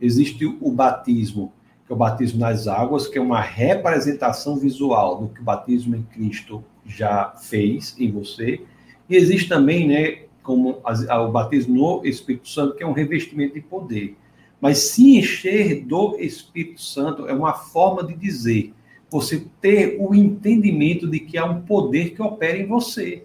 [0.00, 1.52] Existe o batismo
[1.90, 5.96] que é o batismo nas águas, que é uma representação visual do que o batismo
[5.96, 8.60] em Cristo já fez em você.
[9.08, 13.60] E existe também, né, como o batismo no Espírito Santo, que é um revestimento de
[13.60, 14.16] poder.
[14.60, 18.72] Mas se encher do Espírito Santo é uma forma de dizer,
[19.10, 23.24] você ter o entendimento de que há um poder que opera em você.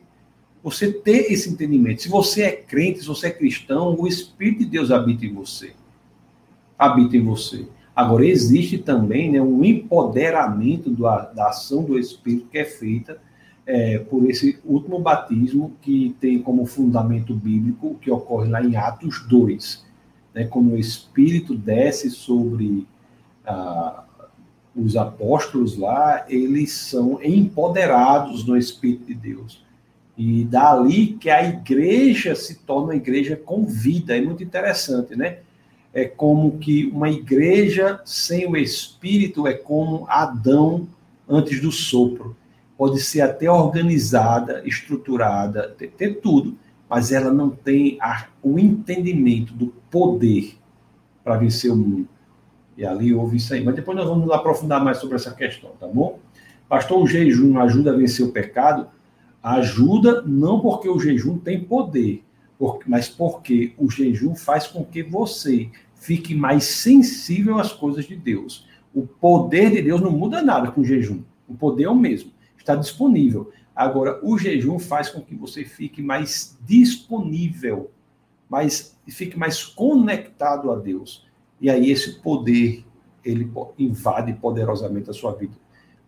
[0.63, 2.01] Você ter esse entendimento.
[2.01, 5.73] Se você é crente, se você é cristão, o Espírito de Deus habita em você.
[6.79, 7.67] Habita em você.
[7.95, 13.17] Agora, existe também né, um empoderamento do, da ação do Espírito que é feita
[13.65, 19.25] é, por esse último batismo, que tem como fundamento bíblico, que ocorre lá em Atos
[19.27, 19.85] 2,
[20.33, 22.85] né, quando o Espírito desce sobre,
[23.45, 24.03] ah,
[24.75, 29.63] os apóstolos lá, eles são empoderados no Espírito de Deus.
[30.17, 34.17] E dali que a igreja se torna uma igreja com vida.
[34.17, 35.39] É muito interessante, né?
[35.95, 40.89] É como que uma igreja sem o Espírito é como Adão
[41.27, 42.35] antes do sopro.
[42.77, 46.57] Pode ser até organizada, estruturada, ter, ter tudo,
[46.89, 50.57] mas ela não tem a, o entendimento do poder
[51.23, 52.09] para vencer o mundo.
[52.77, 53.63] E ali houve isso aí.
[53.63, 56.19] Mas depois nós vamos aprofundar mais sobre essa questão, tá bom?
[56.67, 58.87] Pastor, o jejum ajuda a vencer o pecado?
[59.41, 62.21] Ajuda não porque o jejum tem poder,
[62.85, 65.69] mas porque o jejum faz com que você
[66.05, 68.67] fique mais sensível às coisas de Deus.
[68.93, 71.23] O poder de Deus não muda nada com o jejum.
[71.47, 73.51] O poder é o mesmo, está disponível.
[73.75, 77.91] Agora, o jejum faz com que você fique mais disponível,
[78.47, 81.25] mais, fique mais conectado a Deus.
[81.59, 82.85] E aí esse poder,
[83.23, 85.55] ele invade poderosamente a sua vida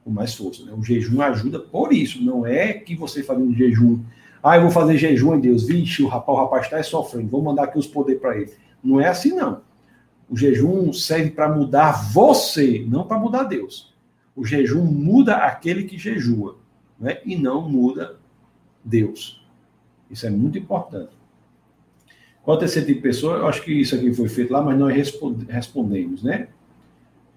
[0.03, 0.63] com mais força.
[0.63, 0.73] Né?
[0.77, 3.99] O jejum ajuda por isso, não é que você fazendo jejum,
[4.43, 7.41] ah, eu vou fazer jejum em Deus, vixe, o rapaz, o rapaz está sofrendo, vou
[7.41, 8.53] mandar aqui os poderes para ele.
[8.83, 9.66] Não é assim, não.
[10.29, 13.93] O jejum serve para mudar você, não para mudar Deus.
[14.35, 16.57] O jejum muda aquele que jejua,
[16.99, 17.19] né?
[17.25, 18.17] e não muda
[18.83, 19.43] Deus.
[20.09, 21.11] Isso é muito importante.
[22.43, 24.77] Quanto a esse tipo de pessoa, eu acho que isso aqui foi feito lá, mas
[24.79, 24.93] nós
[25.49, 26.47] respondemos, né?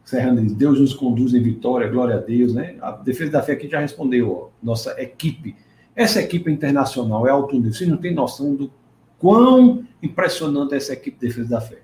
[0.05, 2.77] Serrano diz, Deus nos conduz em vitória, glória a Deus, né?
[2.81, 5.57] A Defesa da Fé aqui já respondeu, ó, nossa equipe.
[5.95, 7.73] Essa equipe internacional é alto nível.
[7.73, 8.71] Vocês não têm noção do
[9.19, 11.79] quão impressionante é essa equipe de Defesa da Fé.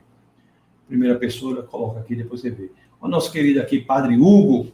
[0.87, 2.71] Primeira pessoa, coloca aqui, depois você vê.
[3.01, 4.73] O nosso querido aqui, Padre Hugo,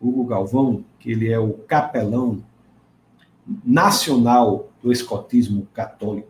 [0.00, 2.42] Hugo Galvão, que ele é o capelão
[3.64, 6.28] nacional do escotismo católico.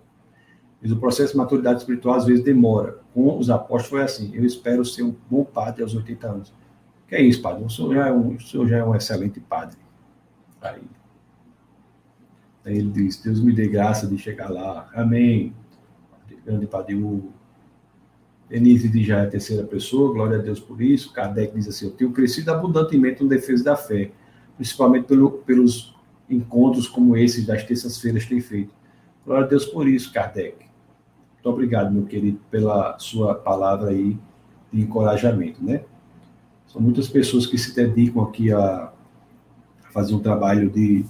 [0.83, 2.99] Mas o processo de maturidade espiritual às vezes demora.
[3.15, 4.35] Com os apóstolos foi assim.
[4.35, 6.53] Eu espero ser um bom padre aos 80 anos.
[7.09, 7.65] Que é isso, padre?
[7.65, 9.79] O senhor já é um, senhor já é um excelente padre.
[10.61, 10.83] Aí.
[12.65, 14.91] Aí ele diz: Deus me dê graça de chegar lá.
[14.95, 15.55] Amém.
[16.45, 17.33] Grande Padre Hugo.
[18.55, 21.13] Denise diz já é a terceira pessoa, glória a Deus por isso.
[21.13, 24.13] Kardec diz assim: Eu tenho crescido abundantemente no defesa da fé,
[24.57, 25.93] principalmente pelo, pelos
[26.31, 28.73] encontros como esses das terças-feiras tem feito.
[29.27, 30.55] Glória a Deus por isso, Kardec.
[31.33, 34.17] Muito obrigado, meu querido, pela sua palavra aí
[34.73, 35.83] de encorajamento, né?
[36.69, 38.93] São muitas pessoas que se dedicam aqui a
[39.93, 41.05] fazer um trabalho de,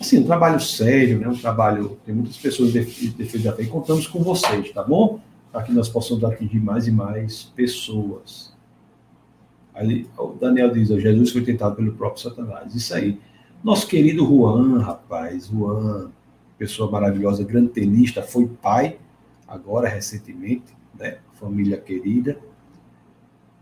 [0.00, 1.28] assim, um trabalho sério, né?
[1.28, 5.20] Um trabalho, tem muitas pessoas de defesa da fé e contamos com vocês, tá bom?
[5.52, 8.54] Para que nós possamos atingir mais e mais pessoas.
[9.74, 12.74] Ali, o Daniel diz, Jesus foi tentado pelo próprio Satanás.
[12.74, 13.18] Isso aí.
[13.62, 16.10] Nosso querido Juan, rapaz, Juan,
[16.56, 18.98] pessoa maravilhosa, grande tenista, foi pai
[19.48, 21.18] agora recentemente, né?
[21.34, 22.38] Família querida.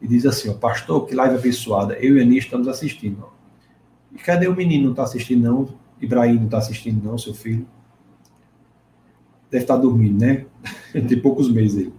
[0.00, 1.94] E diz assim, ó, pastor, que live abençoada.
[1.94, 3.24] Eu e a Aninha estamos assistindo.
[3.24, 3.30] Ó.
[4.12, 4.84] E cadê o menino?
[4.84, 5.68] Não está assistindo, não?
[6.00, 7.66] Ibrahim não está assistindo, não, seu filho?
[9.50, 10.46] Deve estar dormindo, né?
[10.92, 11.92] Tem poucos meses aí.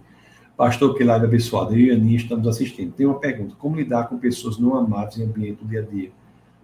[0.56, 1.72] Pastor, que live abençoada.
[1.72, 2.92] Eu e Aninha estamos assistindo.
[2.92, 3.54] Tem uma pergunta.
[3.58, 6.12] Como lidar com pessoas não amadas em ambiente do dia a dia?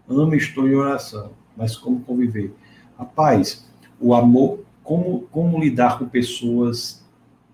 [0.08, 2.54] Amo e estou em oração, mas como conviver?
[2.98, 3.66] Rapaz,
[4.00, 7.04] o amor, como, como lidar com pessoas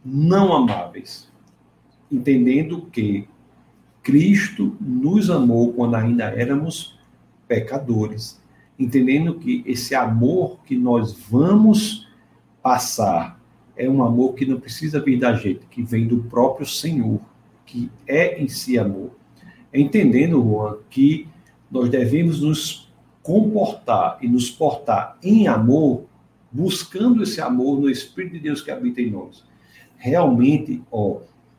[0.04, 1.30] não amáveis,
[2.10, 3.28] entendendo que
[4.02, 6.98] Cristo nos amou quando ainda éramos
[7.46, 8.40] pecadores,
[8.78, 12.01] entendendo que esse amor que nós vamos
[12.62, 13.40] passar
[13.76, 17.20] é um amor que não precisa vir da gente, que vem do próprio Senhor,
[17.66, 19.10] que é em si amor.
[19.72, 21.26] Entendendo, Juan, que
[21.70, 26.04] nós devemos nos comportar e nos portar em amor,
[26.50, 29.44] buscando esse amor no Espírito de Deus que habita em nós
[30.02, 31.18] realmente, ó,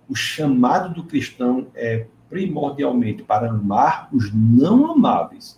[0.09, 5.57] o chamado do cristão é primordialmente para amar os não amáveis.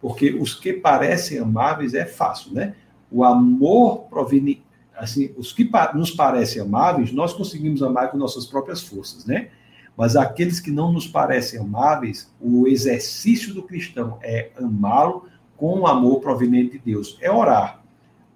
[0.00, 2.74] Porque os que parecem amáveis é fácil, né?
[3.12, 4.62] O amor proveniente,
[4.96, 9.48] assim, os que nos parecem amáveis, nós conseguimos amar com nossas próprias forças, né?
[9.96, 15.86] Mas aqueles que não nos parecem amáveis, o exercício do cristão é amá-lo com o
[15.86, 17.16] amor proveniente de Deus.
[17.20, 17.82] É orar.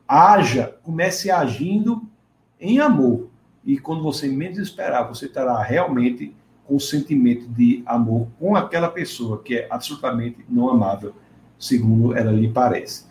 [0.08, 2.02] Haja, comece agindo
[2.58, 3.28] em amor.
[3.64, 6.34] E quando você menos esperar, você terá realmente
[6.68, 11.14] um sentimento de amor com aquela pessoa que é absolutamente não amável,
[11.58, 13.04] segundo ela lhe parece.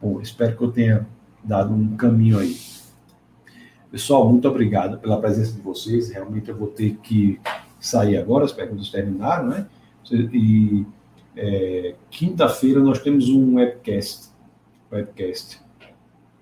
[0.00, 1.06] Bom, espero que eu tenha
[1.42, 2.56] dado um caminho aí.
[3.96, 6.10] Pessoal, muito obrigado pela presença de vocês.
[6.10, 7.40] Realmente eu vou ter que
[7.80, 9.66] sair agora, as perguntas terminaram, né?
[10.12, 10.84] E
[11.34, 14.28] é, quinta-feira nós temos um webcast.
[14.92, 15.62] Webcast.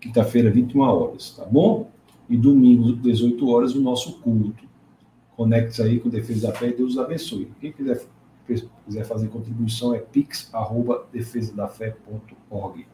[0.01, 1.89] Quinta-feira, 21 horas, tá bom?
[2.29, 4.65] e domingo, 18 horas, o nosso culto.
[5.37, 7.53] Conecte-se aí com Defesa da Fé e Deus abençoe.
[7.61, 8.05] Quem quiser
[8.85, 12.87] quiser fazer contribuição, é pix.defesadafé.org.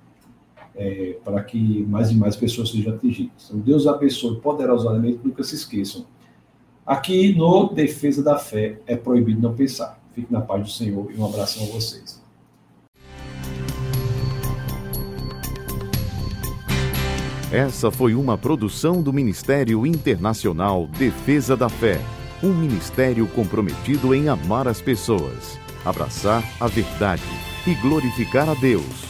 [0.76, 3.47] É, para que mais e mais pessoas sejam atingidas.
[3.47, 6.06] Então, Deus abençoe poderosamente, nunca se esqueçam.
[6.86, 10.01] Aqui no Defesa da Fé é proibido não pensar.
[10.14, 12.20] Fique na paz do Senhor e um abraço a vocês.
[17.52, 22.01] Essa foi uma produção do Ministério Internacional Defesa da Fé,
[22.42, 27.24] um ministério comprometido em amar as pessoas, abraçar a verdade
[27.66, 29.09] e glorificar a Deus.